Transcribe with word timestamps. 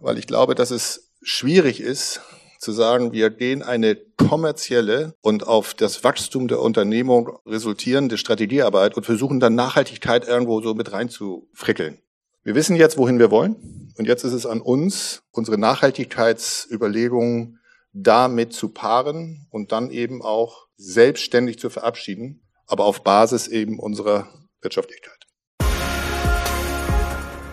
weil 0.00 0.18
ich 0.18 0.26
glaube, 0.26 0.54
dass 0.54 0.70
es 0.70 1.12
schwierig 1.22 1.80
ist, 1.80 2.20
zu 2.58 2.72
sagen, 2.72 3.12
wir 3.12 3.30
gehen 3.30 3.62
eine 3.62 3.94
kommerzielle 3.94 5.14
und 5.20 5.46
auf 5.46 5.74
das 5.74 6.04
Wachstum 6.04 6.48
der 6.48 6.60
Unternehmung 6.60 7.38
resultierende 7.46 8.18
Strategiearbeit 8.18 8.96
und 8.96 9.04
versuchen 9.04 9.40
dann 9.40 9.54
Nachhaltigkeit 9.54 10.26
irgendwo 10.26 10.60
so 10.60 10.74
mit 10.74 10.92
reinzufrickeln. 10.92 11.98
Wir 12.42 12.54
wissen 12.54 12.76
jetzt, 12.76 12.96
wohin 12.96 13.18
wir 13.18 13.30
wollen. 13.30 13.92
Und 13.98 14.06
jetzt 14.06 14.24
ist 14.24 14.32
es 14.32 14.46
an 14.46 14.60
uns, 14.60 15.22
unsere 15.32 15.58
Nachhaltigkeitsüberlegungen 15.58 17.60
damit 17.92 18.52
zu 18.52 18.68
paaren 18.68 19.46
und 19.50 19.72
dann 19.72 19.90
eben 19.90 20.22
auch 20.22 20.66
selbstständig 20.76 21.58
zu 21.58 21.70
verabschieden, 21.70 22.42
aber 22.66 22.84
auf 22.84 23.02
Basis 23.02 23.48
eben 23.48 23.78
unserer 23.78 24.28
Wirtschaftlichkeit. 24.60 25.14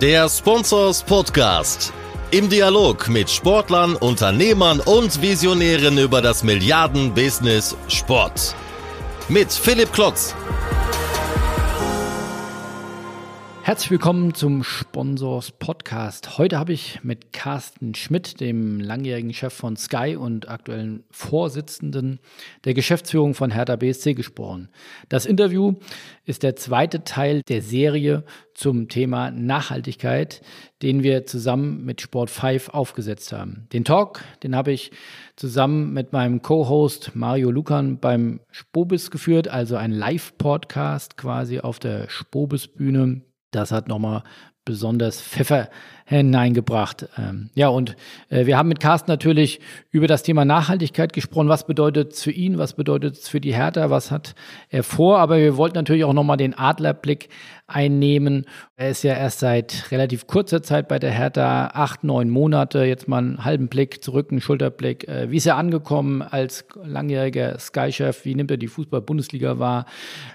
Der 0.02 0.28
Sponsors 0.28 1.02
Podcast. 1.04 1.94
Im 2.34 2.50
Dialog 2.50 3.10
mit 3.10 3.30
Sportlern, 3.30 3.96
Unternehmern 3.96 4.80
und 4.80 5.22
Visionären 5.22 6.00
über 6.00 6.20
das 6.20 6.42
Milliarden-Business 6.42 7.78
Sport. 7.90 8.56
Mit 9.30 9.52
Philipp 9.52 9.94
Klotz. 9.94 10.34
Herzlich 13.66 13.92
willkommen 13.92 14.34
zum 14.34 14.62
Sponsors 14.62 15.52
Podcast. 15.52 16.38
Heute 16.38 16.60
habe 16.60 16.74
ich 16.74 17.02
mit 17.02 17.32
Carsten 17.32 17.96
Schmidt, 17.96 18.42
dem 18.42 18.82
langjährigen 18.82 19.34
Chef 19.34 19.54
von 19.54 19.78
Sky 19.78 20.18
und 20.18 20.50
aktuellen 20.50 21.06
Vorsitzenden 21.12 22.20
der 22.66 22.74
Geschäftsführung 22.74 23.34
von 23.34 23.52
Hertha 23.52 23.78
BSC 23.78 24.16
gesprochen. 24.16 24.68
Das 25.08 25.26
Interview 25.26 25.76
ist 26.26 26.44
der 26.44 26.58
zweite 26.58 27.06
Teil 27.06 27.42
der 27.48 27.62
Serie 27.62 28.26
zum 28.54 28.90
Thema 28.90 29.32
Nachhaltigkeit, 29.32 30.42
den 30.82 31.02
wir 31.02 31.26
zusammen 31.26 31.86
mit 31.86 32.02
Sport 32.02 32.32
5 32.32 32.68
aufgesetzt 32.68 33.32
haben. 33.32 33.70
Den 33.72 33.86
Talk, 33.86 34.26
den 34.44 34.58
habe 34.58 34.74
ich 34.74 34.92
zusammen 35.38 35.94
mit 35.94 36.12
meinem 36.12 36.42
Co-Host 36.42 37.12
Mario 37.14 37.50
Lucan 37.50 37.98
beim 37.98 38.42
Spobis 38.52 39.10
geführt, 39.10 39.48
also 39.48 39.78
ein 39.78 39.92
Live-Podcast 39.92 41.16
quasi 41.16 41.62
auf 41.62 41.80
der 41.80 42.10
Spobis-Bühne 42.10 43.22
das 43.56 43.72
hat 43.72 43.88
nochmal 43.88 44.24
besonders 44.66 45.22
Pfeffer 45.22 45.70
hineingebracht. 46.06 47.08
Ähm, 47.18 47.50
ja, 47.56 47.70
und 47.70 47.96
äh, 48.30 48.46
wir 48.46 48.58
haben 48.58 48.68
mit 48.68 48.80
Carsten 48.80 49.10
natürlich 49.10 49.62
über 49.90 50.08
das 50.08 50.24
Thema 50.24 50.44
Nachhaltigkeit 50.44 51.14
gesprochen. 51.14 51.48
Was 51.48 51.66
bedeutet 51.66 52.14
es 52.14 52.24
für 52.24 52.32
ihn? 52.32 52.58
Was 52.58 52.74
bedeutet 52.74 53.16
es 53.16 53.30
für 53.30 53.40
die 53.40 53.54
Hertha? 53.54 53.90
Was 53.90 54.12
hat 54.12 54.36
er 54.70 54.84
vor? 54.84 55.20
Aber 55.20 55.38
wir 55.38 55.56
wollten 55.56 55.78
natürlich 55.78 56.04
auch 56.04 56.14
nochmal 56.14 56.38
den 56.38 56.58
Adlerblick 56.58 57.30
einnehmen. 57.68 58.46
Er 58.76 58.90
ist 58.90 59.04
ja 59.04 59.14
erst 59.14 59.40
seit 59.40 59.92
relativ 59.92 60.28
kurzer 60.28 60.62
Zeit 60.62 60.90
bei 60.90 61.00
der 61.00 61.12
Hertha, 61.12 61.68
acht, 61.68 62.04
neun 62.04 62.30
Monate. 62.30 62.84
Jetzt 62.84 63.08
mal 63.08 63.20
einen 63.20 63.46
halben 63.46 63.70
Blick 63.70 64.04
zurück, 64.04 64.28
einen 64.32 64.42
Schulterblick. 64.42 65.08
Äh, 65.08 65.32
wie 65.32 65.38
ist 65.38 65.46
er 65.46 65.56
angekommen 65.56 66.22
als 66.22 66.66
langjähriger 66.84 67.58
Sky-Chef? 67.58 68.26
Wie 68.26 68.36
nimmt 68.36 68.52
er 68.52 68.58
die 68.58 68.68
Fußball-Bundesliga 68.68 69.58
wahr? 69.58 69.86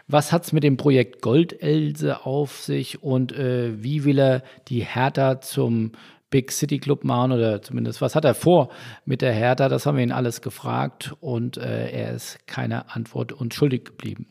Was 0.06 0.32
hat 0.32 0.44
es 0.44 0.52
mit 0.52 0.64
dem 0.64 0.78
Projekt 0.78 1.20
Goldelse 1.20 2.24
auf 2.24 2.62
sich? 2.62 3.02
Und 3.02 3.32
äh, 3.32 3.82
wie 3.82 4.04
will 4.04 4.17
er 4.18 4.42
die 4.68 4.80
Hertha 4.80 5.40
zu 5.40 5.58
zum 5.58 5.92
Big 6.30 6.52
City 6.52 6.78
Club 6.78 7.02
machen 7.02 7.32
oder 7.32 7.62
zumindest 7.62 8.00
was 8.00 8.14
hat 8.14 8.24
er 8.24 8.34
vor 8.34 8.68
mit 9.04 9.22
der 9.22 9.32
Hertha? 9.32 9.68
Das 9.68 9.86
haben 9.86 9.96
wir 9.96 10.04
ihn 10.04 10.12
alles 10.12 10.40
gefragt 10.40 11.14
und 11.20 11.56
äh, 11.56 11.90
er 11.90 12.12
ist 12.12 12.46
keine 12.46 12.94
Antwort 12.94 13.32
uns 13.32 13.56
schuldig 13.56 13.86
geblieben. 13.86 14.26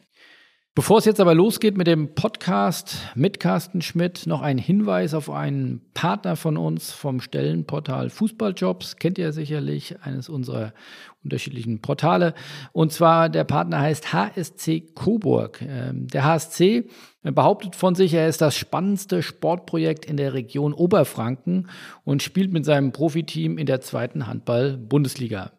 Bevor 0.77 0.99
es 0.99 1.05
jetzt 1.05 1.19
aber 1.19 1.33
losgeht 1.33 1.75
mit 1.75 1.87
dem 1.87 2.13
Podcast 2.13 2.97
mit 3.15 3.39
Carsten 3.39 3.81
Schmidt, 3.81 4.27
noch 4.27 4.43
ein 4.43 4.59
Hinweis 4.59 5.15
auf 5.15 5.27
einen 5.27 5.81
Partner 5.95 6.35
von 6.35 6.55
uns 6.55 6.91
vom 6.91 7.19
Stellenportal 7.19 8.11
Fußballjobs. 8.11 8.97
Kennt 8.97 9.17
ihr 9.17 9.33
sicherlich, 9.33 9.95
eines 10.03 10.29
unserer 10.29 10.73
unterschiedlichen 11.23 11.81
Portale. 11.81 12.35
Und 12.73 12.91
zwar 12.91 13.29
der 13.29 13.43
Partner 13.43 13.81
heißt 13.81 14.13
HSC 14.13 14.81
Coburg. 14.93 15.63
Ähm, 15.67 16.09
der 16.09 16.25
HSC 16.25 16.87
behauptet 17.23 17.75
von 17.75 17.95
sich, 17.95 18.13
er 18.13 18.27
ist 18.27 18.41
das 18.41 18.55
spannendste 18.55 19.23
Sportprojekt 19.23 20.05
in 20.05 20.15
der 20.15 20.35
Region 20.35 20.73
Oberfranken 20.73 21.69
und 22.03 22.21
spielt 22.21 22.53
mit 22.53 22.65
seinem 22.65 22.91
Profiteam 22.91 23.57
in 23.57 23.65
der 23.65 23.81
zweiten 23.81 24.27
Handball-Bundesliga. 24.27 25.53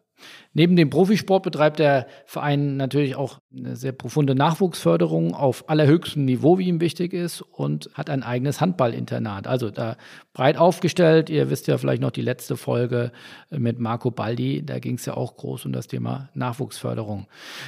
Neben 0.53 0.75
dem 0.75 0.89
Profisport 0.89 1.43
betreibt 1.43 1.79
der 1.79 2.07
Verein 2.25 2.75
natürlich 2.75 3.15
auch 3.15 3.39
eine 3.55 3.75
sehr 3.75 3.91
profunde 3.91 4.33
Nachwuchsförderung 4.33 5.35
auf 5.35 5.69
allerhöchstem 5.69 6.25
Niveau, 6.25 6.57
wie 6.57 6.67
ihm 6.67 6.81
wichtig 6.81 7.13
ist, 7.13 7.41
und 7.41 7.89
hat 7.93 8.09
ein 8.09 8.23
eigenes 8.23 8.59
Handballinternat. 8.59 9.45
Also 9.45 9.69
da 9.69 9.95
breit 10.33 10.57
aufgestellt. 10.57 11.29
Ihr 11.29 11.49
wisst 11.49 11.67
ja 11.67 11.77
vielleicht 11.77 12.01
noch 12.01 12.11
die 12.11 12.21
letzte 12.21 12.57
Folge 12.57 13.11
mit 13.51 13.79
Marco 13.79 14.09
Baldi. 14.09 14.65
Da 14.65 14.79
ging 14.79 14.95
es 14.95 15.05
ja 15.05 15.15
auch 15.15 15.35
groß 15.35 15.65
um 15.65 15.73
das 15.73 15.87
Thema 15.87 16.29
Nachwuchsförderung. 16.33 17.27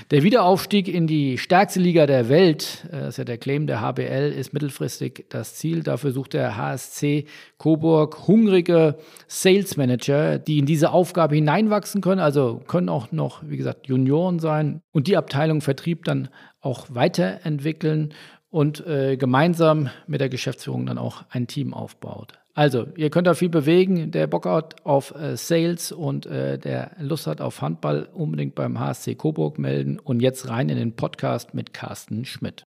Der 0.10 0.24
Wiederaufstieg 0.24 0.88
in 0.88 1.06
die 1.06 1.38
stärkste 1.38 1.80
Liga 1.80 2.06
der 2.06 2.30
Welt, 2.30 2.88
äh, 2.92 3.02
das 3.02 3.10
ist 3.10 3.18
ja 3.18 3.24
der 3.26 3.38
Claim 3.38 3.68
der 3.68 3.82
HBL, 3.82 4.32
ist 4.32 4.54
mittelfristig 4.54 5.26
das 5.30 5.56
Ziel. 5.56 5.84
Dafür 5.84 6.14
sucht 6.14 6.34
der 6.34 6.58
HSC 6.58 7.26
Coburg 7.58 8.28
hungrige 8.28 8.96
Sales 9.28 9.78
Manager, 9.78 10.40
die 10.40 10.58
in 10.58 10.66
diese 10.66 10.92
Aufgabe 10.92 11.36
hineinwachsen 11.36 12.02
können, 12.02 12.22
also 12.22 12.62
können 12.72 12.88
auch 12.88 13.12
noch, 13.12 13.44
wie 13.46 13.58
gesagt, 13.58 13.88
Junioren 13.88 14.40
sein 14.40 14.82
und 14.94 15.08
die 15.08 15.18
Abteilung 15.18 15.60
Vertrieb 15.60 16.06
dann 16.06 16.30
auch 16.62 16.88
weiterentwickeln 16.90 18.14
und 18.50 18.88
äh, 18.88 19.18
gemeinsam 19.18 19.90
mit 20.08 20.22
der 20.22 20.30
Geschäftsführung 20.30 20.86
dann 20.86 20.98
auch 20.98 21.26
ein 21.32 21.48
Team 21.48 21.74
aufbaut. 21.74 22.40
Also, 22.54 22.88
ihr 22.96 23.10
könnt 23.10 23.28
da 23.28 23.34
viel 23.34 23.50
bewegen. 23.50 24.12
Der 24.12 24.26
Bock 24.26 24.46
hat 24.46 24.86
auf 24.86 25.14
äh, 25.14 25.36
Sales 25.36 25.92
und 25.92 26.26
äh, 26.28 26.58
der 26.58 26.96
Lust 27.00 27.28
hat 27.28 27.42
auf 27.42 27.62
Handball, 27.62 28.08
unbedingt 28.14 28.56
beim 28.56 28.80
HSC 28.80 29.16
Coburg 29.16 29.60
melden. 29.60 30.00
Und 30.00 30.22
jetzt 30.22 30.48
rein 30.48 30.70
in 30.70 30.78
den 30.78 30.96
Podcast 30.96 31.54
mit 31.54 31.74
Carsten 31.74 32.24
Schmidt. 32.24 32.64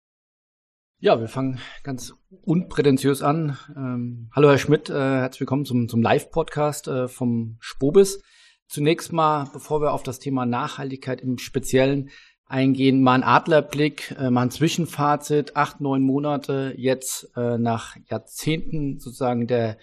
Ja, 1.00 1.18
wir 1.18 1.30
fangen 1.30 1.59
ganz 1.84 2.14
unprätentiös 2.41 3.22
an. 3.22 3.58
Ähm, 3.74 4.30
hallo 4.35 4.50
Herr 4.50 4.58
Schmidt, 4.58 4.90
äh, 4.90 4.94
herzlich 4.94 5.41
willkommen 5.41 5.64
zum, 5.64 5.88
zum 5.88 6.02
Live-Podcast 6.02 6.90
äh, 6.90 7.08
vom 7.08 7.56
Spobis. 7.62 8.22
Zunächst 8.73 9.13
mal, 9.13 9.51
bevor 9.53 9.84
wir 9.84 9.94
auf 9.94 10.01
das 10.01 10.17
Thema 10.17 10.47
Nachhaltigkeit 10.47 11.22
im 11.22 11.38
Speziellen 11.38 12.09
eingehen, 12.47 13.03
mal 13.03 13.13
ein 13.13 13.23
Adlerblick, 13.23 14.16
äh, 14.17 14.31
mal 14.31 14.41
ein 14.41 14.50
Zwischenfazit, 14.50 15.56
acht, 15.56 15.79
neun 15.79 16.01
Monate 16.01 16.73
jetzt 16.75 17.29
äh, 17.38 17.59
nach 17.59 17.95
Jahrzehnten 18.09 19.00
sozusagen 19.00 19.45
der 19.45 19.78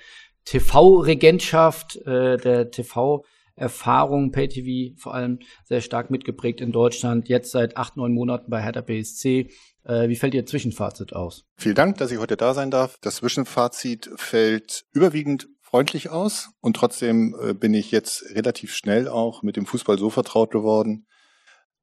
TV-Regentschaft, 0.45 2.05
äh, 2.05 2.37
der 2.37 2.73
TV-Erfahrung, 2.73 4.33
Pay-TV 4.33 5.01
vor 5.01 5.15
allem 5.15 5.39
sehr 5.63 5.83
stark 5.83 6.11
mitgeprägt 6.11 6.61
in 6.61 6.73
Deutschland, 6.73 7.29
jetzt 7.29 7.53
seit 7.53 7.77
acht, 7.77 7.97
neun 7.97 8.13
Monaten 8.13 8.51
bei 8.51 8.61
Hertha 8.61 8.81
BSC. 8.81 9.51
Wie 9.83 10.17
fällt 10.17 10.35
Ihr 10.35 10.45
Zwischenfazit 10.45 11.15
aus? 11.15 11.47
Vielen 11.57 11.75
Dank, 11.75 11.97
dass 11.97 12.11
ich 12.11 12.19
heute 12.19 12.37
da 12.37 12.53
sein 12.53 12.71
darf. 12.71 12.99
Das 13.01 13.17
Zwischenfazit 13.17 14.11
fällt 14.17 14.85
überwiegend 14.93 15.49
freundlich 15.71 16.11
aus 16.11 16.51
und 16.61 16.75
trotzdem 16.75 17.37
äh, 17.41 17.55
bin 17.55 17.75
ich 17.75 17.93
jetzt 17.93 18.25
relativ 18.35 18.75
schnell 18.75 19.09
auch 19.09 19.43
mit 19.45 19.57
dem 19.57 19.67
Fußball 19.67 19.99
so 19.99 20.11
vertraut 20.11 20.51
geworden, 20.51 21.07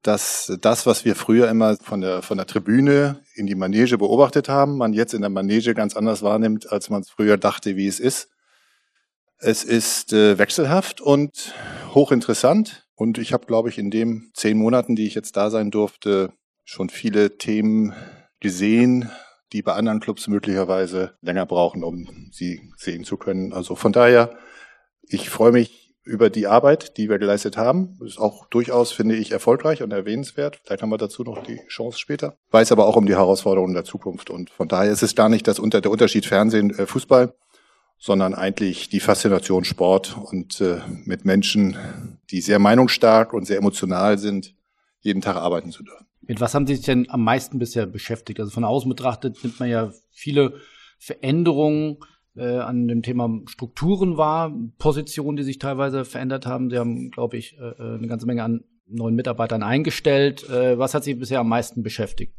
dass 0.02 0.52
das, 0.60 0.84
was 0.84 1.06
wir 1.06 1.16
früher 1.16 1.48
immer 1.48 1.76
von 1.76 2.02
der, 2.02 2.20
von 2.20 2.36
der 2.36 2.46
Tribüne 2.46 3.24
in 3.34 3.46
die 3.46 3.54
Manege 3.54 3.96
beobachtet 3.96 4.48
haben, 4.48 4.76
man 4.76 4.92
jetzt 4.92 5.14
in 5.14 5.22
der 5.22 5.30
Manege 5.30 5.74
ganz 5.74 5.96
anders 5.96 6.22
wahrnimmt, 6.22 6.70
als 6.70 6.90
man 6.90 7.00
es 7.00 7.08
früher 7.08 7.38
dachte, 7.38 7.76
wie 7.76 7.86
es 7.86 7.98
ist. 7.98 8.28
Es 9.38 9.64
ist 9.64 10.12
äh, 10.12 10.38
wechselhaft 10.38 11.00
und 11.00 11.54
hochinteressant 11.94 12.86
und 12.94 13.16
ich 13.16 13.32
habe, 13.32 13.46
glaube 13.46 13.70
ich, 13.70 13.78
in 13.78 13.90
den 13.90 14.30
zehn 14.34 14.58
Monaten, 14.58 14.96
die 14.96 15.06
ich 15.06 15.14
jetzt 15.14 15.36
da 15.36 15.48
sein 15.48 15.70
durfte, 15.70 16.32
schon 16.64 16.90
viele 16.90 17.38
Themen 17.38 17.94
gesehen, 18.40 19.10
die 19.52 19.62
bei 19.62 19.72
anderen 19.72 20.00
Clubs 20.00 20.28
möglicherweise 20.28 21.14
länger 21.20 21.46
brauchen, 21.46 21.84
um 21.84 22.30
sie 22.32 22.70
sehen 22.76 23.04
zu 23.04 23.16
können. 23.16 23.52
Also 23.52 23.74
von 23.74 23.92
daher, 23.92 24.36
ich 25.02 25.30
freue 25.30 25.52
mich 25.52 25.88
über 26.08 26.30
die 26.30 26.46
Arbeit, 26.46 26.96
die 26.96 27.10
wir 27.10 27.18
geleistet 27.18 27.56
haben. 27.56 27.98
Ist 28.04 28.18
auch 28.18 28.46
durchaus, 28.46 28.92
finde 28.92 29.14
ich, 29.14 29.30
erfolgreich 29.30 29.82
und 29.82 29.92
erwähnenswert. 29.92 30.60
Vielleicht 30.64 30.82
haben 30.82 30.88
wir 30.88 30.96
dazu 30.96 31.22
noch 31.22 31.42
die 31.42 31.60
Chance 31.68 31.98
später. 31.98 32.36
Weiß 32.50 32.72
aber 32.72 32.86
auch 32.86 32.96
um 32.96 33.06
die 33.06 33.14
Herausforderungen 33.14 33.74
der 33.74 33.84
Zukunft. 33.84 34.30
Und 34.30 34.48
von 34.48 34.68
daher 34.68 34.90
ist 34.90 35.02
es 35.02 35.14
gar 35.14 35.28
nicht 35.28 35.46
das 35.46 35.58
unter, 35.58 35.82
der 35.82 35.90
Unterschied 35.90 36.24
Fernsehen, 36.24 36.70
äh, 36.78 36.86
Fußball, 36.86 37.34
sondern 37.98 38.34
eigentlich 38.34 38.88
die 38.88 39.00
Faszination 39.00 39.64
Sport 39.64 40.16
und 40.16 40.60
äh, 40.62 40.78
mit 41.04 41.26
Menschen, 41.26 41.76
die 42.30 42.40
sehr 42.40 42.58
meinungsstark 42.58 43.34
und 43.34 43.46
sehr 43.46 43.58
emotional 43.58 44.16
sind, 44.18 44.54
jeden 45.00 45.20
Tag 45.20 45.36
arbeiten 45.36 45.70
zu 45.70 45.82
dürfen. 45.82 46.06
Mit 46.22 46.40
was 46.40 46.54
haben 46.54 46.66
Sie 46.66 46.74
sich 46.76 46.84
denn 46.84 47.08
am 47.08 47.22
meisten 47.24 47.58
bisher 47.58 47.86
beschäftigt? 47.86 48.40
Also 48.40 48.52
von 48.52 48.64
außen 48.64 48.88
betrachtet 48.88 49.42
nimmt 49.42 49.58
man 49.60 49.68
ja 49.68 49.92
viele 50.10 50.60
Veränderungen 50.98 51.98
äh, 52.36 52.58
an 52.58 52.88
dem 52.88 53.02
Thema 53.02 53.40
Strukturen 53.46 54.16
wahr, 54.16 54.52
Positionen, 54.78 55.36
die 55.36 55.42
sich 55.42 55.58
teilweise 55.58 56.04
verändert 56.04 56.46
haben. 56.46 56.70
Sie 56.70 56.78
haben, 56.78 57.10
glaube 57.10 57.36
ich, 57.36 57.56
äh, 57.58 57.64
äh, 57.64 57.96
eine 57.96 58.08
ganze 58.08 58.26
Menge 58.26 58.42
an 58.42 58.64
neuen 58.86 59.14
Mitarbeitern 59.14 59.62
eingestellt. 59.62 60.48
Äh, 60.48 60.78
was 60.78 60.94
hat 60.94 61.04
Sie 61.04 61.14
bisher 61.14 61.40
am 61.40 61.48
meisten 61.48 61.82
beschäftigt? 61.82 62.34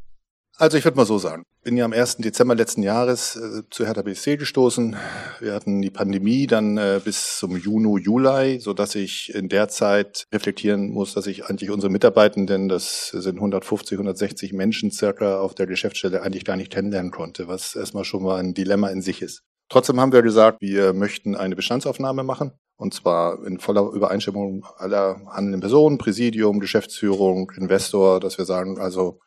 Also 0.59 0.75
ich 0.75 0.83
würde 0.83 0.97
mal 0.97 1.05
so 1.05 1.17
sagen, 1.17 1.45
bin 1.63 1.77
ja 1.77 1.85
am 1.85 1.93
1. 1.93 2.17
Dezember 2.17 2.53
letzten 2.53 2.83
Jahres 2.83 3.37
äh, 3.37 3.61
zu 3.69 3.85
Hertha 3.85 4.01
BSC 4.01 4.35
gestoßen. 4.35 4.97
Wir 5.39 5.53
hatten 5.53 5.81
die 5.81 5.89
Pandemie 5.89 6.47
dann 6.47 6.77
äh, 6.77 6.99
bis 7.01 7.37
zum 7.37 7.55
Juni, 7.55 8.01
Juli, 8.01 8.59
so 8.59 8.73
dass 8.73 8.93
ich 8.93 9.33
in 9.33 9.47
der 9.47 9.69
Zeit 9.69 10.25
reflektieren 10.33 10.89
muss, 10.89 11.13
dass 11.13 11.27
ich 11.27 11.45
eigentlich 11.45 11.71
unsere 11.71 11.89
Mitarbeitenden, 11.89 12.67
das 12.67 13.07
sind 13.07 13.35
150, 13.35 13.93
160 13.93 14.51
Menschen 14.51 14.91
circa 14.91 15.39
auf 15.39 15.55
der 15.55 15.65
Geschäftsstelle, 15.65 16.23
eigentlich 16.23 16.43
gar 16.43 16.57
nicht 16.57 16.73
kennenlernen 16.73 17.11
konnte, 17.11 17.47
was 17.47 17.73
erstmal 17.77 18.03
schon 18.03 18.23
mal 18.23 18.37
ein 18.37 18.53
Dilemma 18.53 18.89
in 18.89 19.01
sich 19.01 19.21
ist. 19.21 19.43
Trotzdem 19.69 19.97
haben 20.01 20.11
wir 20.11 20.23
gesagt, 20.23 20.57
wir 20.59 20.91
möchten 20.91 21.37
eine 21.37 21.55
Bestandsaufnahme 21.55 22.23
machen. 22.23 22.51
Und 22.75 22.93
zwar 22.93 23.45
in 23.45 23.59
voller 23.59 23.89
Übereinstimmung 23.93 24.65
aller 24.75 25.21
handelnden 25.29 25.61
Personen, 25.61 25.97
Präsidium, 25.97 26.59
Geschäftsführung, 26.59 27.49
Investor, 27.55 28.19
dass 28.19 28.37
wir 28.37 28.43
sagen, 28.43 28.77
also 28.77 29.19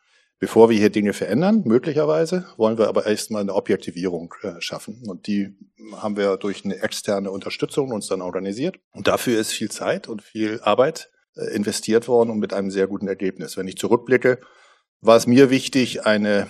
Bevor 0.43 0.69
wir 0.69 0.77
hier 0.77 0.89
Dinge 0.89 1.13
verändern, 1.13 1.61
möglicherweise, 1.63 2.45
wollen 2.57 2.77
wir 2.77 2.89
aber 2.89 3.05
erstmal 3.05 3.43
eine 3.43 3.55
Objektivierung 3.55 4.33
äh, 4.41 4.59
schaffen. 4.59 5.01
Und 5.07 5.25
die 5.25 5.55
haben 5.95 6.17
wir 6.17 6.35
durch 6.35 6.65
eine 6.65 6.81
externe 6.83 7.31
Unterstützung 7.31 7.93
uns 7.93 8.07
dann 8.07 8.21
organisiert. 8.21 8.75
Und 8.91 9.07
dafür 9.07 9.39
ist 9.39 9.53
viel 9.53 9.71
Zeit 9.71 10.09
und 10.09 10.21
viel 10.21 10.59
Arbeit 10.61 11.09
äh, 11.37 11.55
investiert 11.55 12.09
worden 12.09 12.29
und 12.29 12.39
mit 12.39 12.51
einem 12.51 12.71
sehr 12.71 12.87
guten 12.87 13.07
Ergebnis. 13.07 13.55
Wenn 13.55 13.69
ich 13.69 13.77
zurückblicke, 13.77 14.41
war 14.99 15.15
es 15.15 15.27
mir 15.27 15.49
wichtig, 15.49 16.05
eine 16.05 16.47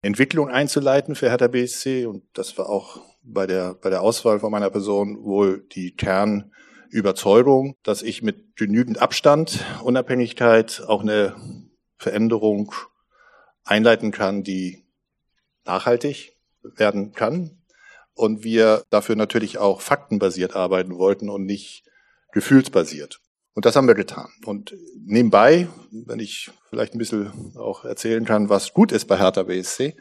Entwicklung 0.00 0.48
einzuleiten 0.48 1.16
für 1.16 1.28
Hertha 1.28 1.48
BSC. 1.48 2.06
Und 2.06 2.22
das 2.34 2.56
war 2.56 2.68
auch 2.68 3.00
bei 3.24 3.48
der, 3.48 3.74
bei 3.74 3.90
der 3.90 4.02
Auswahl 4.02 4.38
von 4.38 4.52
meiner 4.52 4.70
Person 4.70 5.24
wohl 5.24 5.66
die 5.72 5.96
Kernüberzeugung, 5.96 7.74
dass 7.82 8.02
ich 8.02 8.22
mit 8.22 8.54
genügend 8.54 9.02
Abstand, 9.02 9.64
Unabhängigkeit 9.82 10.84
auch 10.86 11.02
eine 11.02 11.34
Veränderung 11.98 12.72
einleiten 13.64 14.10
kann, 14.10 14.42
die 14.42 14.84
nachhaltig 15.64 16.36
werden 16.62 17.12
kann. 17.12 17.58
Und 18.14 18.44
wir 18.44 18.84
dafür 18.90 19.16
natürlich 19.16 19.58
auch 19.58 19.80
faktenbasiert 19.80 20.54
arbeiten 20.54 20.98
wollten 20.98 21.28
und 21.28 21.44
nicht 21.44 21.84
gefühlsbasiert. 22.32 23.20
Und 23.54 23.64
das 23.64 23.76
haben 23.76 23.88
wir 23.88 23.94
getan. 23.94 24.28
Und 24.44 24.76
nebenbei, 25.04 25.68
wenn 25.90 26.20
ich 26.20 26.50
vielleicht 26.68 26.94
ein 26.94 26.98
bisschen 26.98 27.56
auch 27.56 27.84
erzählen 27.84 28.24
kann, 28.24 28.48
was 28.48 28.72
gut 28.72 28.92
ist 28.92 29.06
bei 29.06 29.18
Hertha 29.18 29.44
BSC, 29.44 29.96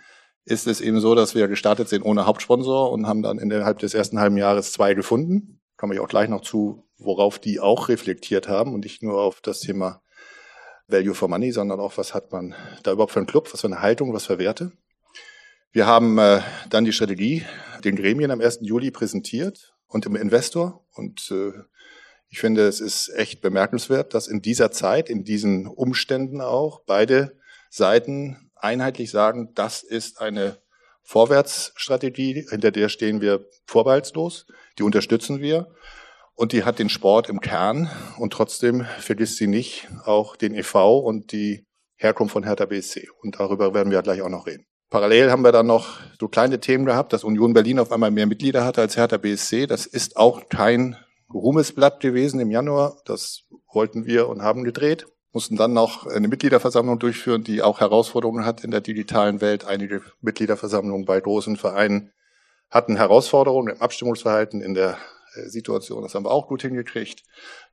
ist 0.46 0.68
es 0.68 0.82
eben 0.82 1.00
so, 1.00 1.16
dass 1.16 1.36
wir 1.36 1.48
gestartet 1.48 1.88
sind 1.88 2.04
ohne 2.04 2.26
Hauptsponsor 2.26 2.92
und 2.92 3.08
haben 3.08 3.22
dann 3.22 3.40
innerhalb 3.40 3.80
des 3.80 3.94
ersten 3.94 4.20
halben 4.20 4.38
Jahres 4.38 4.74
zwei 4.74 4.94
gefunden. 4.94 5.62
Komme 5.78 5.94
ich 5.94 6.00
auch 6.00 6.08
gleich 6.08 6.30
noch 6.30 6.42
zu, 6.42 6.88
worauf 6.98 7.40
die 7.40 7.60
auch 7.60 7.90
reflektiert 7.90 8.48
haben 8.48 8.74
und 8.74 8.84
nicht 8.84 9.04
nur 9.04 9.22
auf 9.22 9.40
das 9.42 9.62
Thema 9.62 10.02
Value 10.94 11.14
for 11.14 11.28
Money, 11.28 11.52
sondern 11.52 11.82
auch, 11.82 11.98
was 11.98 12.14
hat 12.14 12.32
man 12.32 12.56
da 12.84 12.94
überhaupt 12.94 13.12
für 13.12 13.20
einen 13.20 13.28
Club, 13.28 13.52
was 13.52 13.62
für 13.62 13.68
eine 13.68 13.82
Haltung, 13.82 14.14
was 14.14 14.28
für 14.28 14.40
Werte. 14.40 14.72
Wir 15.72 15.88
haben 15.88 16.18
äh, 16.20 16.42
dann 16.70 16.86
die 16.86 16.94
Strategie 16.94 17.44
den 17.84 17.96
Gremien 17.96 18.32
am 18.32 18.40
1. 18.40 18.60
Juli 18.62 18.92
präsentiert 18.92 19.74
und 19.88 20.06
im 20.06 20.16
Investor. 20.16 20.86
Und 20.94 21.32
äh, 21.32 21.52
ich 22.30 22.40
finde, 22.40 22.68
es 22.68 22.80
ist 22.80 23.10
echt 23.10 23.42
bemerkenswert, 23.42 24.14
dass 24.14 24.28
in 24.28 24.42
dieser 24.42 24.72
Zeit, 24.72 25.10
in 25.10 25.24
diesen 25.24 25.68
Umständen 25.68 26.42
auch 26.42 26.82
beide 26.86 27.38
Seiten 27.70 28.52
einheitlich 28.56 29.12
sagen, 29.12 29.52
das 29.56 29.84
ist 29.84 30.22
eine 30.22 30.58
Vorwärtsstrategie, 31.02 32.46
hinter 32.50 32.72
der 32.72 32.88
stehen 32.88 33.20
wir 33.20 33.46
vorbehaltslos, 33.66 34.46
die 34.78 34.84
unterstützen 34.84 35.42
wir. 35.42 35.68
Und 36.36 36.52
die 36.52 36.64
hat 36.64 36.80
den 36.80 36.90
Sport 36.90 37.30
im 37.30 37.42
Kern 37.42 37.90
und 38.18 38.34
trotzdem 38.34 38.86
vergisst 39.00 39.38
sie 39.38 39.48
nicht 39.48 39.88
auch 40.06 40.36
den 40.36 40.56
EV 40.56 41.00
und 41.00 41.32
die 41.32 41.66
Herkunft 41.96 42.34
von 42.34 42.44
Hertha 42.44 42.66
BSC. 42.66 43.08
Und 43.22 43.40
darüber 43.40 43.74
werden 43.74 43.92
wir 43.92 44.02
gleich 44.02 44.22
auch 44.22 44.30
noch 44.30 44.48
reden. 44.48 44.66
Parallel 44.90 45.32
haben 45.32 45.44
wir 45.44 45.52
dann 45.52 45.68
noch 45.68 46.00
so 46.20 46.28
kleine 46.28 46.60
Themen 46.60 46.86
gehabt, 46.86 47.14
dass 47.14 47.24
Union 47.24 47.54
Berlin 47.54 47.80
auf 47.80 47.92
einmal 47.92 48.12
mehr 48.12 48.28
Mitglieder 48.28 48.64
hatte 48.64 48.82
als 48.82 48.98
Hertha 48.98 49.18
BSC. 49.18 49.68
Das 49.68 49.86
ist 49.86 50.18
auch 50.18 50.50
kein 50.50 50.96
Ruhmesblatt 51.34 52.00
gewesen 52.00 52.40
im 52.40 52.52
Januar. 52.52 52.98
Das 53.06 53.44
wollten 53.72 54.06
wir 54.06 54.30
und 54.30 54.42
haben 54.42 54.64
gedreht. 54.64 55.08
Mussten 55.32 55.56
dann 55.56 55.74
noch 55.74 56.06
eine 56.06 56.28
Mitgliederversammlung 56.28 57.00
durchführen, 57.00 57.44
die 57.44 57.64
auch 57.64 57.80
Herausforderungen 57.80 58.46
hat 58.46 58.64
in 58.64 58.70
der 58.70 58.82
digitalen 58.82 59.42
Welt. 59.42 59.66
Einige 59.66 60.02
Mitgliederversammlungen 60.22 61.06
bei 61.06 61.20
großen 61.20 61.58
Vereinen 61.58 62.12
hatten 62.70 62.96
Herausforderungen 62.96 63.76
im 63.76 63.82
Abstimmungsverhalten, 63.82 64.62
in 64.62 64.76
der 64.76 64.98
Situation. 65.48 66.04
Das 66.04 66.16
haben 66.16 66.26
wir 66.26 66.32
auch 66.32 66.48
gut 66.48 66.62
hingekriegt. 66.62 67.24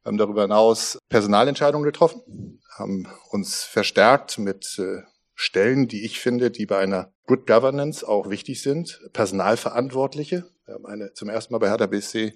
Wir 0.02 0.10
haben 0.10 0.18
darüber 0.18 0.42
hinaus 0.42 0.98
Personalentscheidungen 1.08 1.84
getroffen, 1.84 2.60
haben 2.76 3.06
uns 3.30 3.62
verstärkt 3.64 4.38
mit 4.38 4.78
äh, 4.78 5.02
Stellen, 5.34 5.88
die 5.88 6.04
ich 6.04 6.20
finde, 6.20 6.50
die 6.50 6.66
bei 6.66 6.78
einer 6.78 7.12
Good 7.26 7.46
Governance 7.46 8.06
auch 8.06 8.28
wichtig 8.28 8.62
sind. 8.62 9.00
Personalverantwortliche. 9.12 10.44
Wir 10.66 10.74
haben 10.74 10.86
eine, 10.86 11.12
zum 11.14 11.28
ersten 11.28 11.54
Mal 11.54 11.58
bei 11.58 11.68
Hertha 11.68 11.86
BSC 11.86 12.34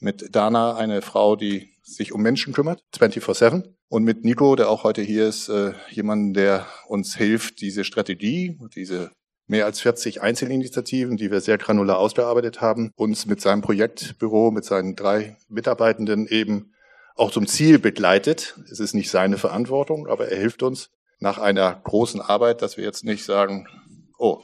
mit 0.00 0.34
Dana 0.34 0.76
eine 0.76 1.02
Frau, 1.02 1.36
die 1.36 1.74
sich 1.82 2.12
um 2.12 2.22
Menschen 2.22 2.52
kümmert, 2.52 2.82
24-7. 2.96 3.74
Und 3.88 4.04
mit 4.04 4.24
Nico, 4.24 4.54
der 4.56 4.68
auch 4.70 4.84
heute 4.84 5.02
hier 5.02 5.28
ist, 5.28 5.48
äh, 5.48 5.72
jemand, 5.90 6.36
der 6.36 6.66
uns 6.86 7.16
hilft, 7.16 7.60
diese 7.60 7.84
Strategie, 7.84 8.58
diese 8.74 9.10
mehr 9.48 9.64
als 9.64 9.80
40 9.80 10.22
Einzelinitiativen, 10.22 11.16
die 11.16 11.30
wir 11.30 11.40
sehr 11.40 11.58
granular 11.58 11.98
ausgearbeitet 11.98 12.60
haben, 12.60 12.92
uns 12.96 13.26
mit 13.26 13.40
seinem 13.40 13.62
Projektbüro, 13.62 14.50
mit 14.50 14.64
seinen 14.64 14.94
drei 14.94 15.36
Mitarbeitenden 15.48 16.26
eben 16.28 16.72
auch 17.16 17.30
zum 17.30 17.46
Ziel 17.46 17.78
begleitet. 17.78 18.58
Es 18.70 18.78
ist 18.78 18.94
nicht 18.94 19.10
seine 19.10 19.38
Verantwortung, 19.38 20.06
aber 20.06 20.28
er 20.28 20.38
hilft 20.38 20.62
uns 20.62 20.90
nach 21.18 21.38
einer 21.38 21.80
großen 21.82 22.20
Arbeit, 22.20 22.62
dass 22.62 22.76
wir 22.76 22.84
jetzt 22.84 23.04
nicht 23.04 23.24
sagen, 23.24 23.66
oh, 24.18 24.42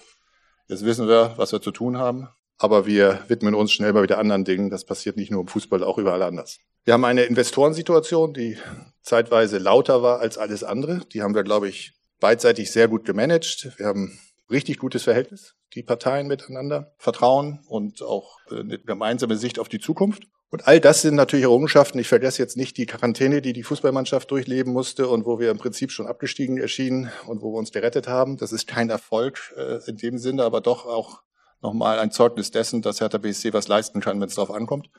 jetzt 0.69 0.85
wissen 0.85 1.07
wir, 1.07 1.35
was 1.37 1.53
wir 1.53 1.61
zu 1.61 1.71
tun 1.71 1.99
haben, 1.99 2.29
aber 2.59 2.87
wir 2.87 3.21
widmen 3.29 3.55
uns 3.55 3.73
schnell 3.73 3.93
mal 3.93 4.03
wieder 4.03 4.19
anderen 4.19 4.45
Dingen. 4.45 4.71
Das 4.71 4.85
passiert 4.85 5.17
nicht 5.17 5.31
nur 5.31 5.43
im 5.43 5.49
Fußball, 5.49 5.85
auch 5.85 5.99
überall 5.99 6.23
anders. 6.23 6.59
Wir 6.85 6.95
haben 6.95 7.05
eine 7.05 7.23
Investorensituation, 7.23 8.35
die 8.35 8.59
zeitweise 9.03 9.59
lauter 9.59 10.03
war 10.03 10.21
als 10.21 10.39
alles 10.39 10.65
andere. 10.65 11.01
Die 11.13 11.23
haben 11.23 11.35
wir, 11.35 11.45
glaube 11.45 11.69
ich, 11.69 11.93
beidseitig 12.21 12.71
sehr 12.71 12.89
gut 12.89 13.05
gemanagt. 13.05 13.73
Wir 13.77 13.87
haben 13.87 14.19
richtig 14.51 14.79
gutes 14.79 15.03
Verhältnis, 15.05 15.55
die 15.75 15.83
Parteien 15.83 16.27
miteinander, 16.27 16.95
Vertrauen 16.99 17.61
und 17.69 18.03
auch 18.03 18.39
äh, 18.51 18.61
eine 18.61 18.79
gemeinsame 18.79 19.37
Sicht 19.37 19.59
auf 19.59 19.69
die 19.69 19.81
Zukunft. 19.81 20.25
Und 20.51 20.69
all 20.69 20.79
das 20.79 21.03
sind 21.03 21.17
natürlich 21.17 21.45
Errungenschaften. 21.45 21.99
Ich 21.99 22.07
vergesse 22.07 22.41
jetzt 22.41 22.57
nicht 22.57 22.77
die 22.77 22.87
Quarantäne, 22.87 23.43
die 23.43 23.53
die 23.53 23.65
Fußballmannschaft 23.65 24.31
durchleben 24.31 24.73
musste 24.73 25.09
und 25.09 25.27
wo 25.27 25.41
wir 25.41 25.51
im 25.51 25.59
Prinzip 25.59 25.91
schon 25.91 26.07
abgestiegen 26.07 26.59
erschienen 26.59 27.11
und 27.27 27.43
wo 27.43 27.53
wir 27.53 27.59
uns 27.59 27.73
gerettet 27.73 28.07
haben. 28.07 28.37
Das 28.37 28.53
ist 28.53 28.69
kein 28.69 28.89
Erfolg 28.89 29.53
äh, 29.57 29.79
in 29.89 29.97
dem 29.97 30.19
Sinne, 30.19 30.45
aber 30.45 30.61
doch 30.61 30.87
auch 30.87 31.23
nochmal 31.61 31.99
ein 31.99 32.13
Zeugnis 32.13 32.53
dessen, 32.53 32.83
dass 32.83 33.01
Hertha 33.01 33.19
BSC 33.19 33.53
was 33.53 33.67
leisten 33.67 34.01
kann, 34.01 34.21
wenn 34.21 34.29
es 34.29 34.37
darauf 34.37 34.53
ankommt. 34.53 34.91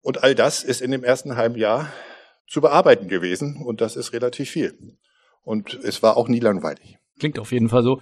Und 0.00 0.24
all 0.24 0.34
das 0.34 0.64
ist 0.64 0.80
in 0.82 0.90
dem 0.90 1.04
ersten 1.04 1.36
halben 1.36 1.56
Jahr 1.56 1.92
zu 2.48 2.60
bearbeiten 2.60 3.06
gewesen 3.06 3.62
und 3.64 3.80
das 3.80 3.94
ist 3.94 4.12
relativ 4.12 4.50
viel. 4.50 4.98
Und 5.42 5.74
es 5.74 6.02
war 6.02 6.16
auch 6.16 6.28
nie 6.28 6.40
langweilig. 6.40 6.98
Klingt 7.20 7.38
auf 7.38 7.52
jeden 7.52 7.68
Fall 7.68 7.82
so. 7.82 8.00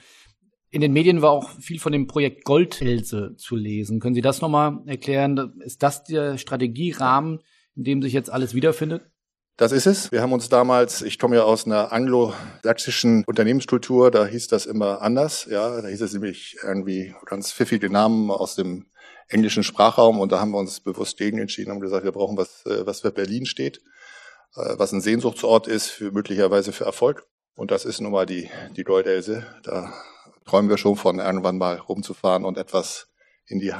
In 0.72 0.80
den 0.80 0.92
Medien 0.92 1.20
war 1.20 1.30
auch 1.30 1.50
viel 1.58 1.80
von 1.80 1.90
dem 1.90 2.06
Projekt 2.06 2.44
Goldhälse 2.44 3.34
zu 3.36 3.56
lesen. 3.56 3.98
Können 3.98 4.14
Sie 4.14 4.20
das 4.20 4.40
nochmal 4.40 4.78
erklären? 4.86 5.60
Ist 5.64 5.82
das 5.82 6.04
der 6.04 6.38
Strategierahmen, 6.38 7.40
in 7.74 7.84
dem 7.84 8.02
sich 8.02 8.12
jetzt 8.12 8.30
alles 8.30 8.54
wiederfindet? 8.54 9.02
Das 9.56 9.72
ist 9.72 9.86
es. 9.86 10.10
Wir 10.12 10.22
haben 10.22 10.32
uns 10.32 10.48
damals, 10.48 11.02
ich 11.02 11.18
komme 11.18 11.36
ja 11.36 11.42
aus 11.42 11.66
einer 11.66 11.92
anglosächsischen 11.92 13.24
Unternehmenskultur, 13.26 14.10
da 14.10 14.24
hieß 14.24 14.46
das 14.46 14.64
immer 14.64 15.02
anders. 15.02 15.46
Ja, 15.50 15.82
da 15.82 15.88
hieß 15.88 16.00
es 16.00 16.12
nämlich 16.12 16.56
irgendwie 16.62 17.14
ganz 17.26 17.52
pfiffige 17.52 17.90
Namen 17.90 18.30
aus 18.30 18.54
dem 18.54 18.86
englischen 19.28 19.62
Sprachraum 19.62 20.18
und 20.18 20.32
da 20.32 20.40
haben 20.40 20.52
wir 20.52 20.58
uns 20.58 20.80
bewusst 20.80 21.18
gegen 21.18 21.38
entschieden 21.38 21.72
und 21.72 21.80
gesagt, 21.80 22.04
wir 22.04 22.12
brauchen 22.12 22.36
was, 22.36 22.64
äh, 22.64 22.86
was 22.86 23.00
für 23.00 23.10
Berlin 23.10 23.44
steht, 23.44 23.78
äh, 24.56 24.78
was 24.78 24.92
ein 24.92 25.00
Sehnsuchtsort 25.00 25.66
ist 25.66 25.88
für 25.88 26.10
möglicherweise 26.10 26.72
für 26.72 26.84
Erfolg. 26.84 27.26
Und 27.54 27.70
das 27.70 27.84
ist 27.84 28.00
nun 28.00 28.12
mal 28.12 28.24
die, 28.24 28.48
die 28.76 28.84
Goldelse. 28.84 29.44
Da 29.62 29.92
träumen 30.44 30.70
wir 30.70 30.78
schon 30.78 30.96
von, 30.96 31.18
irgendwann 31.18 31.58
mal 31.58 31.76
rumzufahren 31.76 32.44
und 32.44 32.58
etwas 32.58 33.08
in 33.46 33.60
die 33.60 33.72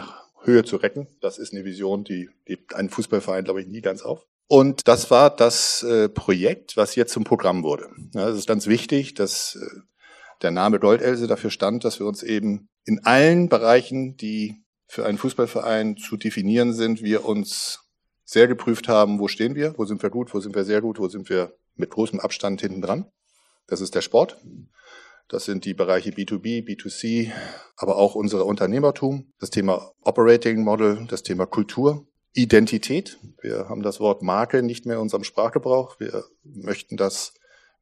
Höhe 0.43 0.65
zu 0.65 0.77
recken. 0.77 1.09
Das 1.21 1.39
ist 1.39 1.53
eine 1.53 1.65
Vision, 1.65 2.05
die 2.05 2.31
lebt 2.47 2.75
einen 2.75 2.91
Fußballverein, 2.91 3.45
glaube 3.45 3.61
ich, 3.61 3.67
nie 3.67 3.81
ganz 3.81 4.03
auf. 4.03 4.27
Und 4.49 4.89
das 4.89 5.11
war 5.11 5.31
das 5.31 5.83
äh, 5.85 6.09
Projekt, 6.09 6.77
was 6.77 6.97
jetzt 6.97 7.13
zum 7.13 7.25
Programm 7.25 7.63
wurde. 7.63 7.89
Ja, 8.15 8.29
es 8.29 8.37
ist 8.37 8.49
ganz 8.49 8.67
wichtig, 8.67 9.15
dass 9.15 9.57
äh, 9.57 9.81
der 10.43 10.51
Name 10.51 10.81
Goldelse 10.81 11.27
dafür 11.27 11.51
stand, 11.51 11.85
dass 11.85 12.01
wir 12.01 12.07
uns 12.07 12.23
eben 12.23 12.69
in 12.85 13.05
allen 13.05 13.49
Bereichen, 13.49 14.17
die 14.17 14.57
für 14.89 15.07
einen 15.07 15.19
Fußballverein 15.19 15.97
zu 15.97 16.17
definieren 16.17 16.73
sind, 16.73 17.01
wir 17.03 17.25
uns 17.25 17.81
sehr 18.25 18.49
geprüft 18.49 18.89
haben, 18.89 19.21
wo 19.21 19.29
stehen 19.29 19.55
wir, 19.55 19.75
wo 19.77 19.85
sind 19.85 20.03
wir 20.03 20.11
gut, 20.11 20.35
wo 20.35 20.41
sind 20.41 20.55
wir 20.55 20.65
sehr 20.65 20.81
gut, 20.81 20.99
wo 20.99 21.09
sind 21.09 21.29
wir 21.29 21.55
mit 21.77 21.91
großem 21.91 22.19
Abstand 22.19 22.61
hinten 22.61 22.83
dran. 22.83 23.07
Das 23.69 23.81
ist 23.81 23.95
der 23.95 24.03
Sport. 24.03 24.37
Das 25.31 25.45
sind 25.45 25.65
die 25.65 25.75
Bereiche 25.75 26.11
B2B, 26.11 26.67
B2C, 26.67 27.31
aber 27.77 27.97
auch 27.97 28.17
unser 28.17 28.45
Unternehmertum, 28.45 29.33
das 29.39 29.51
Thema 29.51 29.93
Operating 30.03 30.65
Model, 30.65 31.07
das 31.09 31.23
Thema 31.23 31.47
Kultur, 31.47 32.05
Identität. 32.33 33.17
Wir 33.41 33.69
haben 33.69 33.83
das 33.83 34.01
Wort 34.01 34.23
Marke 34.23 34.65
nicht 34.65 34.87
mehr 34.87 34.97
in 34.97 35.03
unserem 35.03 35.23
Sprachgebrauch. 35.23 36.01
Wir 36.01 36.25
möchten 36.43 36.97
das 36.97 37.35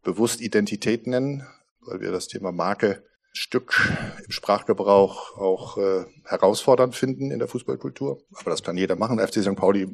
bewusst 0.03 0.43
Identität 0.43 1.07
nennen, 1.07 1.47
weil 1.81 2.03
wir 2.03 2.13
das 2.13 2.29
Thema 2.29 2.53
Marke 2.53 3.03
Stück 3.33 3.81
im 4.27 4.31
Sprachgebrauch 4.31 5.39
auch 5.39 5.79
äh, 5.79 6.05
herausfordernd 6.25 6.95
finden 6.95 7.31
in 7.31 7.39
der 7.39 7.49
Fußballkultur. 7.49 8.21
Aber 8.35 8.51
das 8.51 8.63
kann 8.63 8.77
jeder 8.77 8.97
machen. 8.97 9.19
FC 9.19 9.43
St. 9.43 9.57
Pauli 9.57 9.89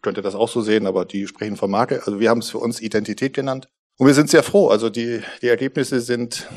könnte 0.00 0.22
das 0.22 0.34
auch 0.34 0.48
so 0.48 0.62
sehen, 0.62 0.86
aber 0.86 1.04
die 1.04 1.26
sprechen 1.26 1.56
von 1.56 1.70
Marke. 1.70 2.02
Also 2.06 2.20
wir 2.20 2.30
haben 2.30 2.38
es 2.38 2.50
für 2.50 2.58
uns 2.58 2.80
Identität 2.80 3.34
genannt. 3.34 3.68
Und 3.98 4.06
wir 4.06 4.14
sind 4.14 4.30
sehr 4.30 4.42
froh. 4.42 4.68
Also 4.68 4.88
die, 4.88 5.20
die 5.42 5.48
Ergebnisse 5.48 6.00
sind 6.00 6.48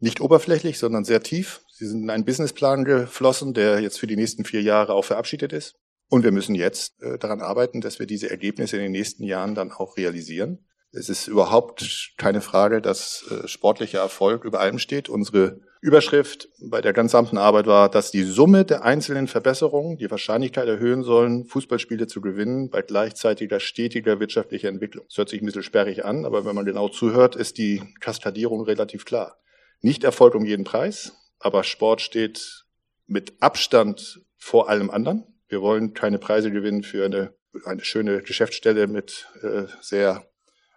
nicht 0.00 0.20
oberflächlich, 0.20 0.78
sondern 0.78 1.04
sehr 1.04 1.22
tief. 1.22 1.60
Sie 1.72 1.86
sind 1.86 2.02
in 2.02 2.10
einen 2.10 2.24
Businessplan 2.24 2.84
geflossen, 2.84 3.54
der 3.54 3.80
jetzt 3.80 3.98
für 3.98 4.06
die 4.06 4.16
nächsten 4.16 4.44
vier 4.44 4.62
Jahre 4.62 4.94
auch 4.94 5.04
verabschiedet 5.04 5.52
ist. 5.52 5.76
Und 6.08 6.24
wir 6.24 6.32
müssen 6.32 6.54
jetzt 6.54 7.00
äh, 7.02 7.18
daran 7.18 7.40
arbeiten, 7.40 7.80
dass 7.80 7.98
wir 8.00 8.06
diese 8.06 8.30
Ergebnisse 8.30 8.76
in 8.76 8.82
den 8.82 8.92
nächsten 8.92 9.22
Jahren 9.22 9.54
dann 9.54 9.70
auch 9.70 9.96
realisieren. 9.96 10.58
Es 10.92 11.08
ist 11.08 11.28
überhaupt 11.28 12.14
keine 12.16 12.40
Frage, 12.40 12.80
dass 12.82 13.24
äh, 13.30 13.46
sportlicher 13.46 14.00
Erfolg 14.00 14.44
über 14.44 14.58
allem 14.58 14.80
steht. 14.80 15.08
Unsere 15.08 15.60
Überschrift 15.80 16.48
bei 16.60 16.80
der 16.80 16.92
gesamten 16.92 17.38
Arbeit 17.38 17.66
war, 17.66 17.88
dass 17.88 18.10
die 18.10 18.24
Summe 18.24 18.64
der 18.64 18.84
einzelnen 18.84 19.28
Verbesserungen 19.28 19.98
die 19.98 20.10
Wahrscheinlichkeit 20.10 20.66
erhöhen 20.66 21.04
sollen, 21.04 21.44
Fußballspiele 21.44 22.08
zu 22.08 22.20
gewinnen 22.20 22.70
bei 22.70 22.82
gleichzeitiger 22.82 23.60
stetiger 23.60 24.18
wirtschaftlicher 24.18 24.68
Entwicklung. 24.68 25.04
Das 25.08 25.16
hört 25.16 25.28
sich 25.28 25.40
ein 25.40 25.46
bisschen 25.46 25.62
sperrig 25.62 26.04
an, 26.04 26.24
aber 26.24 26.44
wenn 26.44 26.56
man 26.56 26.66
genau 26.66 26.88
zuhört, 26.88 27.36
ist 27.36 27.56
die 27.56 27.82
Kaskadierung 28.00 28.62
relativ 28.62 29.04
klar. 29.04 29.36
Nicht 29.80 30.04
Erfolg 30.04 30.34
um 30.34 30.44
jeden 30.44 30.64
Preis, 30.64 31.12
aber 31.38 31.64
Sport 31.64 32.00
steht 32.00 32.64
mit 33.06 33.42
Abstand 33.42 34.20
vor 34.36 34.68
allem 34.68 34.90
anderen. 34.90 35.24
Wir 35.48 35.62
wollen 35.62 35.94
keine 35.94 36.18
Preise 36.18 36.50
gewinnen 36.50 36.82
für 36.82 37.04
eine, 37.04 37.34
eine 37.64 37.84
schöne 37.84 38.22
Geschäftsstelle 38.22 38.86
mit 38.86 39.26
äh, 39.42 39.64
sehr 39.80 40.30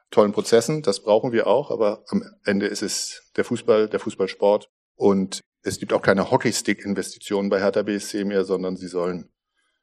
tollen 0.10 0.32
Prozessen. 0.32 0.82
Das 0.82 1.02
brauchen 1.02 1.32
wir 1.32 1.48
auch, 1.48 1.70
aber 1.70 2.04
am 2.08 2.24
Ende 2.46 2.68
ist 2.68 2.82
es 2.82 3.32
der 3.36 3.46
Fußball, 3.46 3.90
der 3.90 4.00
Fußballsport. 4.00 4.70
Und 4.96 5.42
es 5.64 5.80
gibt 5.80 5.94
auch 5.94 6.02
keine 6.02 6.32
Hockeystick-Investitionen 6.32 7.50
bei 7.50 7.60
Hertha 7.60 7.84
BSC 7.84 8.24
mehr, 8.24 8.46
sondern 8.46 8.78
sie 8.78 8.88
sollen 8.88 9.32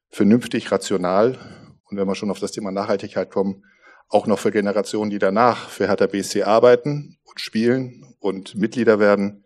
vernünftig, 0.08 0.72
rational 0.72 1.38
und 1.90 1.96
wenn 1.96 2.06
wir 2.06 2.14
schon 2.14 2.30
auf 2.30 2.38
das 2.38 2.52
Thema 2.52 2.70
Nachhaltigkeit 2.70 3.30
kommen, 3.30 3.64
auch 4.10 4.26
noch 4.26 4.38
für 4.38 4.50
Generationen, 4.50 5.10
die 5.10 5.18
danach 5.18 5.70
für 5.70 5.86
Hertha 5.86 6.06
BSC 6.06 6.42
arbeiten 6.42 7.18
und 7.24 7.40
spielen 7.40 8.04
und 8.18 8.56
Mitglieder 8.56 8.98
werden, 8.98 9.44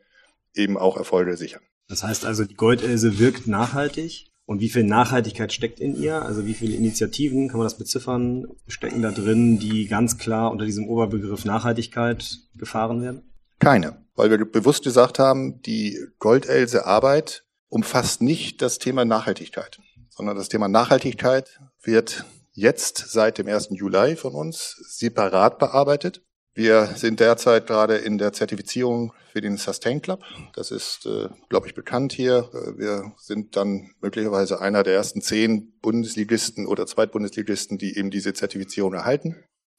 eben 0.54 0.76
auch 0.76 0.96
Erfolge 0.96 1.36
sichern. 1.36 1.62
Das 1.88 2.02
heißt 2.02 2.24
also, 2.24 2.44
die 2.44 2.54
Goldelse 2.54 3.18
wirkt 3.18 3.46
nachhaltig. 3.46 4.30
Und 4.46 4.60
wie 4.60 4.68
viel 4.68 4.84
Nachhaltigkeit 4.84 5.52
steckt 5.52 5.80
in 5.80 5.96
ihr? 5.96 6.20
Also 6.20 6.44
wie 6.44 6.52
viele 6.52 6.74
Initiativen, 6.76 7.48
kann 7.48 7.58
man 7.58 7.66
das 7.66 7.78
beziffern, 7.78 8.46
stecken 8.66 9.00
da 9.00 9.10
drin, 9.10 9.58
die 9.58 9.86
ganz 9.86 10.18
klar 10.18 10.50
unter 10.50 10.66
diesem 10.66 10.86
Oberbegriff 10.86 11.46
Nachhaltigkeit 11.46 12.40
gefahren 12.54 13.00
werden? 13.00 13.22
Keine, 13.58 14.04
weil 14.14 14.30
wir 14.30 14.44
bewusst 14.44 14.84
gesagt 14.84 15.18
haben, 15.18 15.62
die 15.62 15.98
Goldelse 16.18 16.84
Arbeit 16.84 17.44
umfasst 17.68 18.20
nicht 18.20 18.60
das 18.60 18.78
Thema 18.78 19.06
Nachhaltigkeit, 19.06 19.78
sondern 20.10 20.36
das 20.36 20.50
Thema 20.50 20.68
Nachhaltigkeit 20.68 21.60
wird 21.82 22.26
jetzt 22.54 23.10
seit 23.10 23.38
dem 23.38 23.48
1. 23.48 23.68
Juli 23.72 24.16
von 24.16 24.34
uns 24.34 24.76
separat 24.96 25.58
bearbeitet. 25.58 26.22
Wir 26.56 26.86
sind 26.94 27.18
derzeit 27.18 27.66
gerade 27.66 27.96
in 27.96 28.16
der 28.16 28.32
Zertifizierung 28.32 29.12
für 29.32 29.40
den 29.40 29.56
Sustain 29.56 30.00
Club. 30.00 30.22
Das 30.54 30.70
ist, 30.70 31.04
äh, 31.04 31.28
glaube 31.48 31.66
ich, 31.66 31.74
bekannt 31.74 32.12
hier. 32.12 32.48
Äh, 32.52 32.78
wir 32.78 33.12
sind 33.18 33.56
dann 33.56 33.90
möglicherweise 34.00 34.60
einer 34.60 34.84
der 34.84 34.94
ersten 34.94 35.20
zehn 35.20 35.76
Bundesligisten 35.80 36.66
oder 36.66 36.86
Zweitbundesligisten, 36.86 37.76
die 37.76 37.98
eben 37.98 38.12
diese 38.12 38.34
Zertifizierung 38.34 38.94
erhalten. 38.94 39.34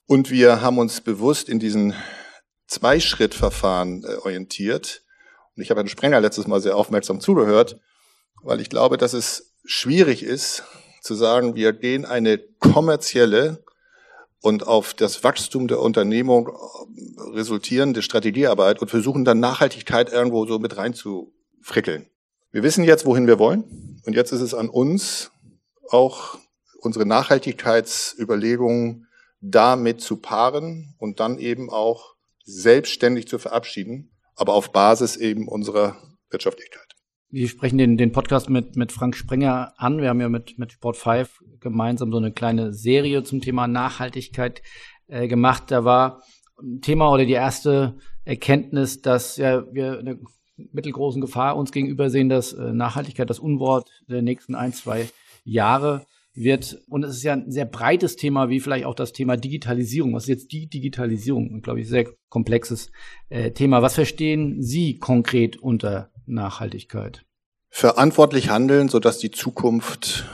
Und 0.06 0.30
wir 0.30 0.60
haben 0.60 0.78
uns 0.78 1.00
bewusst 1.00 1.48
in 1.48 1.60
diesen 1.60 1.94
Zweischrittverfahren 2.68 4.04
äh, 4.04 4.16
orientiert. 4.16 5.04
Und 5.56 5.64
ich 5.64 5.70
habe 5.70 5.80
Herrn 5.80 5.88
Sprenger 5.88 6.20
letztes 6.20 6.46
Mal 6.46 6.60
sehr 6.60 6.76
aufmerksam 6.76 7.22
zugehört, 7.22 7.80
weil 8.44 8.60
ich 8.60 8.70
glaube, 8.70 8.98
dass 8.98 9.14
es 9.14 9.56
schwierig 9.64 10.24
ist, 10.24 10.64
zu 11.06 11.16
sagen, 11.16 11.56
wir 11.56 11.74
gehen 11.74 12.04
eine 12.04 12.40
kommerzielle 12.60 13.64
und 14.42 14.68
auf 14.68 14.94
das 14.94 15.24
Wachstum 15.24 15.68
der 15.68 15.80
Unternehmung 15.80 16.50
äh, 16.50 16.52
resultierende 17.34 18.02
Strategiearbeit 18.02 18.82
und 18.82 18.90
versuchen 18.90 19.24
dann 19.24 19.40
Nachhaltigkeit 19.40 20.12
irgendwo 20.12 20.46
so 20.46 20.60
mit 20.60 20.78
reinzufrickeln. 20.78 22.08
Wir 22.52 22.64
wissen 22.64 22.84
jetzt, 22.84 23.06
wohin 23.06 23.28
wir 23.28 23.40
wollen 23.40 24.02
und 24.06 24.16
jetzt 24.16 24.32
ist 24.32 24.42
es 24.42 24.54
an 24.54 24.70
uns, 24.70 25.32
auch 25.90 26.38
unsere 26.80 27.06
Nachhaltigkeitsüberlegungen 27.06 29.08
damit 29.42 30.02
zu 30.02 30.18
paaren 30.18 30.96
und 30.98 31.20
dann 31.20 31.38
eben 31.38 31.70
auch 31.70 32.16
selbstständig 32.44 33.28
zu 33.28 33.40
verabschieden, 33.40 34.12
aber 34.36 34.54
auf 34.54 34.72
Basis 34.72 35.18
eben 35.18 35.48
unserer 35.48 35.98
Wirtschaftlichkeit. 36.30 36.85
Wir 37.36 37.50
sprechen 37.50 37.78
den, 37.78 37.98
den 37.98 38.14
Podcast 38.14 38.50
mit, 38.50 38.78
mit 38.78 38.94
Frank 38.94 39.14
Sprenger 39.14 39.74
an. 39.76 40.00
Wir 40.00 40.08
haben 40.08 40.22
ja 40.22 40.30
mit, 40.30 40.58
mit 40.58 40.72
Sport 40.72 40.96
5 40.96 41.44
gemeinsam 41.60 42.10
so 42.10 42.18
eine 42.18 42.32
kleine 42.32 42.72
Serie 42.72 43.24
zum 43.24 43.42
Thema 43.42 43.68
Nachhaltigkeit 43.68 44.62
äh, 45.08 45.28
gemacht. 45.28 45.64
Da 45.68 45.84
war 45.84 46.24
ein 46.58 46.80
Thema 46.80 47.12
oder 47.12 47.26
die 47.26 47.34
erste 47.34 47.98
Erkenntnis, 48.24 49.02
dass 49.02 49.36
ja, 49.36 49.66
wir 49.74 50.00
eine 50.00 50.18
mittelgroßen 50.56 51.20
Gefahr 51.20 51.58
uns 51.58 51.74
gegenüber 51.74 52.10
sehen, 52.10 52.30
dass 52.30 52.54
äh, 52.54 52.72
Nachhaltigkeit 52.72 53.30
das 53.30 53.40
Unwort 53.40 53.90
der 54.08 54.22
nächsten 54.22 54.56
ein, 54.56 54.72
zwei 54.72 55.10
Jahre 55.44 56.06
wird. 56.36 56.84
Und 56.88 57.04
es 57.04 57.18
ist 57.18 57.24
ja 57.24 57.34
ein 57.34 57.52
sehr 57.52 57.66
breites 57.66 58.16
Thema, 58.16 58.48
wie 58.48 58.62
vielleicht 58.62 58.86
auch 58.86 58.96
das 58.96 59.12
Thema 59.12 59.36
Digitalisierung. 59.36 60.14
Was 60.14 60.24
ist 60.24 60.30
jetzt 60.30 60.54
die 60.54 60.68
Digitalisierung? 60.68 61.62
Glaube 61.62 61.82
ich, 61.82 61.90
sehr 61.90 62.06
komplexes 62.30 62.94
äh, 63.28 63.52
Thema. 63.52 63.82
Was 63.82 63.96
verstehen 63.96 64.62
Sie 64.62 65.00
konkret 65.00 65.58
unter 65.58 66.12
Nachhaltigkeit? 66.26 67.26
Verantwortlich 67.70 68.50
handeln, 68.50 68.90
sodass 68.90 69.18
die 69.18 69.32
Zukunft 69.32 70.26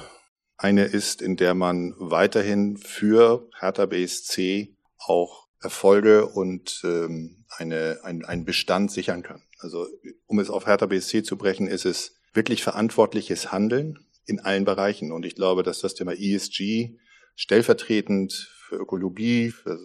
eine 0.58 0.86
ist, 0.86 1.22
in 1.22 1.38
der 1.38 1.54
man 1.54 1.96
weiterhin 1.98 2.78
für 2.78 3.50
Hertha 3.60 3.88
BSC 3.88 4.76
auch 4.98 5.48
Erfolge 5.60 6.28
und 6.28 6.82
ähm, 6.84 7.46
eine, 7.50 8.00
ein, 8.04 8.26
einen 8.26 8.46
Bestand 8.46 8.92
sichern 8.92 9.24
kann. 9.24 9.44
Also 9.60 9.88
um 10.26 10.40
es 10.40 10.50
auf 10.50 10.66
Hertha 10.66 10.86
BSC 10.88 11.24
zu 11.24 11.38
brechen, 11.38 11.68
ist 11.68 11.86
es 11.86 12.16
wirklich 12.34 12.64
verantwortliches 12.64 13.52
Handeln 13.52 14.00
in 14.26 14.40
allen 14.40 14.66
Bereichen. 14.66 15.12
Und 15.12 15.26
ich 15.26 15.36
glaube, 15.36 15.64
dass 15.64 15.80
das 15.80 15.94
Thema 15.94 16.14
ESG 16.14 16.98
stellvertretend 17.36 18.34
für 18.68 18.76
Ökologie, 18.76 19.52
für 19.52 19.80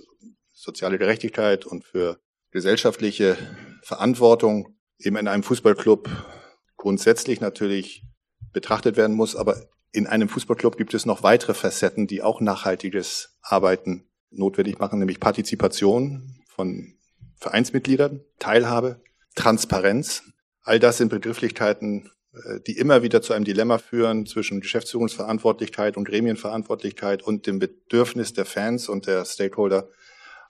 soziale 0.53 0.99
Gerechtigkeit 0.99 1.67
und 1.67 1.85
für 1.85 2.19
gesellschaftliche 2.51 3.37
Verantwortung 3.83 4.76
eben 4.99 5.17
in 5.17 5.29
einem 5.29 5.43
Fußballclub 5.43 6.09
grundsätzlich 6.77 7.41
natürlich 7.41 8.05
betrachtet 8.53 8.97
werden 8.97 9.17
muss, 9.17 9.37
aber 9.37 9.67
in 9.93 10.07
einem 10.07 10.29
Fußballclub 10.29 10.77
gibt 10.77 10.95
es 10.95 11.07
noch 11.07 11.23
weitere 11.23 11.55
Facetten, 11.55 12.07
die 12.07 12.23
auch 12.23 12.41
nachhaltiges 12.41 13.37
Arbeiten 13.43 14.09
notwendig 14.31 14.79
machen, 14.79 14.99
nämlich 14.99 15.21
Partizipation 15.21 16.37
von 16.49 16.95
Vereinsmitgliedern, 17.37 18.25
Teilhabe, 18.39 19.01
Transparenz. 19.35 20.23
All 20.63 20.79
das 20.79 20.99
sind 20.99 21.09
Begrifflichkeiten, 21.09 22.11
äh, 22.33 22.61
die 22.67 22.77
immer 22.77 23.03
wieder 23.03 23.23
zu 23.23 23.33
einem 23.33 23.45
Dilemma 23.45 23.79
führen 23.79 24.27
zwischen 24.27 24.61
Geschäftsführungsverantwortlichkeit 24.61 25.97
und 25.97 26.05
Gremienverantwortlichkeit 26.05 27.23
und 27.23 27.47
dem 27.47 27.59
Bedürfnis 27.59 28.33
der 28.33 28.47
Fans 28.47 28.89
und 28.89 29.07
der 29.07 29.25
Stakeholder, 29.25 29.89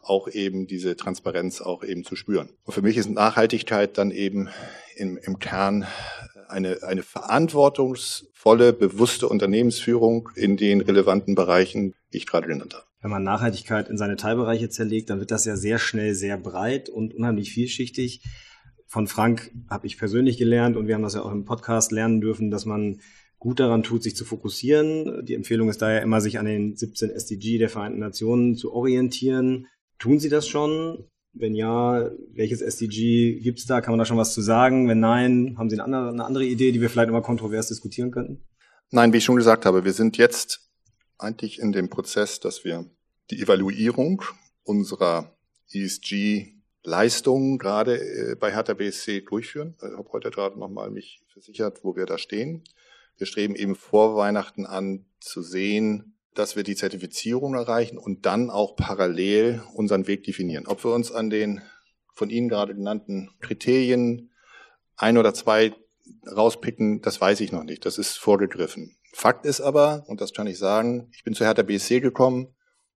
auch 0.08 0.28
eben 0.28 0.66
diese 0.66 0.96
Transparenz 0.96 1.60
auch 1.60 1.82
eben 1.84 2.04
zu 2.04 2.16
spüren. 2.16 2.50
Und 2.64 2.72
für 2.72 2.82
mich 2.82 2.96
ist 2.96 3.10
Nachhaltigkeit 3.10 3.98
dann 3.98 4.10
eben 4.10 4.48
im, 4.96 5.18
im 5.18 5.38
Kern 5.38 5.86
eine, 6.48 6.82
eine 6.82 7.02
verantwortungsvolle, 7.02 8.72
bewusste 8.72 9.28
Unternehmensführung 9.28 10.30
in 10.34 10.56
den 10.56 10.80
relevanten 10.80 11.34
Bereichen, 11.34 11.94
die 12.12 12.18
ich 12.18 12.26
gerade 12.26 12.46
genannt 12.46 12.74
habe. 12.74 12.84
Wenn 13.02 13.10
man 13.10 13.22
Nachhaltigkeit 13.22 13.88
in 13.88 13.98
seine 13.98 14.16
Teilbereiche 14.16 14.68
zerlegt, 14.68 15.10
dann 15.10 15.20
wird 15.20 15.30
das 15.30 15.44
ja 15.44 15.56
sehr 15.56 15.78
schnell 15.78 16.14
sehr 16.14 16.38
breit 16.38 16.88
und 16.88 17.14
unheimlich 17.14 17.52
vielschichtig. 17.52 18.22
Von 18.86 19.06
Frank 19.06 19.50
habe 19.68 19.86
ich 19.86 19.98
persönlich 19.98 20.38
gelernt 20.38 20.76
und 20.76 20.86
wir 20.86 20.94
haben 20.94 21.02
das 21.02 21.14
ja 21.14 21.22
auch 21.22 21.32
im 21.32 21.44
Podcast 21.44 21.92
lernen 21.92 22.20
dürfen, 22.20 22.50
dass 22.50 22.64
man 22.64 23.00
gut 23.38 23.60
daran 23.60 23.82
tut, 23.82 24.02
sich 24.02 24.16
zu 24.16 24.24
fokussieren. 24.24 25.24
Die 25.26 25.34
Empfehlung 25.34 25.68
ist 25.68 25.82
daher 25.82 26.02
immer, 26.02 26.20
sich 26.20 26.38
an 26.38 26.46
den 26.46 26.74
17 26.74 27.10
SDG 27.10 27.58
der 27.58 27.68
Vereinten 27.68 27.98
Nationen 27.98 28.56
zu 28.56 28.72
orientieren 28.72 29.66
Tun 29.98 30.18
Sie 30.18 30.28
das 30.28 30.46
schon? 30.48 31.08
Wenn 31.32 31.54
ja, 31.54 32.10
welches 32.32 32.62
SDG 32.62 33.40
gibt 33.40 33.58
es 33.58 33.66
da? 33.66 33.80
Kann 33.80 33.92
man 33.92 33.98
da 33.98 34.06
schon 34.06 34.16
was 34.16 34.32
zu 34.32 34.40
sagen? 34.40 34.88
Wenn 34.88 35.00
nein, 35.00 35.56
haben 35.58 35.68
Sie 35.68 35.76
eine 35.76 35.84
andere, 35.84 36.08
eine 36.08 36.24
andere 36.24 36.44
Idee, 36.44 36.72
die 36.72 36.80
wir 36.80 36.88
vielleicht 36.88 37.08
nochmal 37.08 37.22
kontrovers 37.22 37.68
diskutieren 37.68 38.10
könnten? 38.10 38.42
Nein, 38.90 39.12
wie 39.12 39.18
ich 39.18 39.24
schon 39.24 39.36
gesagt 39.36 39.66
habe, 39.66 39.84
wir 39.84 39.92
sind 39.92 40.16
jetzt 40.16 40.70
eigentlich 41.18 41.58
in 41.58 41.72
dem 41.72 41.90
Prozess, 41.90 42.40
dass 42.40 42.64
wir 42.64 42.88
die 43.30 43.42
Evaluierung 43.42 44.22
unserer 44.62 45.36
ESG-Leistungen 45.72 47.58
gerade 47.58 47.98
äh, 47.98 48.36
bei 48.36 48.52
Hertha 48.52 48.74
BSC 48.74 49.22
durchführen. 49.22 49.74
Ich 49.78 49.96
habe 49.96 50.12
heute 50.12 50.30
gerade 50.30 50.58
nochmal 50.58 50.90
mich 50.90 51.22
versichert, 51.32 51.84
wo 51.84 51.96
wir 51.96 52.06
da 52.06 52.18
stehen. 52.18 52.64
Wir 53.16 53.26
streben 53.26 53.54
eben 53.54 53.74
vor 53.74 54.16
Weihnachten 54.16 54.66
an 54.66 55.06
zu 55.20 55.42
sehen, 55.42 56.15
dass 56.38 56.54
wir 56.54 56.62
die 56.62 56.76
Zertifizierung 56.76 57.54
erreichen 57.54 57.98
und 57.98 58.26
dann 58.26 58.50
auch 58.50 58.76
parallel 58.76 59.62
unseren 59.74 60.06
Weg 60.06 60.24
definieren. 60.24 60.66
Ob 60.66 60.84
wir 60.84 60.92
uns 60.92 61.10
an 61.10 61.30
den 61.30 61.62
von 62.14 62.30
Ihnen 62.30 62.48
gerade 62.48 62.74
genannten 62.74 63.30
Kriterien 63.40 64.30
ein 64.96 65.18
oder 65.18 65.34
zwei 65.34 65.74
rauspicken, 66.30 67.02
das 67.02 67.20
weiß 67.20 67.40
ich 67.40 67.52
noch 67.52 67.64
nicht. 67.64 67.84
Das 67.84 67.98
ist 67.98 68.16
vorgegriffen. 68.16 68.96
Fakt 69.12 69.46
ist 69.46 69.60
aber, 69.60 70.04
und 70.08 70.20
das 70.20 70.32
kann 70.32 70.46
ich 70.46 70.58
sagen, 70.58 71.08
ich 71.12 71.24
bin 71.24 71.34
zu 71.34 71.44
Hertha 71.44 71.62
BSC 71.62 72.00
gekommen 72.00 72.54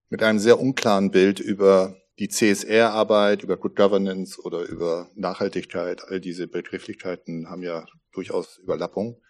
mit 0.08 0.22
einem 0.22 0.38
sehr 0.38 0.60
unklaren 0.60 1.10
Bild 1.10 1.40
über 1.40 1.96
die 2.18 2.28
CSR-Arbeit, 2.28 3.42
über 3.42 3.56
Good 3.56 3.76
Governance 3.76 4.40
oder 4.42 4.62
über 4.62 5.08
Nachhaltigkeit. 5.14 6.04
All 6.08 6.20
diese 6.20 6.46
Begrifflichkeiten 6.46 7.48
haben 7.48 7.62
ja 7.62 7.86
durchaus 8.12 8.58
Überlappung. 8.58 9.20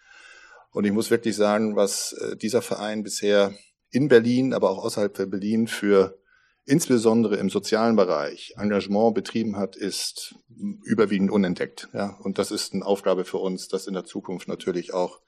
Und 0.71 0.85
ich 0.85 0.91
muss 0.91 1.11
wirklich 1.11 1.35
sagen, 1.35 1.75
was 1.75 2.13
äh, 2.13 2.35
dieser 2.35 2.61
Verein 2.61 3.03
bisher 3.03 3.53
in 3.91 4.07
Berlin, 4.07 4.53
aber 4.53 4.69
auch 4.71 4.83
außerhalb 4.83 5.15
von 5.15 5.29
Berlin 5.29 5.67
für 5.67 6.17
insbesondere 6.65 7.37
im 7.37 7.49
sozialen 7.49 7.95
Bereich 7.95 8.53
Engagement 8.57 9.15
betrieben 9.15 9.57
hat, 9.57 9.75
ist 9.75 10.35
überwiegend 10.83 11.31
unentdeckt. 11.31 11.89
Ja, 11.93 12.17
und 12.21 12.37
das 12.37 12.51
ist 12.51 12.73
eine 12.73 12.85
Aufgabe 12.85 13.25
für 13.25 13.37
uns, 13.37 13.67
das 13.67 13.87
in 13.87 13.93
der 13.93 14.05
Zukunft 14.05 14.47
natürlich 14.47 14.93
auch 14.93 15.19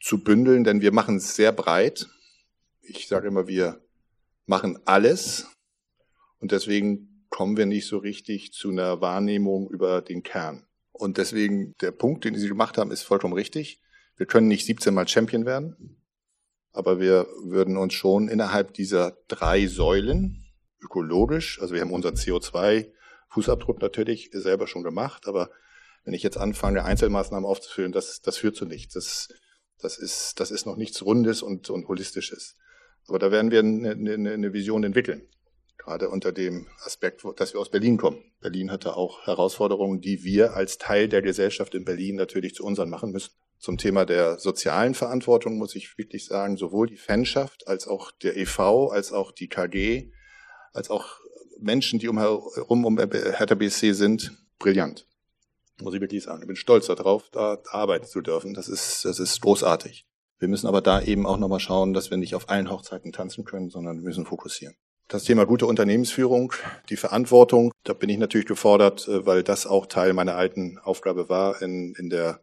zu 0.00 0.22
bündeln, 0.22 0.64
denn 0.64 0.80
wir 0.80 0.92
machen 0.92 1.16
es 1.16 1.36
sehr 1.36 1.52
breit. 1.52 2.08
Ich 2.80 3.08
sage 3.08 3.28
immer, 3.28 3.46
wir 3.46 3.80
machen 4.46 4.78
alles 4.84 5.46
und 6.38 6.52
deswegen 6.52 7.26
kommen 7.28 7.56
wir 7.56 7.66
nicht 7.66 7.86
so 7.86 7.98
richtig 7.98 8.52
zu 8.52 8.70
einer 8.70 9.00
Wahrnehmung 9.00 9.70
über 9.70 10.02
den 10.02 10.22
Kern. 10.22 10.66
Und 10.92 11.18
deswegen 11.18 11.74
der 11.80 11.90
Punkt, 11.90 12.24
den 12.24 12.34
Sie 12.34 12.48
gemacht 12.48 12.78
haben, 12.78 12.90
ist 12.90 13.02
vollkommen 13.02 13.32
richtig. 13.32 13.80
Wir 14.16 14.26
können 14.26 14.48
nicht 14.48 14.66
17 14.66 14.92
Mal 14.92 15.08
Champion 15.08 15.46
werden, 15.46 15.96
aber 16.72 17.00
wir 17.00 17.26
würden 17.44 17.76
uns 17.76 17.94
schon 17.94 18.28
innerhalb 18.28 18.74
dieser 18.74 19.16
drei 19.28 19.66
Säulen 19.66 20.46
ökologisch. 20.82 21.60
Also 21.60 21.74
wir 21.74 21.80
haben 21.80 21.92
unseren 21.92 22.14
CO2-Fußabdruck 22.14 23.80
natürlich 23.80 24.30
selber 24.32 24.66
schon 24.66 24.82
gemacht, 24.82 25.26
aber 25.26 25.50
wenn 26.04 26.14
ich 26.14 26.22
jetzt 26.22 26.38
anfange, 26.38 26.84
Einzelmaßnahmen 26.84 27.48
aufzuführen, 27.48 27.92
das, 27.92 28.20
das 28.22 28.36
führt 28.36 28.56
zu 28.56 28.64
nichts. 28.64 28.94
Das, 28.94 29.28
das, 29.78 29.98
ist, 29.98 30.40
das 30.40 30.50
ist 30.50 30.66
noch 30.66 30.76
nichts 30.76 31.02
Rundes 31.04 31.42
und, 31.42 31.70
und 31.70 31.86
Holistisches. 31.88 32.56
Aber 33.06 33.18
da 33.18 33.30
werden 33.30 33.50
wir 33.50 33.60
eine, 33.60 33.90
eine, 33.90 34.32
eine 34.32 34.52
Vision 34.52 34.82
entwickeln. 34.84 35.28
Gerade 35.78 36.08
unter 36.08 36.32
dem 36.32 36.68
Aspekt, 36.84 37.24
dass 37.36 37.52
wir 37.52 37.60
aus 37.60 37.70
Berlin 37.70 37.96
kommen. 37.96 38.22
Berlin 38.40 38.70
hatte 38.70 38.96
auch 38.96 39.26
Herausforderungen, 39.26 40.00
die 40.00 40.22
wir 40.22 40.54
als 40.54 40.78
Teil 40.78 41.08
der 41.08 41.22
Gesellschaft 41.22 41.74
in 41.74 41.84
Berlin 41.84 42.16
natürlich 42.16 42.54
zu 42.54 42.64
unseren 42.64 42.88
machen 42.88 43.10
müssen. 43.10 43.32
Zum 43.62 43.78
Thema 43.78 44.04
der 44.04 44.40
sozialen 44.40 44.92
Verantwortung 44.92 45.56
muss 45.56 45.76
ich 45.76 45.96
wirklich 45.96 46.26
sagen, 46.26 46.56
sowohl 46.56 46.88
die 46.88 46.96
Fanschaft 46.96 47.68
als 47.68 47.86
auch 47.86 48.10
der 48.10 48.36
EV, 48.36 48.90
als 48.90 49.12
auch 49.12 49.30
die 49.30 49.46
KG 49.46 50.10
als 50.72 50.90
auch 50.90 51.20
Menschen, 51.60 52.00
die 52.00 52.08
umherum 52.08 52.84
um 52.84 52.98
Hertha 52.98 53.54
BSC 53.54 53.92
sind, 53.92 54.32
brillant. 54.58 55.06
Muss 55.80 55.94
ich 55.94 56.00
wirklich 56.00 56.24
sagen. 56.24 56.42
Ich 56.42 56.48
bin 56.48 56.56
stolz 56.56 56.86
darauf, 56.86 57.30
da 57.30 57.58
arbeiten 57.70 58.06
zu 58.06 58.20
dürfen. 58.20 58.52
Das 58.52 58.66
ist, 58.66 59.04
das 59.04 59.20
ist 59.20 59.40
großartig. 59.40 60.06
Wir 60.40 60.48
müssen 60.48 60.66
aber 60.66 60.80
da 60.80 61.00
eben 61.00 61.24
auch 61.24 61.38
nochmal 61.38 61.60
schauen, 61.60 61.94
dass 61.94 62.10
wir 62.10 62.16
nicht 62.16 62.34
auf 62.34 62.48
allen 62.48 62.68
Hochzeiten 62.68 63.12
tanzen 63.12 63.44
können, 63.44 63.70
sondern 63.70 63.98
müssen 63.98 64.26
fokussieren. 64.26 64.74
Das 65.06 65.22
Thema 65.22 65.46
gute 65.46 65.66
Unternehmensführung, 65.66 66.52
die 66.88 66.96
Verantwortung, 66.96 67.72
da 67.84 67.92
bin 67.92 68.08
ich 68.08 68.18
natürlich 68.18 68.46
gefordert, 68.46 69.06
äh, 69.06 69.24
weil 69.24 69.44
das 69.44 69.66
auch 69.66 69.86
Teil 69.86 70.14
meiner 70.14 70.34
alten 70.34 70.78
Aufgabe 70.78 71.28
war 71.28 71.62
in, 71.62 71.94
in 71.96 72.08
der 72.08 72.42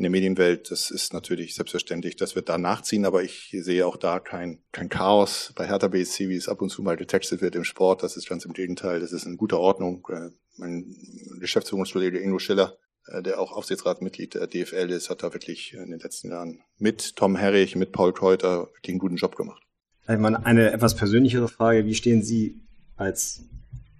in 0.00 0.04
der 0.04 0.10
Medienwelt, 0.10 0.70
das 0.70 0.90
ist 0.90 1.12
natürlich 1.12 1.54
selbstverständlich, 1.54 2.16
das 2.16 2.34
wird 2.34 2.48
da 2.48 2.56
nachziehen, 2.56 3.04
aber 3.04 3.22
ich 3.22 3.54
sehe 3.60 3.86
auch 3.86 3.98
da 3.98 4.18
kein, 4.18 4.62
kein 4.72 4.88
Chaos 4.88 5.52
bei 5.54 5.66
Hertha 5.66 5.88
BSC, 5.88 6.30
wie 6.30 6.36
es 6.36 6.48
ab 6.48 6.62
und 6.62 6.70
zu 6.70 6.80
mal 6.80 6.96
getextet 6.96 7.42
wird 7.42 7.54
im 7.54 7.64
Sport. 7.64 8.02
Das 8.02 8.16
ist 8.16 8.26
ganz 8.26 8.46
im 8.46 8.54
Gegenteil, 8.54 9.00
das 9.00 9.12
ist 9.12 9.26
in 9.26 9.36
guter 9.36 9.60
Ordnung. 9.60 10.08
Äh, 10.08 10.30
mein 10.56 10.96
Geschäftsführungskollege 11.38 12.18
Ingo 12.18 12.38
Schiller, 12.38 12.78
äh, 13.08 13.22
der 13.22 13.38
auch 13.38 13.52
Aufsichtsratmitglied 13.52 14.36
der 14.36 14.46
DFL 14.46 14.88
ist, 14.88 15.10
hat 15.10 15.22
da 15.22 15.34
wirklich 15.34 15.74
in 15.74 15.90
den 15.90 16.00
letzten 16.00 16.30
Jahren 16.30 16.62
mit 16.78 17.16
Tom 17.16 17.36
Herrich, 17.36 17.76
mit 17.76 17.92
Paul 17.92 18.14
wirklich 18.14 18.88
einen 18.88 18.98
guten 18.98 19.16
Job 19.16 19.36
gemacht. 19.36 19.62
Eine 20.06 20.72
etwas 20.72 20.96
persönlichere 20.96 21.48
Frage. 21.48 21.84
Wie 21.84 21.94
stehen 21.94 22.22
Sie 22.22 22.62
als 22.96 23.42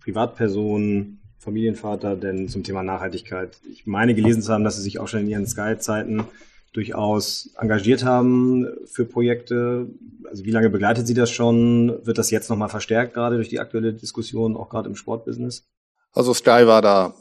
Privatperson 0.00 1.19
Familienvater 1.40 2.16
denn 2.16 2.48
zum 2.48 2.62
Thema 2.62 2.82
Nachhaltigkeit? 2.82 3.58
Ich 3.72 3.86
meine 3.86 4.14
gelesen 4.14 4.42
zu 4.42 4.52
haben, 4.52 4.62
dass 4.62 4.76
Sie 4.76 4.82
sich 4.82 5.00
auch 5.00 5.08
schon 5.08 5.20
in 5.20 5.28
Ihren 5.28 5.46
Sky-Zeiten 5.46 6.24
durchaus 6.72 7.50
engagiert 7.58 8.04
haben 8.04 8.68
für 8.84 9.04
Projekte. 9.04 9.88
Also 10.28 10.44
wie 10.44 10.50
lange 10.50 10.70
begleitet 10.70 11.06
Sie 11.06 11.14
das 11.14 11.30
schon? 11.30 12.06
Wird 12.06 12.18
das 12.18 12.30
jetzt 12.30 12.50
nochmal 12.50 12.68
verstärkt, 12.68 13.14
gerade 13.14 13.36
durch 13.36 13.48
die 13.48 13.58
aktuelle 13.58 13.94
Diskussion, 13.94 14.56
auch 14.56 14.68
gerade 14.68 14.88
im 14.88 14.94
Sportbusiness? 14.94 15.66
Also 16.12 16.34
Sky 16.34 16.66
war 16.66 16.82
da 16.82 17.14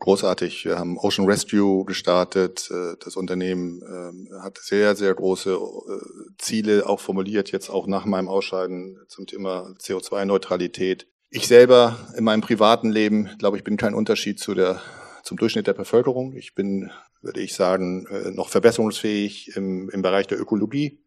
großartig. 0.00 0.64
Wir 0.64 0.78
haben 0.78 0.96
Ocean 0.98 1.26
Rescue 1.26 1.84
gestartet. 1.84 2.70
Das 3.04 3.16
Unternehmen 3.16 3.82
ähm, 3.86 4.28
hat 4.42 4.58
sehr, 4.58 4.94
sehr 4.94 5.14
große 5.14 5.52
äh, 5.52 6.36
Ziele 6.38 6.88
auch 6.88 7.00
formuliert, 7.00 7.52
jetzt 7.52 7.70
auch 7.70 7.86
nach 7.86 8.04
meinem 8.04 8.28
Ausscheiden 8.28 8.98
zum 9.08 9.26
Thema 9.26 9.74
CO2-Neutralität. 9.80 11.06
Ich 11.36 11.48
selber 11.48 11.98
in 12.16 12.22
meinem 12.22 12.42
privaten 12.42 12.92
Leben, 12.92 13.28
glaube 13.40 13.56
ich, 13.56 13.64
bin 13.64 13.76
kein 13.76 13.92
Unterschied 13.92 14.38
zu 14.38 14.54
der, 14.54 14.80
zum 15.24 15.36
Durchschnitt 15.36 15.66
der 15.66 15.72
Bevölkerung. 15.72 16.36
Ich 16.36 16.54
bin, 16.54 16.92
würde 17.22 17.40
ich 17.40 17.54
sagen, 17.54 18.06
äh, 18.06 18.30
noch 18.30 18.48
verbesserungsfähig 18.50 19.56
im, 19.56 19.90
im 19.90 20.00
Bereich 20.00 20.28
der 20.28 20.40
Ökologie. 20.40 21.02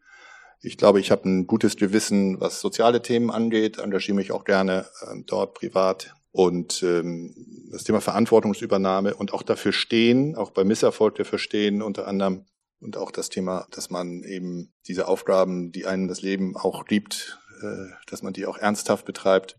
Ich 0.59 0.77
glaube, 0.77 0.99
ich 0.99 1.11
habe 1.11 1.29
ein 1.29 1.47
gutes 1.47 1.77
Gewissen, 1.77 2.41
was 2.41 2.59
soziale 2.59 3.01
Themen 3.01 3.31
angeht, 3.31 3.77
engagiere 3.77 4.17
mich 4.17 4.33
auch 4.33 4.43
gerne 4.43 4.87
äh, 4.99 5.15
dort 5.25 5.53
privat. 5.53 6.13
Und 6.31 6.83
ähm, 6.83 7.33
das 7.71 7.85
Thema 7.85 8.01
Verantwortungsübernahme 8.01 9.15
und 9.15 9.33
auch 9.33 9.43
dafür 9.43 9.71
stehen, 9.71 10.35
auch 10.35 10.51
bei 10.51 10.65
Misserfolg 10.65 11.15
dafür 11.15 11.39
stehen, 11.39 11.81
unter 11.81 12.05
anderem 12.05 12.43
und 12.81 12.97
auch 12.97 13.11
das 13.11 13.29
Thema, 13.29 13.65
dass 13.71 13.89
man 13.89 14.23
eben 14.23 14.73
diese 14.89 15.07
Aufgaben, 15.07 15.71
die 15.71 15.85
einem 15.85 16.09
das 16.09 16.21
Leben 16.21 16.57
auch 16.57 16.85
liebt, 16.89 17.39
äh, 17.61 17.93
dass 18.07 18.23
man 18.23 18.33
die 18.33 18.45
auch 18.45 18.57
ernsthaft 18.57 19.05
betreibt. 19.05 19.57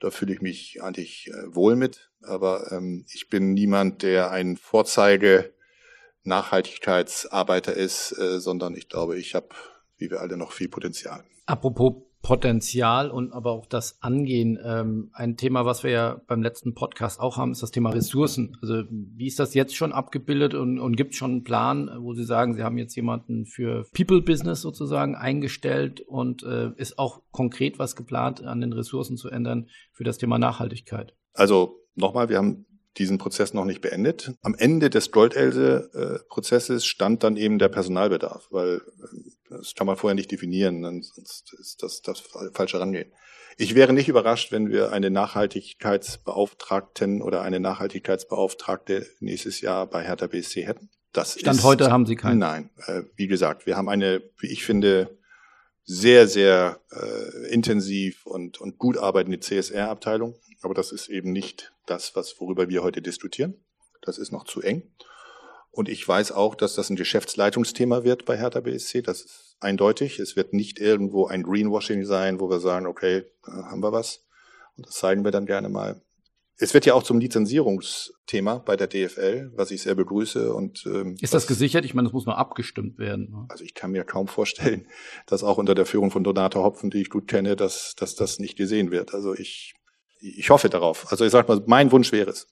Da 0.00 0.10
fühle 0.10 0.32
ich 0.32 0.40
mich 0.40 0.82
eigentlich 0.82 1.28
äh, 1.28 1.54
wohl 1.54 1.76
mit. 1.76 2.10
Aber 2.22 2.72
ähm, 2.72 3.04
ich 3.12 3.28
bin 3.28 3.54
niemand, 3.54 4.02
der 4.02 4.30
ein 4.30 4.56
Vorzeige 4.56 5.52
Nachhaltigkeitsarbeiter 6.22 7.74
ist, 7.74 8.16
äh, 8.18 8.40
sondern 8.40 8.74
ich 8.74 8.88
glaube, 8.88 9.18
ich 9.18 9.34
habe, 9.34 9.48
wie 9.96 10.10
wir 10.10 10.20
alle, 10.20 10.36
noch 10.36 10.52
viel 10.52 10.68
Potenzial. 10.68 11.24
Apropos 11.46 12.09
Potenzial 12.22 13.10
und 13.10 13.32
aber 13.32 13.52
auch 13.52 13.66
das 13.66 14.02
Angehen. 14.02 14.58
Ähm, 14.62 15.10
ein 15.12 15.36
Thema, 15.36 15.64
was 15.64 15.82
wir 15.82 15.90
ja 15.90 16.20
beim 16.26 16.42
letzten 16.42 16.74
Podcast 16.74 17.18
auch 17.18 17.38
haben, 17.38 17.52
ist 17.52 17.62
das 17.62 17.70
Thema 17.70 17.90
Ressourcen. 17.90 18.56
Also 18.60 18.82
wie 18.90 19.26
ist 19.26 19.38
das 19.38 19.54
jetzt 19.54 19.74
schon 19.74 19.92
abgebildet 19.92 20.54
und, 20.54 20.78
und 20.78 20.96
gibt 20.96 21.12
es 21.12 21.16
schon 21.16 21.30
einen 21.30 21.44
Plan, 21.44 21.90
wo 21.98 22.12
Sie 22.12 22.24
sagen, 22.24 22.54
Sie 22.54 22.62
haben 22.62 22.76
jetzt 22.76 22.94
jemanden 22.94 23.46
für 23.46 23.86
People 23.94 24.20
Business 24.20 24.60
sozusagen 24.60 25.14
eingestellt 25.14 26.00
und 26.02 26.42
äh, 26.42 26.70
ist 26.76 26.98
auch 26.98 27.22
konkret 27.30 27.78
was 27.78 27.96
geplant, 27.96 28.44
an 28.44 28.60
den 28.60 28.72
Ressourcen 28.72 29.16
zu 29.16 29.30
ändern 29.30 29.68
für 29.92 30.04
das 30.04 30.18
Thema 30.18 30.38
Nachhaltigkeit? 30.38 31.14
Also 31.32 31.80
nochmal, 31.94 32.28
wir 32.28 32.36
haben 32.36 32.66
diesen 32.98 33.18
Prozess 33.18 33.54
noch 33.54 33.64
nicht 33.64 33.80
beendet. 33.80 34.32
Am 34.42 34.54
Ende 34.54 34.90
des 34.90 35.12
Goldelse-Prozesses 35.12 36.84
stand 36.84 37.22
dann 37.22 37.36
eben 37.36 37.58
der 37.58 37.68
Personalbedarf, 37.68 38.48
weil 38.50 38.76
äh, 38.76 38.80
das 39.50 39.74
kann 39.74 39.86
man 39.86 39.96
vorher 39.96 40.14
nicht 40.14 40.30
definieren, 40.30 40.82
sonst 40.82 41.52
ist 41.58 41.82
das 41.82 42.02
das 42.02 42.22
falsche 42.52 42.80
Rangehen. 42.80 43.12
Ich 43.56 43.74
wäre 43.74 43.92
nicht 43.92 44.08
überrascht, 44.08 44.52
wenn 44.52 44.70
wir 44.70 44.92
eine 44.92 45.10
Nachhaltigkeitsbeauftragten 45.10 47.20
oder 47.20 47.42
eine 47.42 47.60
Nachhaltigkeitsbeauftragte 47.60 49.06
nächstes 49.20 49.60
Jahr 49.60 49.86
bei 49.86 50.02
Hertha 50.02 50.28
BSC 50.28 50.66
hätten. 50.66 50.88
Das 51.12 51.38
Stand 51.38 51.58
ist, 51.58 51.64
heute 51.64 51.90
haben 51.90 52.06
Sie 52.06 52.16
keinen. 52.16 52.38
Nein, 52.38 52.70
äh, 52.86 53.02
wie 53.16 53.26
gesagt, 53.26 53.66
wir 53.66 53.76
haben 53.76 53.88
eine, 53.88 54.22
wie 54.38 54.46
ich 54.46 54.64
finde, 54.64 55.18
sehr, 55.84 56.28
sehr 56.28 56.80
äh, 56.92 57.52
intensiv 57.52 58.24
und, 58.24 58.60
und 58.60 58.78
gut 58.78 58.96
arbeitende 58.96 59.40
CSR-Abteilung. 59.40 60.36
Aber 60.62 60.74
das 60.74 60.92
ist 60.92 61.08
eben 61.08 61.32
nicht 61.32 61.72
das, 61.90 62.14
was, 62.16 62.40
worüber 62.40 62.68
wir 62.68 62.82
heute 62.82 63.02
diskutieren. 63.02 63.54
Das 64.02 64.18
ist 64.18 64.32
noch 64.32 64.44
zu 64.44 64.62
eng. 64.62 64.90
Und 65.72 65.88
ich 65.88 66.06
weiß 66.06 66.32
auch, 66.32 66.54
dass 66.54 66.74
das 66.74 66.90
ein 66.90 66.96
Geschäftsleitungsthema 66.96 68.02
wird 68.02 68.24
bei 68.24 68.36
Hertha 68.36 68.60
BSC. 68.60 69.02
Das 69.02 69.22
ist 69.22 69.56
eindeutig. 69.60 70.18
Es 70.18 70.34
wird 70.34 70.52
nicht 70.52 70.80
irgendwo 70.80 71.26
ein 71.26 71.42
Greenwashing 71.42 72.04
sein, 72.04 72.40
wo 72.40 72.50
wir 72.50 72.60
sagen, 72.60 72.86
okay, 72.86 73.24
haben 73.44 73.82
wir 73.82 73.92
was. 73.92 74.24
Und 74.76 74.86
das 74.86 74.94
zeigen 74.94 75.24
wir 75.24 75.30
dann 75.30 75.46
gerne 75.46 75.68
mal. 75.68 76.02
Es 76.62 76.74
wird 76.74 76.84
ja 76.84 76.92
auch 76.92 77.02
zum 77.02 77.20
Lizenzierungsthema 77.20 78.58
bei 78.58 78.76
der 78.76 78.86
DFL, 78.86 79.50
was 79.54 79.70
ich 79.70 79.80
sehr 79.80 79.94
begrüße. 79.94 80.52
Und, 80.52 80.84
ähm, 80.84 81.16
ist 81.20 81.32
das 81.32 81.46
gesichert? 81.46 81.86
Ich 81.86 81.94
meine, 81.94 82.08
das 82.08 82.12
muss 82.12 82.26
nur 82.26 82.36
abgestimmt 82.36 82.98
werden. 82.98 83.30
Ne? 83.30 83.46
Also 83.48 83.64
ich 83.64 83.72
kann 83.72 83.92
mir 83.92 84.04
kaum 84.04 84.28
vorstellen, 84.28 84.86
dass 85.26 85.42
auch 85.42 85.56
unter 85.56 85.74
der 85.74 85.86
Führung 85.86 86.10
von 86.10 86.22
Donata 86.22 86.60
Hopfen, 86.60 86.90
die 86.90 87.00
ich 87.00 87.08
gut 87.08 87.28
kenne, 87.28 87.56
dass, 87.56 87.94
dass 87.94 88.14
das 88.14 88.38
nicht 88.40 88.56
gesehen 88.56 88.90
wird. 88.90 89.14
Also 89.14 89.34
ich, 89.34 89.74
ich 90.20 90.50
hoffe 90.50 90.68
darauf. 90.68 91.10
Also 91.10 91.24
ich 91.24 91.32
sag 91.32 91.48
mal, 91.48 91.62
mein 91.66 91.90
Wunsch 91.92 92.12
wäre 92.12 92.30
es. 92.30 92.46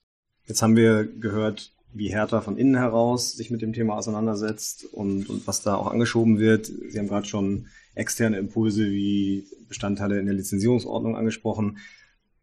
Jetzt 0.47 0.63
haben 0.63 0.77
wir 0.77 1.05
gehört, 1.05 1.73
wie 1.93 2.09
Hertha 2.09 2.41
von 2.41 2.57
innen 2.57 2.77
heraus 2.77 3.33
sich 3.33 3.51
mit 3.51 3.63
dem 3.63 3.73
Thema 3.73 3.97
auseinandersetzt 3.97 4.87
und, 4.93 5.29
und 5.29 5.47
was 5.47 5.63
da 5.63 5.75
auch 5.75 5.89
angeschoben 5.89 6.39
wird. 6.39 6.67
Sie 6.67 6.99
haben 6.99 7.09
gerade 7.09 7.27
schon 7.27 7.67
externe 7.95 8.39
Impulse 8.39 8.87
wie 8.87 9.47
Bestandteile 9.69 10.19
in 10.19 10.27
der 10.27 10.35
Lizenzierungsordnung 10.35 11.17
angesprochen. 11.17 11.79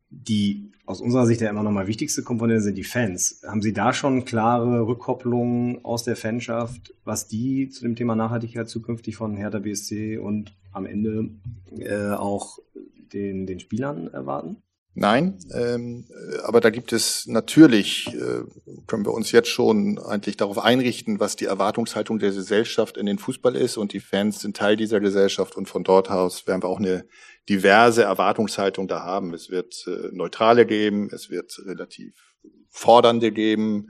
Die 0.10 0.72
aus 0.86 1.02
unserer 1.02 1.26
Sicht 1.26 1.42
ja 1.42 1.50
immer 1.50 1.64
noch 1.64 1.72
mal 1.72 1.88
wichtigste 1.88 2.22
Komponente 2.22 2.62
sind 2.62 2.78
die 2.78 2.84
Fans. 2.84 3.42
Haben 3.48 3.62
Sie 3.62 3.74
da 3.74 3.92
schon 3.92 4.24
klare 4.24 4.86
Rückkopplungen 4.86 5.84
aus 5.84 6.04
der 6.04 6.16
Fanschaft, 6.16 6.94
was 7.04 7.28
die 7.28 7.70
zu 7.70 7.82
dem 7.82 7.96
Thema 7.96 8.16
Nachhaltigkeit 8.16 8.70
zukünftig 8.70 9.16
von 9.16 9.36
Hertha 9.36 9.60
BSC 9.60 10.18
und 10.18 10.54
am 10.72 10.86
Ende 10.86 11.30
äh, 11.80 12.12
auch 12.12 12.60
den, 13.14 13.48
den 13.48 13.60
Spielern 13.60 14.08
erwarten? 14.08 14.58
Nein, 14.98 15.38
ähm, 15.54 16.06
aber 16.44 16.62
da 16.62 16.70
gibt 16.70 16.94
es 16.94 17.28
natürlich, 17.28 18.08
äh, 18.14 18.44
können 18.88 19.06
wir 19.06 19.14
uns 19.14 19.34
jetzt 19.34 19.50
schon 19.50 20.00
eigentlich 20.00 20.38
darauf 20.38 20.58
einrichten, 20.58 21.20
was 21.20 21.36
die 21.36 21.46
Erwartungshaltung 21.46 22.18
der 22.18 22.32
Gesellschaft 22.32 22.96
in 22.96 23.06
den 23.06 23.20
Fußball 23.20 23.58
ist. 23.58 23.76
Und 23.76 23.92
die 23.92 24.00
Fans 24.00 24.40
sind 24.40 24.56
Teil 24.56 24.78
dieser 24.78 25.02
Gesellschaft. 25.02 25.58
Und 25.58 25.68
von 25.68 25.84
dort 25.84 26.10
aus 26.10 26.48
werden 26.48 26.64
wir 26.64 26.70
auch 26.70 26.80
eine 26.80 27.06
diverse 27.50 28.04
Erwartungshaltung 28.04 28.88
da 28.88 29.02
haben. 29.02 29.34
Es 29.34 29.50
wird 29.50 29.86
äh, 29.86 30.16
Neutrale 30.16 30.66
geben, 30.66 31.10
es 31.12 31.30
wird 31.30 31.60
relativ 31.66 32.14
Fordernde 32.70 33.34
geben, 33.34 33.90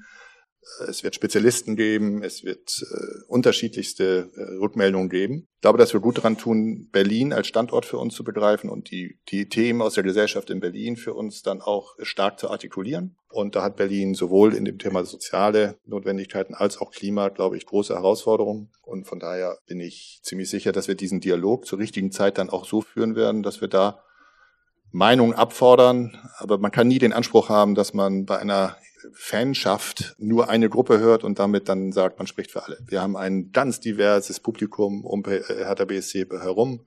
es 0.88 1.04
wird 1.04 1.16
Spezialisten 1.16 1.76
geben, 1.76 2.24
es 2.24 2.44
wird 2.44 2.82
äh, 2.82 3.24
unterschiedlichste 3.28 4.30
äh, 4.36 4.42
Rückmeldungen 4.60 5.10
geben. 5.10 5.48
Ich 5.56 5.62
glaube, 5.62 5.78
dass 5.78 5.94
wir 5.94 6.00
gut 6.00 6.18
daran 6.18 6.38
tun, 6.38 6.90
Berlin 6.92 7.34
als 7.34 7.48
Standort 7.48 7.86
für 7.86 7.98
uns 7.98 8.16
zu 8.16 8.24
begreifen 8.24 8.70
und 8.70 8.92
die, 8.92 9.20
die 9.30 9.48
Themen 9.48 9.82
aus 9.82 9.96
der 9.96 10.04
Gesellschaft 10.04 10.50
in 10.50 10.60
Berlin 10.60 10.98
für 10.98 11.14
uns 11.14 11.42
dann 11.44 11.62
auch 11.62 11.96
stark 12.02 12.40
zu 12.40 12.50
artikulieren. 12.50 13.16
Und 13.30 13.56
da 13.56 13.64
hat 13.64 13.76
Berlin 13.76 14.16
sowohl 14.16 14.54
in 14.54 14.66
dem 14.66 14.78
Thema 14.78 15.04
soziale 15.06 15.78
Notwendigkeiten 15.86 16.54
als 16.54 16.78
auch 16.78 16.92
Klima, 16.92 17.30
glaube 17.30 17.58
ich, 17.58 17.66
große 17.66 17.94
Herausforderungen. 17.94 18.70
Und 18.82 19.08
von 19.08 19.20
daher 19.20 19.58
bin 19.68 19.80
ich 19.80 20.20
ziemlich 20.24 20.50
sicher, 20.50 20.72
dass 20.72 20.88
wir 20.88 20.96
diesen 20.96 21.20
Dialog 21.20 21.66
zur 21.66 21.80
richtigen 21.80 22.12
Zeit 22.12 22.38
dann 22.38 22.50
auch 22.50 22.66
so 22.66 22.82
führen 22.82 23.16
werden, 23.16 23.44
dass 23.44 23.62
wir 23.62 23.68
da 23.68 24.02
Meinungen 24.92 25.34
abfordern, 25.34 26.18
aber 26.38 26.58
man 26.58 26.72
kann 26.72 26.88
nie 26.88 27.00
den 27.00 27.12
Anspruch 27.12 27.50
haben, 27.50 27.76
dass 27.76 27.94
man 27.94 28.26
bei 28.26 28.40
einer 28.40 28.78
Fanschaft 29.14 30.16
nur 30.18 30.50
eine 30.50 30.70
Gruppe 30.70 31.00
hört 31.00 31.24
und 31.24 31.40
damit 31.40 31.70
dann 31.70 31.92
sagt, 31.92 32.18
man 32.18 32.28
spricht 32.28 32.52
für 32.52 32.64
alle. 32.64 32.78
Wir 32.88 33.02
haben 33.02 33.16
ein 33.16 33.52
ganz 33.52 33.80
diverses 33.80 34.40
Publikum 34.40 35.06
um 35.06 35.24
Hertha 35.26 35.86
BSC 35.86 36.28
herum. 36.30 36.86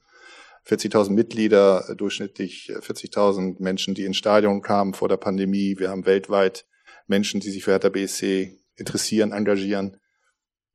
40.000 0.66 1.10
Mitglieder, 1.10 1.94
durchschnittlich 1.96 2.70
40.000 2.74 3.56
Menschen, 3.58 3.94
die 3.94 4.04
ins 4.04 4.18
Stadion 4.18 4.60
kamen 4.60 4.92
vor 4.92 5.08
der 5.08 5.16
Pandemie. 5.16 5.76
Wir 5.78 5.88
haben 5.88 6.04
weltweit 6.04 6.66
Menschen, 7.06 7.40
die 7.40 7.50
sich 7.50 7.64
für 7.64 7.70
Hertha 7.70 7.88
BSC 7.88 8.58
interessieren, 8.76 9.32
engagieren. 9.32 9.98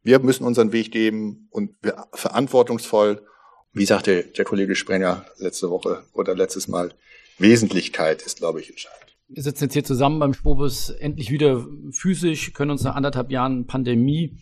Wir 0.01 0.19
müssen 0.19 0.45
unseren 0.45 0.71
Weg 0.71 0.91
geben 0.91 1.47
und 1.51 1.75
wir 1.81 2.07
verantwortungsvoll, 2.13 3.25
wie 3.71 3.85
sagte 3.85 4.23
der 4.23 4.45
Kollege 4.45 4.75
Sprenger 4.75 5.25
letzte 5.37 5.69
Woche 5.69 6.03
oder 6.13 6.35
letztes 6.35 6.67
Mal, 6.67 6.93
Wesentlichkeit 7.37 8.21
ist, 8.23 8.37
glaube 8.37 8.61
ich, 8.61 8.69
entscheidend 8.69 9.12
wir 9.27 9.43
sitzen 9.43 9.65
jetzt 9.65 9.73
hier 9.73 9.83
zusammen 9.83 10.19
beim 10.19 10.33
Spobus 10.33 10.89
endlich 10.89 11.31
wieder 11.31 11.65
physisch, 11.91 12.53
können 12.53 12.71
uns 12.71 12.83
nach 12.83 12.95
anderthalb 12.95 13.31
Jahren 13.31 13.65
Pandemie 13.65 14.37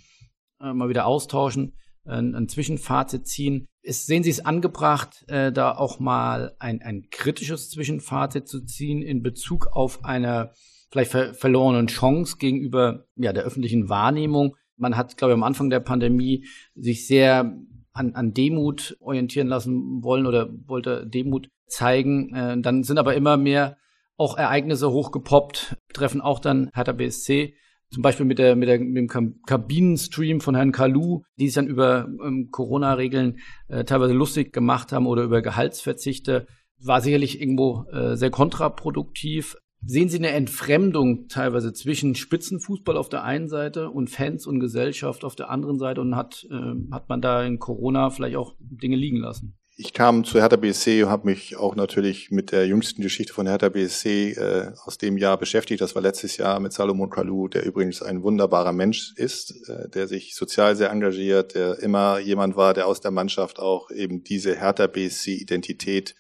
äh, 0.60 0.74
mal 0.74 0.90
wieder 0.90 1.06
austauschen, 1.06 1.74
äh, 2.06 2.18
ein 2.18 2.48
Zwischenfazit 2.48 3.28
ziehen. 3.28 3.68
Ist, 3.84 4.06
sehen 4.06 4.24
Sie 4.24 4.30
es 4.30 4.46
angebracht, 4.46 5.24
äh, 5.28 5.52
da 5.52 5.76
auch 5.76 6.00
mal 6.00 6.56
ein, 6.60 6.82
ein 6.82 7.08
kritisches 7.10 7.70
Zwischenfazit 7.70 8.48
zu 8.48 8.64
ziehen 8.66 9.02
in 9.02 9.24
Bezug 9.24 9.68
auf 9.68 10.06
eine 10.06 10.52
vielleicht 10.92 11.12
ver 11.12 11.34
verlorenen 11.34 11.88
Chance 11.88 12.38
gegenüber 12.38 13.06
ja, 13.16 13.34
der 13.34 13.44
öffentlichen 13.44 13.90
Wahrnehmung? 13.90 14.56
Man 14.78 14.98
hat, 14.98 15.18
glaube 15.18 15.34
ich, 15.34 15.36
am 15.36 15.44
Anfang 15.44 15.70
der 15.70 15.80
Pandemie 15.80 16.46
sich 16.76 17.08
sehr 17.08 17.58
an, 17.94 18.14
an 18.14 18.34
Demut 18.34 18.98
orientieren 19.00 19.48
lassen 19.48 20.04
wollen 20.04 20.26
oder 20.26 20.50
wollte 20.68 21.08
Demut 21.08 21.50
zeigen. 21.68 22.34
Äh, 22.36 22.62
dann 22.62 22.84
sind 22.84 22.98
aber 22.98 23.16
immer 23.16 23.38
mehr 23.38 23.78
auch 24.22 24.38
Ereignisse 24.38 24.92
hochgepoppt, 24.92 25.76
treffen 25.94 26.22
auch 26.22 26.40
dann 26.40 26.70
Hertha 26.74 26.92
BSC. 26.92 27.56
Zum 27.90 28.04
Beispiel 28.04 28.26
mit, 28.26 28.40
der, 28.40 28.56
mit, 28.56 28.70
der, 28.70 28.80
mit 28.80 28.96
dem 28.96 29.42
Kabinenstream 29.46 30.40
von 30.40 30.56
Herrn 30.56 30.72
Kalu, 30.72 31.24
die 31.38 31.48
sich 31.48 31.56
dann 31.56 31.68
über 31.68 32.08
ähm, 32.24 32.50
Corona-Regeln 32.52 33.40
äh, 33.68 33.84
teilweise 33.84 34.14
lustig 34.14 34.54
gemacht 34.54 34.94
haben 34.94 35.08
oder 35.08 35.24
über 35.24 35.42
Gehaltsverzichte, 35.42 36.46
war 36.80 37.02
sicherlich 37.02 37.42
irgendwo 37.42 37.86
äh, 37.92 38.16
sehr 38.16 38.30
kontraproduktiv. 38.30 39.58
Sehen 39.84 40.10
Sie 40.10 40.20
eine 40.20 40.30
Entfremdung 40.30 41.28
teilweise 41.28 41.74
zwischen 41.74 42.14
Spitzenfußball 42.14 42.96
auf 42.96 43.10
der 43.10 43.24
einen 43.24 43.50
Seite 43.50 43.90
und 43.90 44.12
Fans 44.12 44.46
und 44.46 44.60
Gesellschaft 44.60 45.26
auf 45.26 45.36
der 45.36 45.50
anderen 45.50 45.80
Seite 45.80 46.00
und 46.00 46.16
hat, 46.16 46.48
äh, 46.52 46.94
hat 46.94 47.10
man 47.10 47.22
da 47.22 47.44
in 47.44 47.58
Corona 47.58 48.12
vielleicht 48.12 48.38
auch 48.38 48.54
Dinge 48.60 48.96
liegen 48.96 49.18
lassen? 49.18 49.58
Ich 49.84 49.94
kam 49.94 50.24
zu 50.24 50.40
Hertha 50.40 50.58
BSC 50.58 51.02
und 51.02 51.10
habe 51.10 51.26
mich 51.26 51.58
auch 51.58 51.76
natürlich 51.76 52.30
mit 52.30 52.52
der 52.52 52.68
jüngsten 52.68 53.02
Geschichte 53.02 53.34
von 53.34 53.48
Hertha 53.48 53.70
BSC 53.70 54.34
äh, 54.34 54.74
aus 54.86 55.00
dem 55.00 55.18
Jahr 55.18 55.40
beschäftigt. 55.40 55.82
Das 55.82 55.96
war 55.96 56.04
letztes 56.04 56.38
Jahr 56.38 56.60
mit 56.60 56.72
Salomon 56.72 57.10
Kalou, 57.10 57.48
der 57.48 57.66
übrigens 57.66 58.04
ein 58.04 58.22
wunderbarer 58.22 58.74
Mensch 58.74 59.12
ist, 59.16 59.68
äh, 59.70 59.90
der 59.90 60.08
sich 60.08 60.36
sozial 60.36 60.76
sehr 60.76 60.92
engagiert, 60.92 61.56
der 61.56 61.80
immer 61.80 62.20
jemand 62.20 62.56
war, 62.56 62.76
der 62.76 62.86
aus 62.86 63.02
der 63.02 63.10
Mannschaft 63.10 63.60
auch 63.60 63.90
eben 63.90 64.24
diese 64.24 64.56
Hertha 64.56 64.86
BSC-Identität 64.86 66.14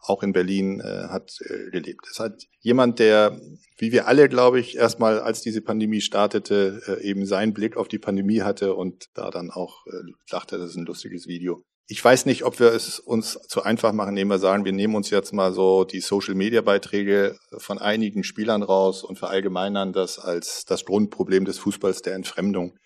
auch 0.00 0.22
in 0.22 0.32
Berlin 0.32 0.80
äh, 0.80 1.08
hat 1.08 1.36
äh, 1.42 1.70
gelebt. 1.70 2.06
Es 2.10 2.18
hat 2.18 2.44
jemand, 2.60 2.98
der, 2.98 3.38
wie 3.76 3.92
wir 3.92 4.08
alle, 4.08 4.30
glaube 4.30 4.58
ich, 4.58 4.78
erstmal 4.78 5.20
als 5.20 5.42
diese 5.42 5.60
Pandemie 5.60 6.00
startete, 6.00 6.80
äh, 6.86 7.02
eben 7.02 7.26
seinen 7.26 7.52
Blick 7.52 7.76
auf 7.76 7.88
die 7.88 7.98
Pandemie 7.98 8.40
hatte 8.40 8.74
und 8.74 9.10
da 9.12 9.30
dann 9.30 9.50
auch 9.50 9.86
äh, 9.86 10.12
dachte, 10.30 10.56
das 10.56 10.70
ist 10.70 10.76
ein 10.76 10.86
lustiges 10.86 11.26
Video 11.26 11.62
ich 11.92 12.02
weiß 12.02 12.24
nicht, 12.24 12.44
ob 12.44 12.58
wir 12.58 12.72
es 12.72 12.98
uns 12.98 13.38
zu 13.48 13.64
einfach 13.64 13.92
machen, 13.92 14.10
indem 14.16 14.28
wir 14.28 14.38
sagen, 14.38 14.64
wir 14.64 14.72
nehmen 14.72 14.94
uns 14.94 15.10
jetzt 15.10 15.34
mal 15.34 15.52
so 15.52 15.84
die 15.84 16.00
Social-Media-Beiträge 16.00 17.38
von 17.58 17.76
einigen 17.76 18.24
Spielern 18.24 18.62
raus 18.62 19.04
und 19.04 19.18
verallgemeinern 19.18 19.92
das 19.92 20.18
als 20.18 20.64
das 20.64 20.86
Grundproblem 20.86 21.44
des 21.44 21.58
Fußballs 21.58 22.00
der 22.00 22.14
Entfremdung. 22.14 22.78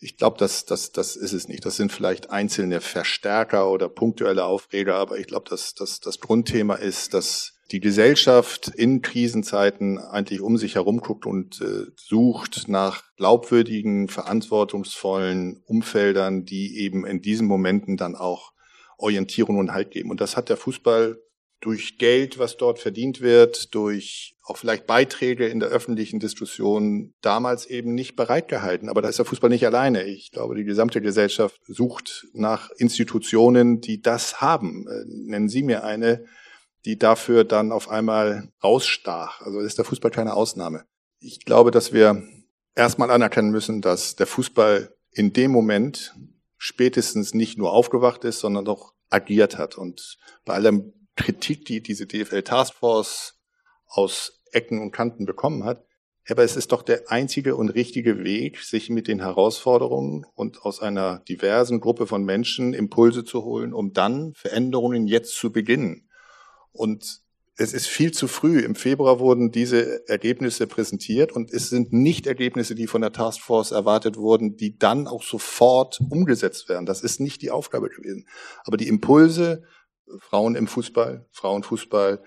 Ich 0.00 0.18
glaube, 0.18 0.36
das, 0.36 0.66
das, 0.66 0.92
das 0.92 1.16
ist 1.16 1.32
es 1.32 1.48
nicht. 1.48 1.64
Das 1.64 1.76
sind 1.76 1.92
vielleicht 1.92 2.28
einzelne 2.28 2.82
Verstärker 2.82 3.70
oder 3.70 3.88
punktuelle 3.88 4.44
Aufreger, 4.44 4.96
aber 4.96 5.18
ich 5.18 5.26
glaube, 5.26 5.48
dass, 5.48 5.72
dass 5.72 6.00
das 6.00 6.20
Grundthema 6.20 6.74
ist, 6.74 7.14
dass 7.14 7.54
die 7.70 7.80
Gesellschaft 7.80 8.68
in 8.68 9.00
Krisenzeiten 9.00 9.98
eigentlich 9.98 10.40
um 10.40 10.56
sich 10.56 10.74
herum 10.74 10.98
guckt 10.98 11.26
und 11.26 11.60
äh, 11.60 11.86
sucht 11.96 12.68
nach 12.68 13.04
glaubwürdigen, 13.16 14.08
verantwortungsvollen 14.08 15.62
Umfeldern, 15.66 16.44
die 16.44 16.78
eben 16.78 17.06
in 17.06 17.22
diesen 17.22 17.46
Momenten 17.46 17.96
dann 17.96 18.16
auch 18.16 18.52
Orientierung 18.98 19.58
und 19.58 19.72
Halt 19.72 19.92
geben. 19.92 20.10
Und 20.10 20.20
das 20.20 20.36
hat 20.36 20.48
der 20.48 20.56
Fußball 20.56 21.18
durch 21.60 21.98
Geld, 21.98 22.38
was 22.38 22.56
dort 22.56 22.78
verdient 22.78 23.20
wird, 23.20 23.74
durch 23.74 24.36
auch 24.42 24.56
vielleicht 24.56 24.86
Beiträge 24.86 25.46
in 25.46 25.60
der 25.60 25.68
öffentlichen 25.68 26.18
Diskussion 26.18 27.12
damals 27.20 27.66
eben 27.66 27.94
nicht 27.94 28.16
bereitgehalten. 28.16 28.88
Aber 28.88 29.02
da 29.02 29.08
ist 29.08 29.18
der 29.18 29.26
Fußball 29.26 29.50
nicht 29.50 29.66
alleine. 29.66 30.04
Ich 30.04 30.32
glaube, 30.32 30.54
die 30.54 30.64
gesamte 30.64 31.00
Gesellschaft 31.00 31.60
sucht 31.66 32.26
nach 32.32 32.70
Institutionen, 32.78 33.80
die 33.80 34.00
das 34.00 34.40
haben. 34.40 34.86
Äh, 34.88 35.04
nennen 35.06 35.48
Sie 35.48 35.62
mir 35.62 35.84
eine, 35.84 36.24
die 36.84 36.98
dafür 36.98 37.44
dann 37.44 37.72
auf 37.72 37.88
einmal 37.88 38.52
rausstach. 38.62 39.40
Also 39.42 39.60
ist 39.60 39.78
der 39.78 39.84
Fußball 39.84 40.10
keine 40.10 40.34
Ausnahme. 40.34 40.84
Ich 41.18 41.44
glaube, 41.44 41.70
dass 41.70 41.92
wir 41.92 42.22
erstmal 42.74 43.10
anerkennen 43.10 43.50
müssen, 43.50 43.82
dass 43.82 44.16
der 44.16 44.26
Fußball 44.26 44.94
in 45.12 45.32
dem 45.32 45.50
Moment 45.50 46.14
spätestens 46.56 47.34
nicht 47.34 47.58
nur 47.58 47.72
aufgewacht 47.72 48.24
ist, 48.24 48.40
sondern 48.40 48.66
auch 48.68 48.92
agiert 49.10 49.58
hat. 49.58 49.76
Und 49.76 50.18
bei 50.44 50.54
aller 50.54 50.72
Kritik, 51.16 51.64
die 51.64 51.82
diese 51.82 52.06
DFL 52.06 52.42
Taskforce 52.42 53.38
aus 53.86 54.42
Ecken 54.52 54.80
und 54.80 54.92
Kanten 54.92 55.26
bekommen 55.26 55.64
hat, 55.64 55.84
aber 56.28 56.44
es 56.44 56.54
ist 56.54 56.70
doch 56.72 56.82
der 56.82 57.10
einzige 57.10 57.56
und 57.56 57.70
richtige 57.70 58.22
Weg, 58.22 58.58
sich 58.58 58.88
mit 58.88 59.08
den 59.08 59.20
Herausforderungen 59.20 60.26
und 60.34 60.62
aus 60.62 60.80
einer 60.80 61.20
diversen 61.20 61.80
Gruppe 61.80 62.06
von 62.06 62.24
Menschen 62.24 62.72
Impulse 62.72 63.24
zu 63.24 63.42
holen, 63.42 63.72
um 63.72 63.92
dann 63.92 64.32
Veränderungen 64.34 65.06
jetzt 65.06 65.34
zu 65.34 65.50
beginnen. 65.50 66.08
Und 66.72 67.20
es 67.56 67.74
ist 67.74 67.88
viel 67.88 68.12
zu 68.12 68.26
früh. 68.26 68.60
Im 68.60 68.74
Februar 68.74 69.18
wurden 69.18 69.52
diese 69.52 70.08
Ergebnisse 70.08 70.66
präsentiert 70.66 71.32
und 71.32 71.52
es 71.52 71.68
sind 71.68 71.92
nicht 71.92 72.26
Ergebnisse, 72.26 72.74
die 72.74 72.86
von 72.86 73.02
der 73.02 73.12
Taskforce 73.12 73.72
erwartet 73.72 74.16
wurden, 74.16 74.56
die 74.56 74.78
dann 74.78 75.06
auch 75.06 75.22
sofort 75.22 76.00
umgesetzt 76.08 76.70
werden. 76.70 76.86
Das 76.86 77.02
ist 77.02 77.20
nicht 77.20 77.42
die 77.42 77.50
Aufgabe 77.50 77.90
gewesen. 77.90 78.26
Aber 78.64 78.78
die 78.78 78.88
Impulse, 78.88 79.62
Frauen 80.18 80.54
im 80.54 80.68
Fußball, 80.68 81.26
Frauenfußball, 81.32 82.22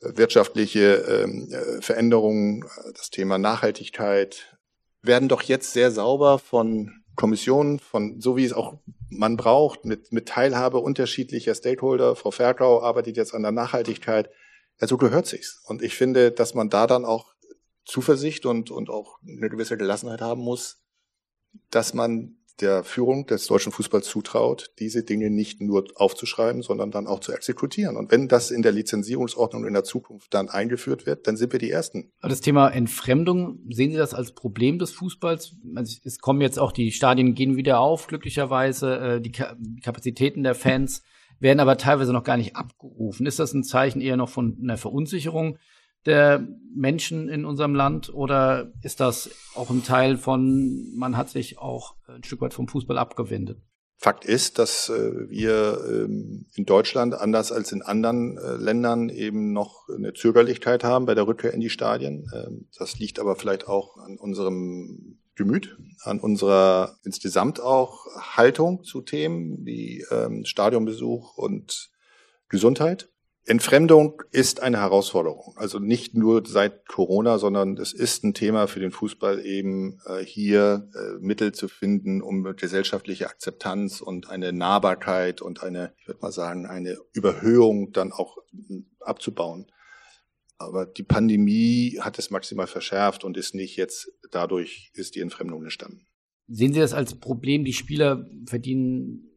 wirtschaftliche 0.00 0.94
ähm, 0.94 1.48
äh, 1.52 1.80
Veränderungen, 1.80 2.64
das 2.94 3.10
Thema 3.10 3.38
Nachhaltigkeit, 3.38 4.58
werden 5.02 5.28
doch 5.28 5.42
jetzt 5.42 5.72
sehr 5.72 5.90
sauber 5.90 6.38
von 6.38 6.99
Kommission 7.16 7.78
von, 7.78 8.20
so 8.20 8.36
wie 8.36 8.44
es 8.44 8.52
auch 8.52 8.78
man 9.08 9.36
braucht, 9.36 9.84
mit, 9.84 10.12
mit 10.12 10.26
Teilhabe 10.26 10.78
unterschiedlicher 10.78 11.54
Stakeholder. 11.54 12.16
Frau 12.16 12.30
Ferkau 12.30 12.82
arbeitet 12.82 13.16
jetzt 13.16 13.34
an 13.34 13.42
der 13.42 13.52
Nachhaltigkeit. 13.52 14.30
Ja, 14.80 14.86
so 14.86 14.96
gehört 14.96 15.26
sich's. 15.26 15.62
Und 15.66 15.82
ich 15.82 15.96
finde, 15.96 16.30
dass 16.30 16.54
man 16.54 16.70
da 16.70 16.86
dann 16.86 17.04
auch 17.04 17.34
Zuversicht 17.84 18.46
und, 18.46 18.70
und 18.70 18.88
auch 18.88 19.18
eine 19.26 19.50
gewisse 19.50 19.76
Gelassenheit 19.76 20.20
haben 20.20 20.40
muss, 20.40 20.82
dass 21.70 21.94
man 21.94 22.36
der 22.60 22.84
Führung 22.84 23.26
des 23.26 23.46
deutschen 23.46 23.72
Fußballs 23.72 24.06
zutraut, 24.06 24.70
diese 24.78 25.02
Dinge 25.02 25.30
nicht 25.30 25.60
nur 25.60 25.84
aufzuschreiben, 25.94 26.62
sondern 26.62 26.90
dann 26.90 27.06
auch 27.06 27.20
zu 27.20 27.32
exekutieren. 27.32 27.96
Und 27.96 28.10
wenn 28.10 28.28
das 28.28 28.50
in 28.50 28.62
der 28.62 28.72
Lizenzierungsordnung 28.72 29.66
in 29.66 29.74
der 29.74 29.84
Zukunft 29.84 30.32
dann 30.34 30.48
eingeführt 30.48 31.06
wird, 31.06 31.26
dann 31.26 31.36
sind 31.36 31.52
wir 31.52 31.58
die 31.58 31.70
Ersten. 31.70 32.12
Das 32.22 32.40
Thema 32.40 32.68
Entfremdung, 32.68 33.60
sehen 33.70 33.90
Sie 33.90 33.96
das 33.96 34.14
als 34.14 34.32
Problem 34.32 34.78
des 34.78 34.92
Fußballs? 34.92 35.56
Also 35.74 35.96
es 36.04 36.18
kommen 36.18 36.40
jetzt 36.40 36.58
auch 36.58 36.72
die 36.72 36.92
Stadien 36.92 37.34
gehen 37.34 37.56
wieder 37.56 37.80
auf, 37.80 38.06
glücklicherweise. 38.06 38.96
Äh, 38.96 39.20
die 39.20 39.32
Kapazitäten 39.32 40.42
der 40.42 40.54
Fans 40.54 41.02
werden 41.40 41.60
aber 41.60 41.76
teilweise 41.76 42.12
noch 42.12 42.24
gar 42.24 42.36
nicht 42.36 42.56
abgerufen. 42.56 43.26
Ist 43.26 43.38
das 43.38 43.52
ein 43.54 43.64
Zeichen 43.64 44.00
eher 44.00 44.16
noch 44.16 44.28
von 44.28 44.58
einer 44.62 44.76
Verunsicherung? 44.76 45.58
Der 46.06 46.46
Menschen 46.74 47.28
in 47.28 47.44
unserem 47.44 47.74
Land 47.74 48.12
oder 48.12 48.72
ist 48.82 49.00
das 49.00 49.30
auch 49.54 49.70
ein 49.70 49.84
Teil 49.84 50.16
von, 50.16 50.92
man 50.96 51.16
hat 51.16 51.28
sich 51.30 51.58
auch 51.58 51.96
ein 52.08 52.24
Stück 52.24 52.40
weit 52.40 52.54
vom 52.54 52.68
Fußball 52.68 52.98
abgewendet? 52.98 53.60
Fakt 54.02 54.24
ist, 54.24 54.58
dass 54.58 54.88
äh, 54.88 55.28
wir 55.28 55.78
ähm, 55.86 56.46
in 56.54 56.64
Deutschland 56.64 57.12
anders 57.12 57.52
als 57.52 57.70
in 57.70 57.82
anderen 57.82 58.38
äh, 58.38 58.56
Ländern 58.56 59.10
eben 59.10 59.52
noch 59.52 59.90
eine 59.94 60.14
Zögerlichkeit 60.14 60.84
haben 60.84 61.04
bei 61.04 61.14
der 61.14 61.26
Rückkehr 61.26 61.52
in 61.52 61.60
die 61.60 61.68
Stadien. 61.68 62.24
Ähm, 62.34 62.68
das 62.78 62.98
liegt 62.98 63.20
aber 63.20 63.36
vielleicht 63.36 63.68
auch 63.68 63.98
an 63.98 64.16
unserem 64.16 65.18
Gemüt, 65.34 65.76
an 66.02 66.18
unserer 66.18 66.96
insgesamt 67.04 67.60
auch 67.60 68.06
Haltung 68.36 68.84
zu 68.84 69.02
Themen 69.02 69.66
wie 69.66 70.02
ähm, 70.10 70.46
Stadionbesuch 70.46 71.36
und 71.36 71.90
Gesundheit. 72.48 73.10
Entfremdung 73.46 74.22
ist 74.32 74.62
eine 74.62 74.78
Herausforderung. 74.78 75.54
Also 75.56 75.78
nicht 75.78 76.14
nur 76.14 76.46
seit 76.46 76.86
Corona, 76.86 77.38
sondern 77.38 77.76
es 77.78 77.92
ist 77.92 78.22
ein 78.22 78.34
Thema 78.34 78.66
für 78.66 78.80
den 78.80 78.90
Fußball 78.90 79.44
eben 79.44 79.98
äh, 80.06 80.24
hier 80.24 80.88
äh, 80.94 81.18
Mittel 81.20 81.52
zu 81.52 81.66
finden, 81.68 82.20
um 82.20 82.44
gesellschaftliche 82.56 83.28
Akzeptanz 83.28 84.02
und 84.02 84.28
eine 84.28 84.52
Nahbarkeit 84.52 85.40
und 85.40 85.62
eine, 85.62 85.94
ich 85.98 86.06
würde 86.06 86.20
mal 86.20 86.32
sagen, 86.32 86.66
eine 86.66 86.98
Überhöhung 87.12 87.92
dann 87.92 88.12
auch 88.12 88.36
abzubauen. 89.00 89.66
Aber 90.58 90.84
die 90.84 91.02
Pandemie 91.02 91.98
hat 92.00 92.18
es 92.18 92.30
maximal 92.30 92.66
verschärft 92.66 93.24
und 93.24 93.38
ist 93.38 93.54
nicht 93.54 93.76
jetzt, 93.76 94.12
dadurch 94.30 94.90
ist 94.92 95.14
die 95.14 95.20
Entfremdung 95.20 95.62
entstanden. 95.62 96.06
Sehen 96.46 96.74
Sie 96.74 96.80
das 96.80 96.92
als 96.92 97.14
Problem? 97.14 97.64
Die 97.64 97.72
Spieler 97.72 98.26
verdienen 98.46 99.30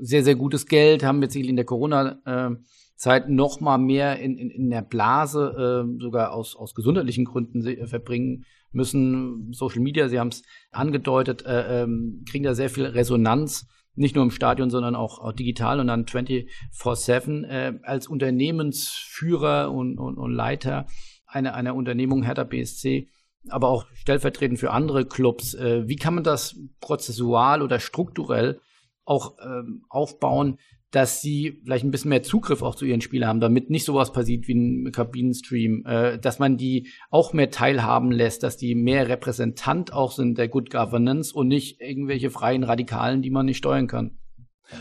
sehr, 0.00 0.24
sehr 0.24 0.34
gutes 0.34 0.66
Geld, 0.66 1.04
haben 1.04 1.22
jetzt 1.22 1.36
in 1.36 1.56
der 1.56 1.64
Corona- 1.64 2.20
äh 2.26 2.56
Zeit 3.04 3.28
noch 3.28 3.60
mal 3.60 3.76
mehr 3.76 4.18
in, 4.18 4.38
in, 4.38 4.48
in 4.50 4.70
der 4.70 4.80
Blase, 4.80 5.84
äh, 5.86 6.02
sogar 6.02 6.32
aus, 6.32 6.56
aus 6.56 6.74
gesundheitlichen 6.74 7.26
Gründen 7.26 7.66
äh, 7.66 7.86
verbringen 7.86 8.46
müssen. 8.72 9.52
Social 9.52 9.80
Media, 9.82 10.08
Sie 10.08 10.18
haben 10.18 10.28
es 10.28 10.42
angedeutet, 10.70 11.44
äh, 11.44 11.82
ähm, 11.82 12.24
kriegen 12.26 12.44
da 12.44 12.54
sehr 12.54 12.70
viel 12.70 12.86
Resonanz, 12.86 13.68
nicht 13.94 14.14
nur 14.14 14.24
im 14.24 14.30
Stadion, 14.30 14.70
sondern 14.70 14.96
auch, 14.96 15.18
auch 15.18 15.32
digital 15.32 15.80
und 15.80 15.88
dann 15.88 16.06
24-7 16.06 17.44
äh, 17.44 17.78
als 17.82 18.08
Unternehmensführer 18.08 19.70
und, 19.70 19.98
und, 19.98 20.16
und 20.16 20.32
Leiter 20.32 20.86
einer, 21.26 21.54
einer 21.54 21.74
Unternehmung 21.74 22.22
Hertha 22.22 22.44
BSC 22.44 23.08
aber 23.50 23.68
auch 23.68 23.84
stellvertretend 23.92 24.58
für 24.58 24.70
andere 24.70 25.04
Clubs. 25.04 25.52
Äh, 25.52 25.86
wie 25.86 25.96
kann 25.96 26.14
man 26.14 26.24
das 26.24 26.58
prozessual 26.80 27.60
oder 27.60 27.78
strukturell 27.78 28.58
auch 29.04 29.36
ähm, 29.44 29.84
aufbauen, 29.90 30.58
dass 30.94 31.20
sie 31.20 31.60
vielleicht 31.64 31.84
ein 31.84 31.90
bisschen 31.90 32.10
mehr 32.10 32.22
Zugriff 32.22 32.62
auch 32.62 32.76
zu 32.76 32.84
ihren 32.84 33.00
Spielern 33.00 33.28
haben, 33.28 33.40
damit 33.40 33.68
nicht 33.68 33.84
sowas 33.84 34.12
passiert 34.12 34.46
wie 34.46 34.54
ein 34.54 34.92
Kabinenstream, 34.92 35.84
äh, 35.86 36.18
dass 36.20 36.38
man 36.38 36.56
die 36.56 36.88
auch 37.10 37.32
mehr 37.32 37.50
teilhaben 37.50 38.12
lässt, 38.12 38.44
dass 38.44 38.56
die 38.56 38.76
mehr 38.76 39.08
Repräsentant 39.08 39.92
auch 39.92 40.12
sind 40.12 40.38
der 40.38 40.46
Good 40.46 40.70
Governance 40.70 41.34
und 41.34 41.48
nicht 41.48 41.80
irgendwelche 41.80 42.30
freien 42.30 42.62
Radikalen, 42.62 43.22
die 43.22 43.30
man 43.30 43.46
nicht 43.46 43.56
steuern 43.56 43.88
kann. 43.88 44.18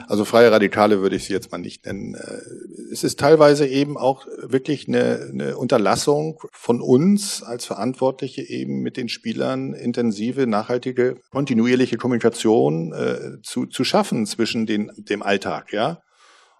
Also 0.08 0.26
freie 0.26 0.52
Radikale 0.52 1.02
würde 1.02 1.15
ich 1.15 1.26
sie 1.26 1.34
jetzt 1.34 1.52
mal 1.52 1.58
nicht 1.58 1.86
nennen. 1.86 2.15
Äh, 2.15 2.91
es 2.91 3.04
ist 3.04 3.19
teilweise 3.19 3.67
eben 3.67 3.98
auch 3.98 4.26
wirklich 4.41 4.88
eine, 4.88 5.30
eine 5.32 5.58
Unterlassung 5.58 6.39
von 6.52 6.82
uns 6.82 7.43
als 7.43 7.65
Verantwortliche 7.65 8.41
eben 8.41 8.82
mit 8.82 8.98
den 8.98 9.10
Spielern 9.10 9.74
intensive, 9.74 10.48
nachhaltige, 10.48 11.15
kontinuierliche 11.32 11.98
Kommunikation 11.98 12.93
äh, 12.93 13.41
zu, 13.41 13.65
zu 13.65 13.84
schaffen 13.84 14.26
zwischen 14.26 14.65
den, 14.65 14.91
dem 14.98 15.22
Alltag, 15.22 15.74
ja. 15.74 16.02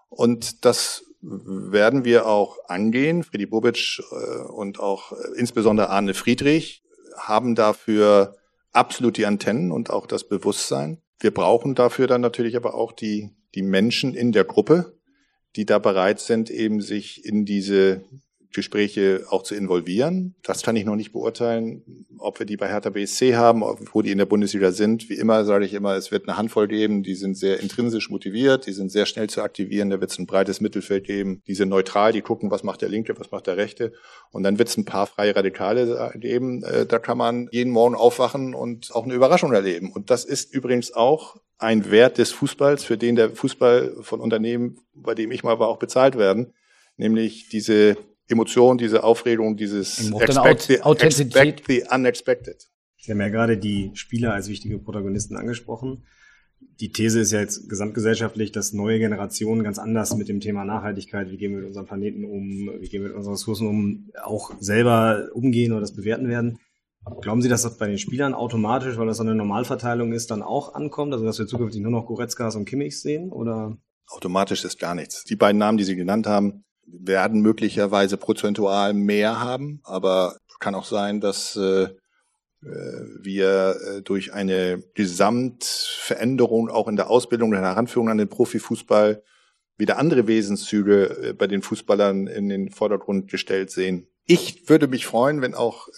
Und 0.08 0.64
das 0.64 1.04
werden 1.24 2.04
wir 2.04 2.26
auch 2.26 2.58
angehen. 2.68 3.22
Freddy 3.22 3.46
Bobic 3.46 4.00
äh, 4.10 4.42
und 4.52 4.78
auch 4.78 5.12
äh, 5.12 5.16
insbesondere 5.36 5.88
Arne 5.88 6.14
Friedrich 6.14 6.82
haben 7.16 7.54
dafür 7.54 8.36
absolut 8.72 9.16
die 9.16 9.26
Antennen 9.26 9.72
und 9.72 9.90
auch 9.90 10.06
das 10.06 10.28
Bewusstsein. 10.28 11.00
Wir 11.24 11.32
brauchen 11.32 11.74
dafür 11.74 12.06
dann 12.06 12.20
natürlich 12.20 12.54
aber 12.54 12.74
auch 12.74 12.92
die, 12.92 13.30
die 13.54 13.62
Menschen 13.62 14.12
in 14.12 14.32
der 14.32 14.44
Gruppe, 14.44 14.98
die 15.56 15.64
da 15.64 15.78
bereit 15.78 16.20
sind, 16.20 16.50
eben 16.50 16.82
sich 16.82 17.24
in 17.24 17.46
diese 17.46 18.04
Gespräche 18.54 19.24
auch 19.28 19.42
zu 19.42 19.54
involvieren. 19.54 20.34
Das 20.42 20.62
kann 20.62 20.76
ich 20.76 20.84
noch 20.84 20.96
nicht 20.96 21.12
beurteilen, 21.12 22.06
ob 22.18 22.38
wir 22.38 22.46
die 22.46 22.56
bei 22.56 22.68
Hertha 22.68 22.90
BSC 22.90 23.34
haben, 23.36 23.62
wo 23.92 24.00
die 24.00 24.10
in 24.10 24.18
der 24.18 24.26
Bundesliga 24.26 24.70
sind. 24.70 25.08
Wie 25.10 25.14
immer 25.14 25.44
sage 25.44 25.64
ich 25.64 25.74
immer, 25.74 25.94
es 25.94 26.10
wird 26.10 26.28
eine 26.28 26.38
Handvoll 26.38 26.68
geben, 26.68 27.02
die 27.02 27.14
sind 27.14 27.36
sehr 27.36 27.60
intrinsisch 27.60 28.10
motiviert, 28.10 28.66
die 28.66 28.72
sind 28.72 28.90
sehr 28.90 29.06
schnell 29.06 29.28
zu 29.28 29.42
aktivieren, 29.42 29.90
da 29.90 30.00
wird 30.00 30.10
es 30.10 30.18
ein 30.18 30.26
breites 30.26 30.60
Mittelfeld 30.60 31.04
geben, 31.04 31.42
die 31.46 31.54
sind 31.54 31.68
neutral, 31.68 32.12
die 32.12 32.22
gucken, 32.22 32.50
was 32.50 32.62
macht 32.62 32.82
der 32.82 32.88
Linke, 32.88 33.18
was 33.18 33.30
macht 33.30 33.46
der 33.46 33.56
Rechte. 33.56 33.92
Und 34.30 34.44
dann 34.44 34.58
wird 34.58 34.68
es 34.68 34.76
ein 34.76 34.84
paar 34.84 35.06
freie 35.06 35.34
Radikale 35.34 36.12
geben, 36.16 36.62
äh, 36.62 36.86
da 36.86 36.98
kann 36.98 37.18
man 37.18 37.48
jeden 37.50 37.72
Morgen 37.72 37.94
aufwachen 37.94 38.54
und 38.54 38.94
auch 38.94 39.04
eine 39.04 39.14
Überraschung 39.14 39.52
erleben. 39.52 39.92
Und 39.92 40.10
das 40.10 40.24
ist 40.24 40.54
übrigens 40.54 40.92
auch 40.92 41.36
ein 41.58 41.90
Wert 41.90 42.18
des 42.18 42.30
Fußballs, 42.30 42.84
für 42.84 42.96
den 42.96 43.16
der 43.16 43.30
Fußball 43.30 43.96
von 44.00 44.20
Unternehmen, 44.20 44.78
bei 44.94 45.14
dem 45.14 45.30
ich 45.32 45.44
mal 45.44 45.58
war, 45.58 45.68
auch 45.68 45.78
bezahlt 45.78 46.16
werden, 46.16 46.52
nämlich 46.96 47.48
diese 47.48 47.96
Emotion, 48.28 48.78
diese 48.78 49.04
Aufregung, 49.04 49.56
dieses 49.56 50.10
expect 50.18 50.62
the, 50.62 50.74
expect 50.74 51.64
the 51.68 51.84
unexpected. 51.90 52.68
Sie 52.96 53.12
haben 53.12 53.20
ja 53.20 53.28
gerade 53.28 53.58
die 53.58 53.90
Spieler 53.94 54.32
als 54.32 54.48
wichtige 54.48 54.78
Protagonisten 54.78 55.36
angesprochen. 55.36 56.04
Die 56.80 56.90
These 56.90 57.20
ist 57.20 57.32
ja 57.32 57.40
jetzt 57.40 57.68
gesamtgesellschaftlich, 57.68 58.50
dass 58.50 58.72
neue 58.72 58.98
Generationen 58.98 59.62
ganz 59.62 59.78
anders 59.78 60.16
mit 60.16 60.28
dem 60.28 60.40
Thema 60.40 60.64
Nachhaltigkeit, 60.64 61.30
wie 61.30 61.36
gehen 61.36 61.52
wir 61.52 61.58
mit 61.58 61.66
unserem 61.66 61.86
Planeten 61.86 62.24
um, 62.24 62.70
wie 62.80 62.88
gehen 62.88 63.02
wir 63.02 63.10
mit 63.10 63.16
unseren 63.16 63.34
Ressourcen 63.34 63.68
um, 63.68 64.10
auch 64.22 64.52
selber 64.58 65.28
umgehen 65.34 65.72
oder 65.72 65.82
das 65.82 65.94
bewerten 65.94 66.28
werden. 66.28 66.58
Glauben 67.20 67.42
Sie, 67.42 67.50
dass 67.50 67.62
das 67.62 67.76
bei 67.76 67.86
den 67.86 67.98
Spielern 67.98 68.32
automatisch, 68.32 68.96
weil 68.96 69.06
das 69.06 69.18
so 69.18 69.22
eine 69.22 69.34
Normalverteilung 69.34 70.12
ist, 70.12 70.30
dann 70.30 70.42
auch 70.42 70.74
ankommt? 70.74 71.12
Also 71.12 71.26
dass 71.26 71.38
wir 71.38 71.46
zukünftig 71.46 71.82
nur 71.82 71.92
noch 71.92 72.06
Goretzkas 72.06 72.56
und 72.56 72.64
Kimmichs 72.64 73.02
sehen? 73.02 73.30
Oder? 73.30 73.76
Automatisch 74.08 74.64
ist 74.64 74.78
gar 74.78 74.94
nichts. 74.94 75.24
Die 75.24 75.36
beiden 75.36 75.58
Namen, 75.58 75.76
die 75.76 75.84
Sie 75.84 75.96
genannt 75.96 76.26
haben, 76.26 76.64
werden 76.86 77.40
möglicherweise 77.40 78.16
prozentual 78.16 78.94
mehr 78.94 79.40
haben, 79.40 79.80
aber 79.84 80.36
kann 80.64 80.74
auch 80.74 80.86
sein, 80.86 81.20
dass 81.20 81.56
äh, 81.56 81.82
äh, 81.84 81.90
wir 83.20 83.76
äh, 83.76 84.02
durch 84.02 84.32
eine 84.32 84.82
Gesamtveränderung 84.94 86.70
auch 86.70 86.88
in 86.88 86.96
der 86.96 87.10
Ausbildung, 87.10 87.50
der 87.50 87.60
Heranführung 87.60 88.08
an 88.08 88.16
den 88.16 88.30
Profifußball 88.30 89.22
wieder 89.76 89.98
andere 89.98 90.26
Wesenszüge 90.26 91.04
äh, 91.22 91.32
bei 91.34 91.46
den 91.46 91.60
Fußballern 91.60 92.26
in 92.26 92.48
den 92.48 92.70
Vordergrund 92.70 93.30
gestellt 93.30 93.70
sehen. 93.70 94.06
Ich 94.24 94.70
würde 94.70 94.88
mich 94.88 95.04
freuen, 95.04 95.42
wenn 95.42 95.54
auch, 95.54 95.88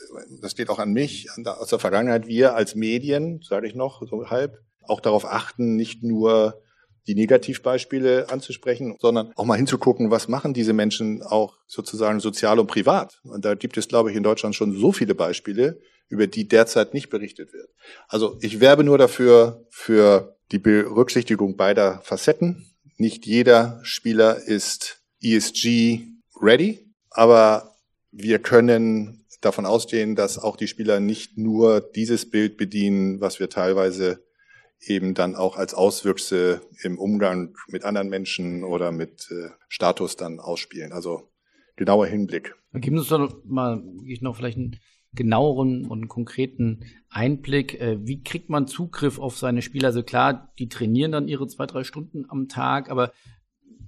das 0.43 0.57
geht 0.57 0.69
auch 0.69 0.81
an 0.81 0.93
mich, 0.93 1.29
aus 1.45 1.69
der 1.69 1.79
Vergangenheit, 1.79 2.27
wir 2.27 2.57
als 2.57 2.75
Medien, 2.75 3.41
sage 3.43 3.69
ich 3.69 3.77
noch, 3.77 4.03
so 4.05 4.29
halb, 4.29 4.59
auch 4.83 4.99
darauf 4.99 5.25
achten, 5.25 5.77
nicht 5.77 6.03
nur 6.03 6.61
die 7.07 7.15
Negativbeispiele 7.15 8.31
anzusprechen, 8.31 8.97
sondern 9.01 9.33
auch 9.37 9.45
mal 9.45 9.57
hinzugucken, 9.57 10.11
was 10.11 10.29
machen 10.29 10.55
diese 10.55 10.73
Menschen 10.73 11.23
auch 11.23 11.57
sozusagen 11.67 12.21
sozial 12.21 12.59
und 12.59 12.67
privat. 12.67 13.21
Und 13.23 13.45
da 13.45 13.55
gibt 13.55 13.77
es, 13.77 13.89
glaube 13.89 14.11
ich, 14.11 14.17
in 14.17 14.23
Deutschland 14.23 14.55
schon 14.55 14.73
so 14.77 14.93
viele 14.93 15.15
Beispiele, 15.15 15.81
über 16.09 16.27
die 16.27 16.49
derzeit 16.49 16.95
nicht 16.95 17.11
berichtet 17.11 17.53
wird. 17.53 17.69
Also 18.09 18.39
ich 18.41 18.61
werbe 18.61 18.85
nur 18.85 18.99
dafür, 18.99 19.67
für 19.71 20.37
die 20.53 20.59
Berücksichtigung 20.59 21.57
beider 21.57 22.01
Facetten. 22.03 22.71
Nicht 22.97 23.27
jeder 23.27 23.81
Spieler 23.83 24.37
ist 24.37 25.03
ESG 25.23 26.07
ready, 26.41 26.93
aber 27.11 27.75
wir 28.13 28.39
können 28.39 29.27
davon 29.41 29.67
ausgehen, 29.67 30.17
dass 30.17 30.39
auch 30.39 30.57
die 30.57 30.69
Spieler 30.69 31.01
nicht 31.01 31.37
nur 31.37 31.81
dieses 31.81 32.31
Bild 32.31 32.57
bedienen, 32.57 33.21
was 33.21 33.39
wir 33.39 33.49
teilweise 33.49 34.26
eben 34.81 35.15
dann 35.15 35.35
auch 35.35 35.57
als 35.57 35.75
Auswüchse 35.75 36.61
im 36.83 36.99
Umgang 36.99 37.55
mit 37.69 37.85
anderen 37.85 38.09
Menschen 38.09 38.65
oder 38.65 38.93
mit 38.93 39.29
äh, 39.31 39.51
Status 39.69 40.17
dann 40.17 40.39
ausspielen. 40.39 40.93
Also 40.93 41.29
genauer 41.77 42.07
Hinblick. 42.07 42.55
Geben 42.73 42.97
Sie 42.97 43.01
uns 43.01 43.09
doch 43.09 43.45
mal 43.45 43.83
ich 44.05 44.21
noch 44.21 44.37
vielleicht 44.37 44.59
einen 44.59 44.77
genaueren 45.15 45.87
und 45.87 46.09
konkreten 46.09 46.85
Einblick. 47.09 47.81
Äh, 47.81 48.07
wie 48.07 48.23
kriegt 48.23 48.51
man 48.51 48.67
Zugriff 48.67 49.19
auf 49.19 49.37
seine 49.37 49.63
Spieler? 49.63 49.89
Also 49.89 50.03
klar, 50.03 50.53
die 50.59 50.69
trainieren 50.69 51.13
dann 51.13 51.29
ihre 51.29 51.47
zwei, 51.47 51.67
drei 51.67 51.85
Stunden 51.85 52.27
am 52.29 52.49
Tag, 52.49 52.91
aber 52.91 53.13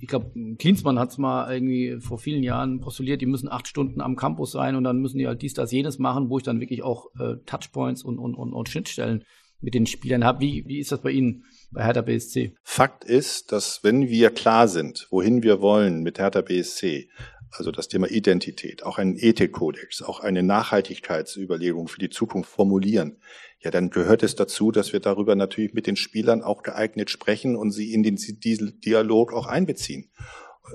ich 0.01 0.09
glaube, 0.09 0.31
Klinsmann 0.59 0.99
hat 0.99 1.11
es 1.11 1.19
mal 1.19 1.53
irgendwie 1.53 2.01
vor 2.01 2.19
vielen 2.19 2.43
Jahren 2.43 2.81
postuliert, 2.81 3.21
die 3.21 3.27
müssen 3.27 3.51
acht 3.51 3.67
Stunden 3.67 4.01
am 4.01 4.17
Campus 4.17 4.53
sein 4.53 4.77
und 4.77 4.85
dann 4.85 5.01
müssen 5.01 5.19
die 5.19 5.27
halt 5.27 5.43
dies, 5.43 5.55
das, 5.55 5.73
jenes 5.73 5.99
machen, 5.99 6.31
wo 6.31 6.39
ich 6.39 6.45
dann 6.45 6.61
wirklich 6.61 6.83
auch 6.83 7.09
äh, 7.19 7.37
Touchpoints 7.47 8.03
und, 8.05 8.19
und, 8.19 8.35
und, 8.35 8.53
und 8.53 8.69
Schnittstellen 8.69 9.25
mit 9.61 9.75
den 9.75 9.87
Spielern 9.87 10.25
habt. 10.25 10.41
Wie, 10.41 10.65
wie 10.67 10.79
ist 10.79 10.93
das 10.93 11.01
bei 11.01 11.11
Ihnen 11.11 11.45
bei 11.71 11.85
Hertha 11.85 12.03
BSC? 12.03 12.55
Fakt 12.63 13.05
ist, 13.05 13.53
dass 13.53 13.83
wenn 13.83 14.09
wir 14.09 14.31
klar 14.31 14.69
sind, 14.69 15.07
wohin 15.11 15.43
wir 15.43 15.61
wollen 15.61 16.03
mit 16.03 16.19
Hertha 16.19 16.41
BSC, 16.41 17.09
also 17.51 17.71
das 17.73 17.89
Thema 17.89 18.09
Identität, 18.09 18.83
auch 18.83 18.99
einen 18.99 19.17
Ethikkodex, 19.17 20.03
auch 20.03 20.21
eine 20.21 20.43
Nachhaltigkeitsüberlegung 20.43 21.89
für 21.89 21.99
die 21.99 22.11
Zukunft 22.11 22.51
formulieren, 22.51 23.19
ja, 23.61 23.73
dann 23.73 23.91
gehört 23.91 24.23
es 24.23 24.37
dazu, 24.37 24.71
dass 24.71 24.93
wir 24.93 25.01
darüber 25.01 25.35
natürlich 25.35 25.75
mit 25.75 25.87
den 25.87 25.97
Spielern 25.97 26.43
auch 26.43 26.63
geeignet 26.63 27.11
sprechen 27.11 27.57
und 27.57 27.73
sie 27.73 27.93
in 27.93 28.05
den 28.05 28.17
Dialog 28.17 29.33
auch 29.33 29.47
einbeziehen. 29.47 30.11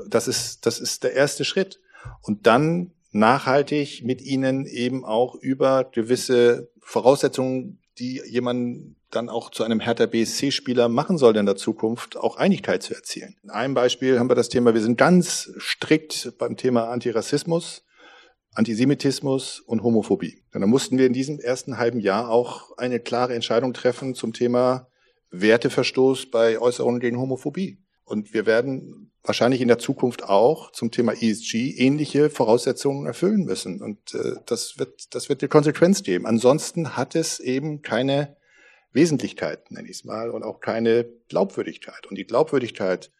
Das 0.10 0.28
ist, 0.28 0.66
das 0.66 0.80
ist 0.80 1.04
der 1.04 1.14
erste 1.14 1.46
Schritt. 1.46 1.80
Und 2.22 2.46
dann 2.46 2.92
nachhaltig 3.12 4.04
mit 4.04 4.22
ihnen 4.22 4.66
eben 4.66 5.06
auch 5.06 5.36
über 5.36 5.86
gewisse 5.86 6.72
Voraussetzungen, 6.82 7.80
die 8.00 8.22
jemand 8.26 8.96
dann 9.12 9.30
auch 9.30 9.52
zu 9.52 9.64
einem 9.64 9.80
Hertha 9.80 10.06
BSC-Spieler 10.06 10.90
machen 10.90 11.18
soll 11.18 11.38
in 11.38 11.46
der 11.46 11.56
Zukunft, 11.56 12.18
auch 12.18 12.38
Einigkeit 12.38 12.82
zu 12.82 12.94
erzielen. 12.96 13.36
In 13.44 13.52
einem 13.52 13.74
Beispiel 13.74 14.20
haben 14.20 14.30
wir 14.30 14.36
das 14.36 14.50
Thema, 14.50 14.74
wir 14.74 14.82
sind 14.82 14.98
ganz 14.98 15.52
strikt 15.60 16.34
beim 16.38 16.58
Thema 16.58 16.90
Antirassismus, 16.90 17.84
Antisemitismus 18.56 19.60
und 19.60 19.84
Homophobie. 19.84 20.44
Und 20.54 20.62
dann 20.62 20.70
mussten 20.70 20.98
wir 20.98 21.08
in 21.08 21.14
diesem 21.14 21.40
ersten 21.40 21.78
halben 21.78 22.00
Jahr 22.00 22.30
auch 22.30 22.76
eine 22.78 23.00
klare 23.00 23.34
Entscheidung 23.36 23.74
treffen 23.74 24.16
zum 24.16 24.34
Thema 24.34 24.88
Werteverstoß 25.32 26.30
bei 26.30 26.60
Äußerungen 26.60 27.00
gegen 27.00 27.20
Homophobie. 27.20 27.80
Und 28.04 28.34
wir 28.34 28.46
werden 28.46 29.13
wahrscheinlich 29.24 29.62
in 29.62 29.68
der 29.68 29.80
Zukunft 29.80 30.24
auch 30.24 30.72
zum 30.72 30.92
Thema 30.92 31.14
ESG 31.14 31.76
ähnliche 31.78 32.30
Voraussetzungen 32.30 33.06
erfüllen 33.06 33.46
müssen. 33.46 33.82
Und 33.82 34.14
äh, 34.14 34.36
das 34.46 34.78
wird, 34.78 35.16
das 35.16 35.30
wird 35.30 35.42
die 35.42 35.48
Konsequenz 35.48 36.04
geben. 36.04 36.26
Ansonsten 36.26 36.98
hat 36.98 37.16
es 37.16 37.40
eben 37.40 37.82
keine 37.82 38.36
Wesentlichkeit, 38.92 39.72
nenne 39.72 39.90
ich 39.90 39.98
es 39.98 40.04
mal, 40.04 40.30
und 40.30 40.44
auch 40.44 40.60
keine 40.60 41.06
Glaubwürdigkeit. 41.30 42.06
Und 42.08 42.18
die 42.18 42.26
Glaubwürdigkeit, 42.26 43.12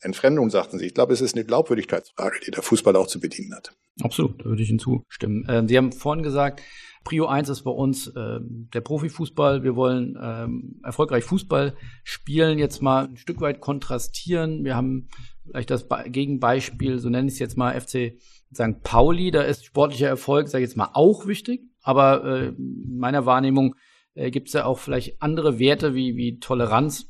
Entfremdung 0.00 0.50
sagten 0.50 0.78
Sie, 0.78 0.86
ich 0.86 0.94
glaube, 0.94 1.12
es 1.12 1.20
ist 1.20 1.34
eine 1.34 1.44
Glaubwürdigkeitsfrage, 1.44 2.40
die 2.46 2.50
der 2.50 2.62
Fußball 2.62 2.96
auch 2.96 3.06
zu 3.06 3.20
bedienen 3.20 3.54
hat. 3.54 3.76
Absolut, 4.02 4.40
da 4.40 4.46
würde 4.46 4.62
ich 4.62 4.68
hinzustimmen. 4.68 5.46
Äh, 5.48 5.66
Sie 5.68 5.76
haben 5.76 5.92
vorhin 5.92 6.22
gesagt, 6.22 6.62
Prio 7.04 7.26
1 7.26 7.48
ist 7.48 7.62
bei 7.62 7.70
uns 7.70 8.08
äh, 8.08 8.40
der 8.40 8.80
Profifußball. 8.80 9.62
Wir 9.62 9.74
wollen 9.74 10.18
ähm, 10.20 10.80
erfolgreich 10.84 11.24
Fußball 11.24 11.74
spielen, 12.04 12.58
jetzt 12.58 12.82
mal 12.82 13.08
ein 13.08 13.16
Stück 13.16 13.40
weit 13.40 13.60
kontrastieren. 13.60 14.64
Wir 14.64 14.76
haben 14.76 15.08
vielleicht 15.44 15.70
das 15.70 15.86
Gegenbeispiel, 16.06 16.98
so 16.98 17.08
nenne 17.08 17.28
ich 17.28 17.34
es 17.34 17.38
jetzt 17.38 17.56
mal, 17.56 17.78
FC 17.78 18.18
St. 18.54 18.82
Pauli. 18.82 19.30
Da 19.30 19.42
ist 19.42 19.64
sportlicher 19.64 20.08
Erfolg, 20.08 20.48
sage 20.48 20.64
ich 20.64 20.70
jetzt 20.70 20.76
mal, 20.76 20.90
auch 20.92 21.26
wichtig. 21.26 21.62
Aber 21.82 22.24
äh, 22.24 22.48
in 22.48 22.98
meiner 22.98 23.24
Wahrnehmung 23.24 23.74
äh, 24.14 24.30
gibt 24.30 24.48
es 24.48 24.54
ja 24.54 24.66
auch 24.66 24.78
vielleicht 24.78 25.22
andere 25.22 25.58
Werte 25.58 25.94
wie, 25.94 26.16
wie 26.16 26.38
Toleranz 26.38 27.09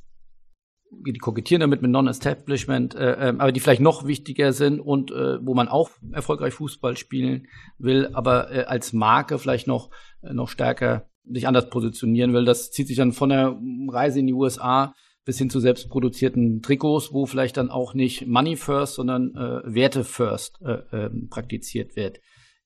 die 0.90 1.18
kokettieren 1.18 1.60
damit 1.60 1.82
mit 1.82 1.90
Non-Establishment, 1.90 2.94
äh, 2.94 3.30
äh, 3.30 3.34
aber 3.38 3.52
die 3.52 3.60
vielleicht 3.60 3.80
noch 3.80 4.06
wichtiger 4.06 4.52
sind 4.52 4.80
und 4.80 5.10
äh, 5.10 5.44
wo 5.44 5.54
man 5.54 5.68
auch 5.68 5.90
erfolgreich 6.12 6.54
Fußball 6.54 6.96
spielen 6.96 7.46
will, 7.78 8.10
aber 8.12 8.50
äh, 8.50 8.64
als 8.64 8.92
Marke 8.92 9.38
vielleicht 9.38 9.66
noch, 9.66 9.90
äh, 10.22 10.32
noch 10.32 10.48
stärker 10.48 11.08
sich 11.24 11.46
anders 11.46 11.70
positionieren 11.70 12.32
will. 12.32 12.44
Das 12.44 12.70
zieht 12.70 12.88
sich 12.88 12.96
dann 12.96 13.12
von 13.12 13.28
der 13.28 13.56
Reise 13.88 14.18
in 14.20 14.26
die 14.26 14.32
USA 14.32 14.94
bis 15.24 15.38
hin 15.38 15.50
zu 15.50 15.60
selbstproduzierten 15.60 16.62
Trikots, 16.62 17.12
wo 17.12 17.26
vielleicht 17.26 17.56
dann 17.56 17.70
auch 17.70 17.94
nicht 17.94 18.26
Money 18.26 18.56
First, 18.56 18.94
sondern 18.94 19.34
äh, 19.36 19.60
Werte 19.64 20.02
First 20.02 20.60
äh, 20.62 21.06
äh, 21.06 21.10
praktiziert 21.28 21.94
wird. 21.94 22.20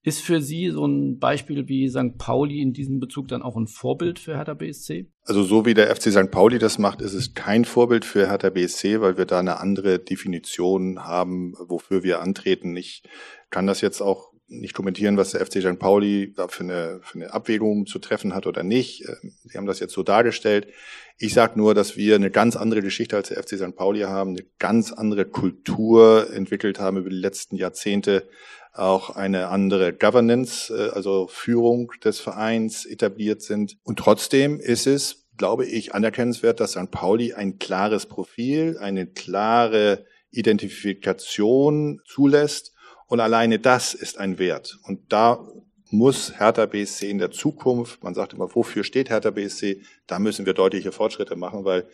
Ist 0.07 0.21
für 0.21 0.43
Sie 0.43 0.69
so 0.69 0.87
ein 0.87 1.19
Beispiel 1.19 1.67
wie 1.67 1.89
St. 1.89 2.19
Pauli 2.19 2.61
in 2.61 2.75
diesem 2.75 3.01
Bezug 3.01 3.27
dann 3.29 3.41
auch 3.41 3.57
ein 3.57 3.67
Vorbild 3.67 4.19
für 4.19 4.37
Hertha 4.37 4.53
BSC? 4.53 5.07
Also 5.23 5.43
so 5.43 5.65
wie 5.65 5.73
der 5.73 5.95
FC 5.97 6.13
St. 6.13 6.31
Pauli 6.31 6.59
das 6.59 6.79
macht, 6.79 7.01
ist 7.01 7.15
es 7.15 7.33
kein 7.33 7.65
Vorbild 7.65 8.05
für 8.05 8.29
Hertha 8.29 8.51
BSC, 8.51 9.01
weil 9.01 9.17
wir 9.17 9.25
da 9.25 9.39
eine 9.39 9.61
andere 9.61 9.99
Definition 9.99 11.05
haben, 11.05 11.55
wofür 11.59 12.03
wir 12.03 12.21
antreten. 12.21 12.77
Ich 12.77 13.03
kann 13.49 13.67
das 13.67 13.81
jetzt 13.81 14.03
auch 14.03 14.35
nicht 14.47 14.75
kommentieren, 14.75 15.17
was 15.17 15.31
der 15.31 15.45
FC 15.45 15.63
St. 15.63 15.79
Pauli 15.79 16.35
da 16.37 16.49
für 16.49 16.65
eine, 16.65 17.01
für 17.03 17.19
eine 17.19 17.33
Abwägung 17.33 17.87
zu 17.87 17.99
treffen 17.99 18.35
hat 18.35 18.47
oder 18.47 18.63
nicht. 18.63 19.09
Ähm, 19.09 19.33
Sie 19.45 19.57
haben 19.57 19.67
das 19.67 19.81
jetzt 19.81 19.95
so 19.95 20.03
dargestellt. 20.03 20.69
Ich 21.17 21.33
sage 21.33 21.59
nur, 21.59 21.75
dass 21.75 21.97
wir 21.97 22.17
eine 22.17 22.31
ganz 22.31 22.57
andere 22.57 22.83
Geschichte 22.83 23.17
als 23.17 23.29
der 23.29 23.43
FC 23.43 23.57
St. 23.57 23.75
Pauli 23.75 24.01
haben, 24.01 24.31
eine 24.31 24.45
ganz 24.59 24.93
andere 24.93 25.25
Kultur 25.25 26.31
entwickelt 26.31 26.79
haben 26.79 26.99
über 26.99 27.09
die 27.09 27.17
letzten 27.17 27.57
Jahrzehnte, 27.57 28.29
auch 28.75 29.11
eine 29.11 29.49
andere 29.49 29.93
Governance, 29.93 30.73
äh, 30.75 30.91
also 30.91 31.29
Führung 31.29 31.93
des 32.05 32.21
Vereins 32.21 32.85
etabliert 32.85 33.41
sind. 33.41 33.77
Und 33.85 33.99
trotzdem 33.99 34.61
ist 34.61 34.87
es, 34.87 35.27
glaube 35.37 35.65
ich, 35.65 35.95
anerkennenswert, 35.95 36.61
dass 36.61 36.73
St. 36.73 36.91
Pauli 36.91 37.33
ein 37.33 37.59
klares 37.59 38.07
Profil, 38.07 38.77
eine 38.79 39.07
klare 39.07 40.05
Identifikation 40.31 42.01
zulässt. 42.05 42.73
Und 43.07 43.21
alleine 43.21 43.59
das 43.59 43.95
ist 43.95 44.19
ein 44.19 44.39
Wert. 44.39 44.79
Und 44.83 45.13
da 45.13 45.47
muss 45.91 46.39
Hertha 46.39 46.67
BSC 46.67 47.09
in 47.09 47.19
der 47.19 47.31
Zukunft, 47.31 48.03
man 48.03 48.15
sagt 48.15 48.33
immer, 48.33 48.53
wofür 48.55 48.83
steht 48.83 49.11
Hertha 49.11 49.31
BSC, 49.31 49.83
da 50.09 50.19
müssen 50.19 50.47
wir 50.47 50.55
deutliche 50.55 50.91
Fortschritte 50.91 51.37
machen, 51.37 51.65
weil 51.65 51.87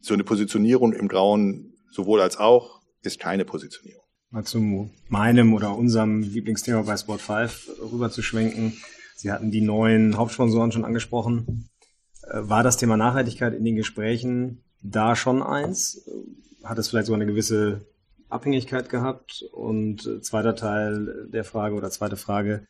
so 0.00 0.14
eine 0.14 0.24
Positionierung 0.24 0.92
im 0.92 1.06
Grauen 1.06 1.74
sowohl 1.92 2.20
als 2.20 2.38
auch 2.38 2.80
ist 3.02 3.20
keine 3.20 3.44
Positionierung 3.44 4.02
mal 4.32 4.44
zu 4.44 4.90
meinem 5.08 5.54
oder 5.54 5.76
unserem 5.76 6.22
Lieblingsthema 6.22 6.82
bei 6.82 6.96
Sport 6.96 7.20
5 7.20 7.70
rüber 7.92 8.10
zu 8.10 8.22
schwenken. 8.22 8.72
Sie 9.14 9.30
hatten 9.30 9.50
die 9.50 9.60
neuen 9.60 10.16
Hauptsponsoren 10.16 10.72
schon 10.72 10.84
angesprochen. 10.84 11.68
Äh, 12.22 12.40
war 12.42 12.62
das 12.62 12.78
Thema 12.78 12.96
Nachhaltigkeit 12.96 13.54
in 13.54 13.64
den 13.64 13.76
Gesprächen 13.76 14.64
da 14.80 15.14
schon 15.14 15.42
eins? 15.42 16.08
Hat 16.64 16.78
es 16.78 16.88
vielleicht 16.88 17.06
so 17.06 17.14
eine 17.14 17.26
gewisse 17.26 17.86
Abhängigkeit 18.30 18.88
gehabt? 18.88 19.44
Und 19.52 20.06
äh, 20.06 20.20
zweiter 20.22 20.56
Teil 20.56 21.28
der 21.30 21.44
Frage 21.44 21.74
oder 21.74 21.90
zweite 21.90 22.16
Frage, 22.16 22.66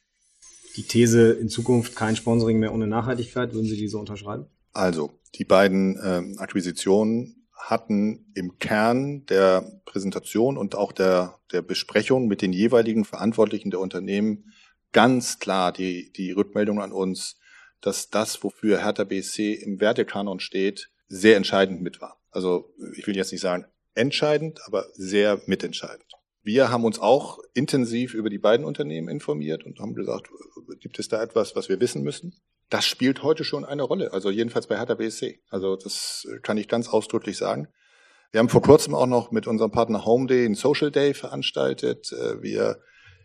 die 0.77 0.83
These 0.83 1.33
in 1.33 1.49
Zukunft 1.49 1.95
kein 1.95 2.17
Sponsoring 2.17 2.59
mehr 2.59 2.75
ohne 2.75 2.89
Nachhaltigkeit, 2.89 3.55
würden 3.55 3.69
Sie 3.69 3.77
diese 3.77 3.99
unterschreiben? 3.99 4.47
Also, 4.73 5.11
die 5.35 5.45
beiden 5.45 5.99
ähm, 6.03 6.37
Akquisitionen 6.39 7.42
hatten 7.71 8.33
im 8.35 8.59
Kern 8.59 9.25
der 9.27 9.81
Präsentation 9.85 10.59
und 10.59 10.75
auch 10.75 10.93
der, 10.93 11.39
der 11.53 11.63
Besprechung 11.63 12.27
mit 12.27 12.43
den 12.43 12.53
jeweiligen 12.53 13.05
Verantwortlichen 13.05 13.71
der 13.71 13.81
Unternehmen 13.81 14.53
ganz 14.93 15.39
klar 15.39 15.73
die, 15.73 16.13
die 16.13 16.33
Rückmeldung 16.33 16.81
an 16.81 16.93
uns, 16.93 17.39
dass 17.81 18.11
das, 18.11 18.43
wofür 18.43 18.83
Hertha 18.85 19.05
BSC 19.05 19.55
im 19.55 19.81
Wertekanon 19.81 20.41
steht, 20.41 20.91
sehr 21.09 21.37
entscheidend 21.37 21.83
mit 21.83 22.01
war. 22.01 22.21
Also 22.31 22.73
ich 22.97 23.07
will 23.07 23.17
jetzt 23.17 23.33
nicht 23.33 23.41
sagen 23.41 23.67
entscheidend, 23.95 24.61
aber 24.67 24.87
sehr 24.95 25.41
mitentscheidend. 25.47 26.07
Wir 26.43 26.71
haben 26.71 26.85
uns 26.85 26.99
auch 26.99 27.39
intensiv 27.55 28.15
über 28.15 28.31
die 28.31 28.39
beiden 28.39 28.67
Unternehmen 28.67 29.09
informiert 29.09 29.65
und 29.65 29.79
haben 29.79 29.95
gesagt, 29.95 30.29
gibt 30.81 30.99
es 30.99 31.09
da 31.09 31.23
etwas, 31.23 31.55
was 31.55 31.69
wir 31.69 31.79
wissen 31.81 32.03
müssen? 32.03 32.35
Das 32.73 32.87
spielt 32.87 33.23
heute 33.23 33.45
schon 33.45 33.67
eine 33.67 33.83
Rolle. 33.83 34.15
Also 34.15 34.31
jedenfalls 34.31 34.67
bei 34.67 34.79
Hertha 34.79 34.95
BSC. 34.95 35.41
Also 35.51 35.77
das 35.77 36.27
kann 36.43 36.57
ich 36.57 36.69
ganz 36.69 36.89
ausdrücklich 36.89 37.37
sagen. 37.37 37.69
Wir 38.31 38.39
haben 38.39 38.49
vor 38.49 38.63
kurzem 38.63 38.95
auch 38.95 39.07
noch 39.07 39.31
mit 39.31 39.47
unserem 39.47 39.71
Partner 39.71 40.07
Home 40.07 40.27
Day 40.27 40.47
einen 40.47 40.55
Social 40.55 40.91
Day 40.91 41.13
veranstaltet. 41.13 42.13
Äh, 42.13 42.43
wir, 42.43 42.81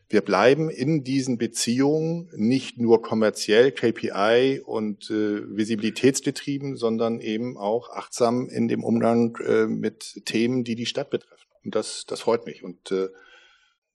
wir 0.10 0.19
bleiben 0.19 0.69
in 0.69 1.05
diesen 1.05 1.38
Beziehungen 1.38 2.29
nicht 2.36 2.77
nur 2.77 3.01
kommerziell 3.01 3.71
KPI 3.71 4.62
und 4.65 5.10
äh, 5.10 5.55
visibilitätsgetrieben, 5.55 6.75
sondern 6.75 7.21
eben 7.21 7.57
auch 7.57 7.89
achtsam 7.89 8.49
in 8.49 8.67
dem 8.67 8.83
Umgang 8.83 9.38
äh, 9.38 9.65
mit 9.65 10.23
Themen, 10.25 10.65
die 10.65 10.75
die 10.75 10.86
Stadt 10.86 11.10
betreffen. 11.10 11.47
Und 11.63 11.73
das, 11.73 12.03
das 12.05 12.19
freut 12.19 12.45
mich. 12.45 12.63
Und 12.63 12.91
äh, 12.91 13.07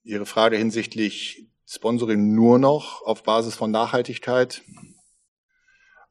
Ihre 0.01 0.25
Frage 0.25 0.57
hinsichtlich 0.57 1.45
Sponsoring 1.67 2.33
nur 2.33 2.57
noch 2.57 3.03
auf 3.03 3.21
Basis 3.21 3.53
von 3.53 3.69
Nachhaltigkeit, 3.69 4.63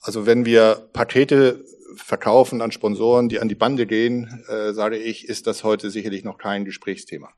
also 0.02 0.26
wenn 0.26 0.44
wir 0.44 0.88
Pakete 0.92 1.64
verkaufen 1.96 2.60
an 2.60 2.72
Sponsoren, 2.72 3.28
die 3.28 3.40
an 3.40 3.48
die 3.48 3.54
Bande 3.54 3.86
gehen, 3.86 4.44
äh, 4.48 4.72
sage 4.72 4.96
ich, 4.96 5.28
ist 5.28 5.46
das 5.46 5.62
heute 5.64 5.90
sicherlich 5.90 6.24
noch 6.24 6.38
kein 6.38 6.64
Gesprächsthema. 6.64 7.28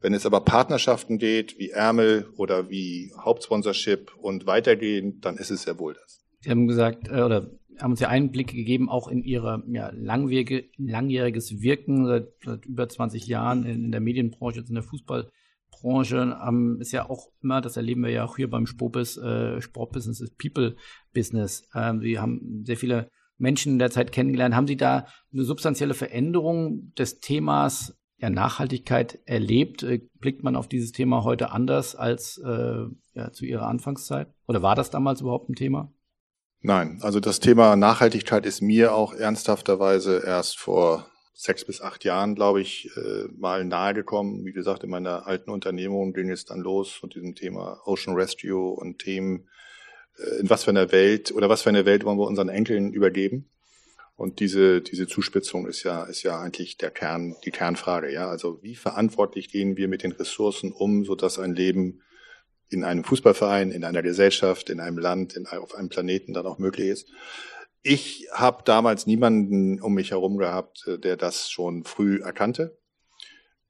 Wenn 0.00 0.14
es 0.14 0.26
aber 0.26 0.40
Partnerschaften 0.40 1.18
geht, 1.18 1.58
wie 1.58 1.70
Ärmel 1.70 2.28
oder 2.36 2.68
wie 2.68 3.12
Hauptsponsorship 3.18 4.12
und 4.20 4.46
weitergehen, 4.46 5.20
dann 5.20 5.36
ist 5.36 5.50
es 5.50 5.62
sehr 5.62 5.78
wohl 5.78 5.94
das. 5.94 6.22
Sie 6.40 6.50
haben 6.50 6.66
gesagt, 6.66 7.08
äh, 7.08 7.22
oder 7.22 7.50
haben 7.80 7.90
uns 7.90 8.00
ja 8.00 8.08
Einblick 8.08 8.48
gegeben, 8.48 8.88
auch 8.88 9.08
in 9.08 9.24
Ihre 9.24 9.62
ja, 9.66 9.90
langjähriges 9.94 11.60
Wirken 11.60 12.06
seit, 12.06 12.28
seit 12.44 12.66
über 12.66 12.88
20 12.88 13.26
Jahren 13.26 13.64
in, 13.64 13.86
in 13.86 13.92
der 13.92 14.00
Medienbranche, 14.00 14.60
jetzt 14.60 14.68
in 14.68 14.76
der 14.76 14.84
Fußball- 14.84 15.26
Branche 15.84 16.34
ähm, 16.48 16.78
ist 16.80 16.92
ja 16.92 17.10
auch 17.10 17.28
immer, 17.42 17.60
das 17.60 17.76
erleben 17.76 18.02
wir 18.02 18.10
ja 18.10 18.24
auch 18.24 18.36
hier 18.36 18.48
beim 18.48 18.66
Spobis, 18.66 19.18
äh, 19.18 19.60
Sportbusiness 19.60 20.18
ist 20.18 20.38
People-Business. 20.38 21.68
Ähm, 21.74 22.00
wir 22.00 22.22
haben 22.22 22.64
sehr 22.64 22.78
viele 22.78 23.10
Menschen 23.36 23.74
in 23.74 23.78
der 23.78 23.90
Zeit 23.90 24.10
kennengelernt. 24.10 24.54
Haben 24.54 24.66
Sie 24.66 24.78
da 24.78 25.06
eine 25.30 25.44
substanzielle 25.44 25.92
Veränderung 25.92 26.94
des 26.94 27.20
Themas 27.20 27.98
ja, 28.16 28.30
Nachhaltigkeit 28.30 29.18
erlebt? 29.26 29.82
Äh, 29.82 30.00
blickt 30.20 30.42
man 30.42 30.56
auf 30.56 30.68
dieses 30.68 30.92
Thema 30.92 31.22
heute 31.22 31.52
anders 31.52 31.94
als 31.94 32.38
äh, 32.38 32.84
ja, 33.12 33.32
zu 33.32 33.44
Ihrer 33.44 33.66
Anfangszeit? 33.66 34.32
Oder 34.48 34.62
war 34.62 34.76
das 34.76 34.88
damals 34.88 35.20
überhaupt 35.20 35.50
ein 35.50 35.54
Thema? 35.54 35.92
Nein, 36.62 37.00
also 37.02 37.20
das 37.20 37.40
Thema 37.40 37.76
Nachhaltigkeit 37.76 38.46
ist 38.46 38.62
mir 38.62 38.94
auch 38.94 39.12
ernsthafterweise 39.12 40.22
erst 40.24 40.58
vor 40.58 41.10
sechs 41.34 41.64
bis 41.64 41.80
acht 41.80 42.04
Jahren, 42.04 42.36
glaube 42.36 42.60
ich, 42.60 42.90
äh, 42.96 43.24
mal 43.36 43.64
nahegekommen. 43.64 44.44
Wie 44.44 44.52
gesagt, 44.52 44.84
in 44.84 44.90
meiner 44.90 45.26
alten 45.26 45.50
Unternehmung 45.50 46.12
ging 46.12 46.30
es 46.30 46.44
dann 46.44 46.60
los 46.60 47.00
mit 47.02 47.16
diesem 47.16 47.34
Thema 47.34 47.80
Ocean 47.84 48.14
Rescue 48.14 48.70
und 48.70 49.00
Themen, 49.00 49.48
äh, 50.16 50.40
in 50.40 50.48
was 50.48 50.64
für 50.64 50.70
einer 50.70 50.92
Welt 50.92 51.32
oder 51.32 51.48
was 51.48 51.62
für 51.62 51.70
eine 51.70 51.84
Welt 51.84 52.04
wollen 52.04 52.18
wir 52.18 52.28
unseren 52.28 52.48
Enkeln 52.48 52.92
übergeben. 52.92 53.50
Und 54.16 54.38
diese, 54.38 54.80
diese 54.80 55.08
Zuspitzung 55.08 55.66
ist 55.66 55.82
ja, 55.82 56.04
ist 56.04 56.22
ja 56.22 56.38
eigentlich 56.38 56.78
der 56.78 56.92
Kern, 56.92 57.34
die 57.44 57.50
Kernfrage, 57.50 58.12
ja. 58.12 58.28
Also 58.28 58.62
wie 58.62 58.76
verantwortlich 58.76 59.48
gehen 59.48 59.76
wir 59.76 59.88
mit 59.88 60.04
den 60.04 60.12
Ressourcen 60.12 60.70
um, 60.70 61.04
sodass 61.04 61.40
ein 61.40 61.56
Leben 61.56 62.00
in 62.68 62.84
einem 62.84 63.02
Fußballverein, 63.02 63.72
in 63.72 63.84
einer 63.84 64.02
Gesellschaft, 64.02 64.70
in 64.70 64.78
einem 64.78 64.98
Land, 64.98 65.34
in, 65.34 65.46
auf 65.48 65.74
einem 65.74 65.88
Planeten 65.88 66.32
dann 66.32 66.46
auch 66.46 66.58
möglich 66.58 66.88
ist. 66.88 67.08
Ich 67.86 68.28
habe 68.32 68.62
damals 68.64 69.06
niemanden 69.06 69.78
um 69.78 69.92
mich 69.92 70.10
herum 70.10 70.38
gehabt, 70.38 70.86
äh, 70.86 70.98
der 70.98 71.18
das 71.18 71.50
schon 71.50 71.84
früh 71.84 72.22
erkannte. 72.22 72.78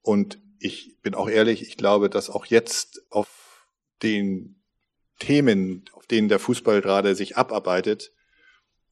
Und 0.03 0.39
ich 0.61 1.01
bin 1.03 1.17
auch 1.17 1.29
ehrlich, 1.29 1.63
ich 1.63 1.77
glaube, 1.77 2.09
dass 2.09 2.31
auch 2.31 2.47
jetzt 2.47 3.03
auf 3.11 3.67
den 4.05 4.63
Themen, 5.19 5.85
auf 5.95 6.07
denen 6.07 6.29
der 6.29 6.39
Fußball 6.39 6.81
gerade 6.81 7.17
sich 7.17 7.37
abarbeitet, 7.37 8.13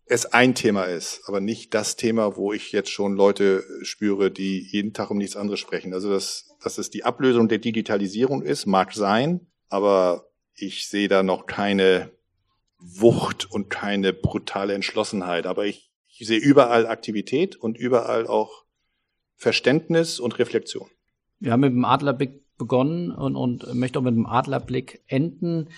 es 0.06 0.26
ein 0.26 0.56
Thema 0.56 0.84
ist, 0.84 1.22
aber 1.26 1.40
nicht 1.40 1.72
das 1.72 1.94
Thema, 1.94 2.36
wo 2.36 2.52
ich 2.52 2.72
jetzt 2.72 2.90
schon 2.90 3.14
Leute 3.14 3.64
spüre, 3.82 4.32
die 4.32 4.58
jeden 4.58 4.92
Tag 4.92 5.12
um 5.12 5.18
nichts 5.18 5.36
anderes 5.36 5.60
sprechen. 5.60 5.94
Also 5.94 6.10
dass, 6.10 6.56
dass 6.64 6.78
es 6.78 6.90
die 6.90 7.04
Ablösung 7.04 7.48
der 7.48 7.58
Digitalisierung 7.58 8.42
ist, 8.42 8.66
mag 8.66 8.92
sein, 8.92 9.46
aber 9.68 10.26
ich 10.54 10.88
sehe 10.88 11.06
da 11.06 11.22
noch 11.22 11.46
keine 11.46 12.10
Wucht 12.82 13.50
und 13.50 13.70
keine 13.70 14.12
brutale 14.12 14.74
Entschlossenheit. 14.74 15.46
Aber 15.46 15.64
ich, 15.66 15.90
ich 16.08 16.26
sehe 16.26 16.38
überall 16.38 16.86
Aktivität 16.86 17.56
und 17.56 17.78
überall 17.78 18.26
auch 18.26 18.64
Verständnis 19.36 20.20
und 20.20 20.38
Reflexion. 20.38 20.88
Wir 21.38 21.52
haben 21.52 21.60
mit 21.60 21.72
dem 21.72 21.84
Adlerblick 21.84 22.42
begonnen 22.58 23.10
und, 23.10 23.34
und 23.34 23.74
möchte 23.74 23.98
auch 23.98 24.04
mit 24.04 24.14
dem 24.14 24.26
Adlerblick 24.26 25.02
enden. 25.06 25.68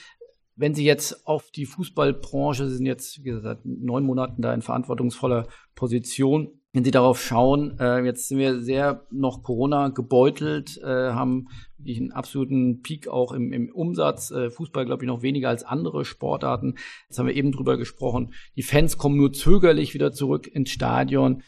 Wenn 0.56 0.74
Sie 0.74 0.84
jetzt 0.84 1.26
auf 1.26 1.50
die 1.50 1.66
Fußballbranche, 1.66 2.68
Sie 2.68 2.76
sind 2.76 2.86
jetzt, 2.86 3.20
wie 3.20 3.30
gesagt, 3.30 3.44
seit 3.44 3.64
neun 3.64 4.04
Monaten 4.04 4.42
da 4.42 4.52
in 4.52 4.62
verantwortungsvoller 4.62 5.48
Position, 5.74 6.60
wenn 6.74 6.82
Sie 6.82 6.90
darauf 6.90 7.22
schauen, 7.22 7.78
äh, 7.78 8.04
jetzt 8.04 8.26
sind 8.26 8.38
wir 8.38 8.60
sehr 8.60 9.06
noch 9.12 9.44
Corona 9.44 9.90
gebeutelt, 9.90 10.76
äh, 10.82 11.12
haben 11.12 11.46
wirklich 11.78 12.00
einen 12.00 12.10
absoluten 12.10 12.82
Peak 12.82 13.06
auch 13.06 13.30
im, 13.30 13.52
im 13.52 13.72
Umsatz. 13.72 14.32
Äh, 14.32 14.50
Fußball, 14.50 14.84
glaube 14.84 15.04
ich, 15.04 15.06
noch 15.06 15.22
weniger 15.22 15.50
als 15.50 15.62
andere 15.62 16.04
Sportarten. 16.04 16.74
Jetzt 17.08 17.16
haben 17.16 17.28
wir 17.28 17.36
eben 17.36 17.52
drüber 17.52 17.76
gesprochen. 17.76 18.34
Die 18.56 18.64
Fans 18.64 18.98
kommen 18.98 19.16
nur 19.16 19.32
zögerlich 19.32 19.94
wieder 19.94 20.10
zurück 20.10 20.48
ins 20.48 20.70
Stadion. 20.70 21.44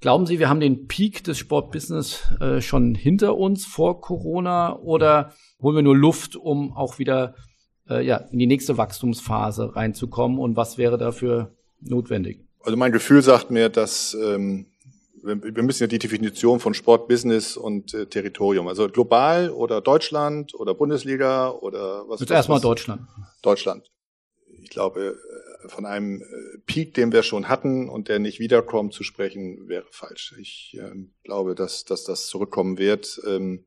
Glauben 0.00 0.24
Sie, 0.24 0.38
wir 0.38 0.48
haben 0.48 0.60
den 0.60 0.86
Peak 0.86 1.24
des 1.24 1.36
Sportbusiness 1.36 2.32
äh, 2.40 2.62
schon 2.62 2.94
hinter 2.94 3.36
uns 3.36 3.66
vor 3.66 4.00
Corona 4.00 4.78
oder 4.78 5.34
holen 5.60 5.76
wir 5.76 5.82
nur 5.82 5.96
Luft, 5.96 6.36
um 6.36 6.72
auch 6.72 6.98
wieder 6.98 7.34
äh, 7.86 8.02
ja, 8.02 8.16
in 8.16 8.38
die 8.38 8.46
nächste 8.46 8.78
Wachstumsphase 8.78 9.76
reinzukommen 9.76 10.38
und 10.38 10.56
was 10.56 10.78
wäre 10.78 10.96
dafür 10.96 11.54
notwendig? 11.82 12.49
Also 12.62 12.76
mein 12.76 12.92
Gefühl 12.92 13.22
sagt 13.22 13.50
mir, 13.50 13.68
dass 13.68 14.14
ähm, 14.14 14.66
wir 15.22 15.62
müssen 15.62 15.82
ja 15.82 15.86
die 15.86 15.98
Definition 15.98 16.60
von 16.60 16.74
Sport, 16.74 17.08
Business 17.08 17.56
und 17.56 17.92
äh, 17.94 18.06
Territorium, 18.06 18.68
also 18.68 18.88
global 18.88 19.50
oder 19.50 19.80
Deutschland 19.80 20.54
oder 20.54 20.74
Bundesliga 20.74 21.50
oder 21.50 22.08
was. 22.08 22.20
Jetzt 22.20 22.30
erstmal 22.30 22.60
Deutschland. 22.60 23.02
Deutschland. 23.42 23.90
Ich 24.62 24.70
glaube, 24.70 25.18
äh, 25.64 25.68
von 25.68 25.84
einem 25.84 26.22
äh, 26.22 26.58
Peak, 26.66 26.94
den 26.94 27.12
wir 27.12 27.22
schon 27.22 27.48
hatten 27.48 27.88
und 27.88 28.08
der 28.08 28.18
nicht 28.18 28.40
wiederkommt, 28.40 28.94
zu 28.94 29.02
sprechen, 29.02 29.68
wäre 29.68 29.86
falsch. 29.90 30.34
Ich 30.40 30.76
äh, 30.80 30.92
glaube, 31.24 31.54
dass, 31.54 31.84
dass 31.84 32.04
das 32.04 32.26
zurückkommen 32.26 32.78
wird, 32.78 33.20
ähm, 33.26 33.64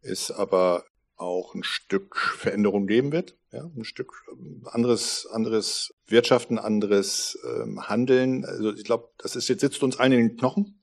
ist 0.00 0.30
aber 0.30 0.84
auch 1.16 1.54
ein 1.54 1.62
Stück 1.62 2.16
Veränderung 2.16 2.86
geben 2.86 3.12
wird, 3.12 3.36
ja, 3.52 3.70
ein 3.76 3.84
Stück 3.84 4.12
ähm, 4.32 4.62
anderes, 4.70 5.26
anderes 5.30 5.94
Wirtschaften, 6.06 6.58
anderes 6.58 7.38
ähm, 7.44 7.88
Handeln. 7.88 8.44
Also 8.44 8.72
ich 8.74 8.84
glaube, 8.84 9.10
das 9.18 9.36
ist 9.36 9.48
jetzt 9.48 9.60
sitzt 9.60 9.82
uns 9.82 9.98
allen 9.98 10.12
in 10.12 10.28
den 10.28 10.36
Knochen. 10.36 10.80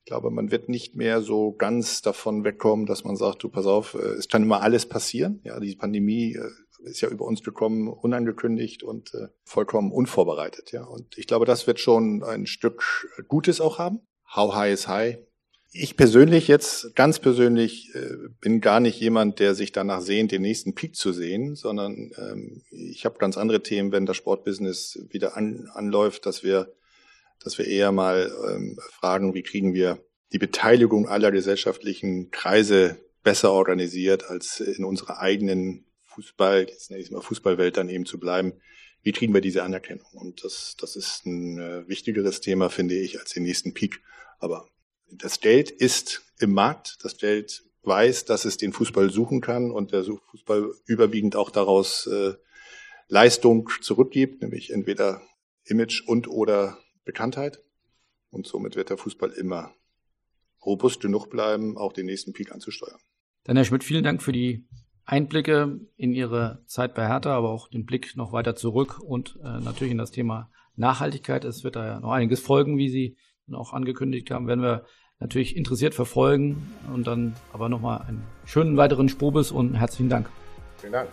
Ich 0.00 0.06
glaube, 0.06 0.30
man 0.30 0.50
wird 0.50 0.68
nicht 0.68 0.96
mehr 0.96 1.22
so 1.22 1.52
ganz 1.52 2.02
davon 2.02 2.44
wegkommen, 2.44 2.86
dass 2.86 3.04
man 3.04 3.16
sagt, 3.16 3.42
du 3.42 3.48
pass 3.48 3.66
auf, 3.66 3.94
äh, 3.94 3.98
es 3.98 4.28
kann 4.28 4.42
immer 4.42 4.62
alles 4.62 4.86
passieren. 4.86 5.40
Ja, 5.44 5.58
die 5.58 5.74
Pandemie 5.74 6.34
äh, 6.34 6.50
ist 6.88 7.00
ja 7.00 7.08
über 7.08 7.24
uns 7.24 7.42
gekommen, 7.42 7.88
unangekündigt 7.88 8.82
und 8.82 9.14
äh, 9.14 9.28
vollkommen 9.44 9.90
unvorbereitet. 9.90 10.72
Ja, 10.72 10.84
und 10.84 11.16
ich 11.18 11.26
glaube, 11.26 11.46
das 11.46 11.66
wird 11.66 11.80
schon 11.80 12.22
ein 12.22 12.46
Stück 12.46 13.08
Gutes 13.28 13.60
auch 13.60 13.78
haben. 13.78 14.00
How 14.34 14.54
high 14.54 14.72
is 14.72 14.88
high? 14.88 15.18
Ich 15.76 15.96
persönlich 15.96 16.46
jetzt, 16.46 16.94
ganz 16.94 17.18
persönlich, 17.18 17.92
bin 18.40 18.60
gar 18.60 18.78
nicht 18.78 19.00
jemand, 19.00 19.40
der 19.40 19.56
sich 19.56 19.72
danach 19.72 20.00
sehnt, 20.00 20.30
den 20.30 20.42
nächsten 20.42 20.74
Peak 20.74 20.94
zu 20.94 21.12
sehen, 21.12 21.56
sondern 21.56 22.12
ähm, 22.16 22.62
ich 22.70 23.04
habe 23.04 23.18
ganz 23.18 23.36
andere 23.36 23.60
Themen, 23.60 23.90
wenn 23.90 24.06
das 24.06 24.16
Sportbusiness 24.16 25.00
wieder 25.10 25.36
an, 25.36 25.68
anläuft, 25.74 26.26
dass 26.26 26.44
wir 26.44 26.72
dass 27.44 27.58
wir 27.58 27.66
eher 27.66 27.92
mal 27.92 28.32
ähm, 28.48 28.78
fragen, 28.90 29.34
wie 29.34 29.42
kriegen 29.42 29.74
wir 29.74 30.02
die 30.32 30.38
Beteiligung 30.38 31.06
aller 31.06 31.30
gesellschaftlichen 31.30 32.30
Kreise 32.30 32.98
besser 33.22 33.52
organisiert, 33.52 34.24
als 34.24 34.60
in 34.60 34.84
unserer 34.84 35.18
eigenen 35.18 35.86
Fußball, 36.06 36.66
jetzt 36.68 36.90
nenne 36.90 37.00
ich 37.00 37.08
es 37.08 37.12
mal 37.12 37.20
Fußballwelt 37.20 37.76
dann 37.76 37.88
eben 37.88 38.06
zu 38.06 38.18
bleiben. 38.18 38.54
Wie 39.02 39.12
kriegen 39.12 39.34
wir 39.34 39.40
diese 39.40 39.62
Anerkennung? 39.62 40.06
Und 40.12 40.44
das, 40.44 40.76
das 40.78 40.96
ist 40.96 41.26
ein 41.26 41.58
äh, 41.58 41.88
wichtigeres 41.88 42.40
Thema, 42.40 42.70
finde 42.70 42.94
ich, 42.94 43.20
als 43.20 43.32
den 43.32 43.42
nächsten 43.42 43.74
Peak. 43.74 44.00
Aber 44.38 44.68
das 45.18 45.40
Geld 45.40 45.70
ist 45.70 46.22
im 46.38 46.52
Markt. 46.52 46.98
Das 47.02 47.16
Geld 47.16 47.64
weiß, 47.82 48.24
dass 48.24 48.44
es 48.44 48.56
den 48.56 48.72
Fußball 48.72 49.10
suchen 49.10 49.40
kann 49.40 49.70
und 49.70 49.92
der 49.92 50.04
Fußball 50.04 50.72
überwiegend 50.86 51.36
auch 51.36 51.50
daraus 51.50 52.06
äh, 52.06 52.34
Leistung 53.08 53.68
zurückgibt, 53.80 54.42
nämlich 54.42 54.70
entweder 54.70 55.22
Image 55.64 56.02
und 56.06 56.28
oder 56.28 56.78
Bekanntheit. 57.04 57.62
Und 58.30 58.46
somit 58.46 58.76
wird 58.76 58.90
der 58.90 58.96
Fußball 58.96 59.30
immer 59.30 59.74
robust 60.64 61.00
genug 61.00 61.28
bleiben, 61.28 61.76
auch 61.76 61.92
den 61.92 62.06
nächsten 62.06 62.32
Peak 62.32 62.52
anzusteuern. 62.52 62.98
Dann 63.44 63.56
Herr 63.56 63.64
Schmidt, 63.64 63.84
vielen 63.84 64.04
Dank 64.04 64.22
für 64.22 64.32
die 64.32 64.66
Einblicke 65.04 65.80
in 65.96 66.14
Ihre 66.14 66.64
Zeit 66.66 66.94
bei 66.94 67.06
Hertha, 67.06 67.36
aber 67.36 67.50
auch 67.50 67.68
den 67.68 67.84
Blick 67.84 68.16
noch 68.16 68.32
weiter 68.32 68.56
zurück 68.56 68.98
und 69.00 69.38
äh, 69.44 69.60
natürlich 69.60 69.92
in 69.92 69.98
das 69.98 70.10
Thema 70.10 70.50
Nachhaltigkeit. 70.76 71.44
Es 71.44 71.62
wird 71.62 71.76
da 71.76 71.86
ja 71.86 72.00
noch 72.00 72.10
einiges 72.10 72.40
folgen, 72.40 72.78
wie 72.78 72.88
Sie 72.88 73.16
auch 73.52 73.74
angekündigt 73.74 74.30
haben, 74.30 74.46
werden 74.46 74.62
wir 74.62 74.86
natürlich 75.20 75.56
interessiert 75.56 75.94
verfolgen 75.94 76.72
und 76.92 77.06
dann 77.06 77.34
aber 77.52 77.68
nochmal 77.68 78.02
einen 78.08 78.22
schönen 78.44 78.76
weiteren 78.76 79.08
Spobis 79.08 79.50
und 79.50 79.74
herzlichen 79.74 80.08
Dank. 80.08 80.28
Vielen 80.78 80.92
Dank. 80.92 81.08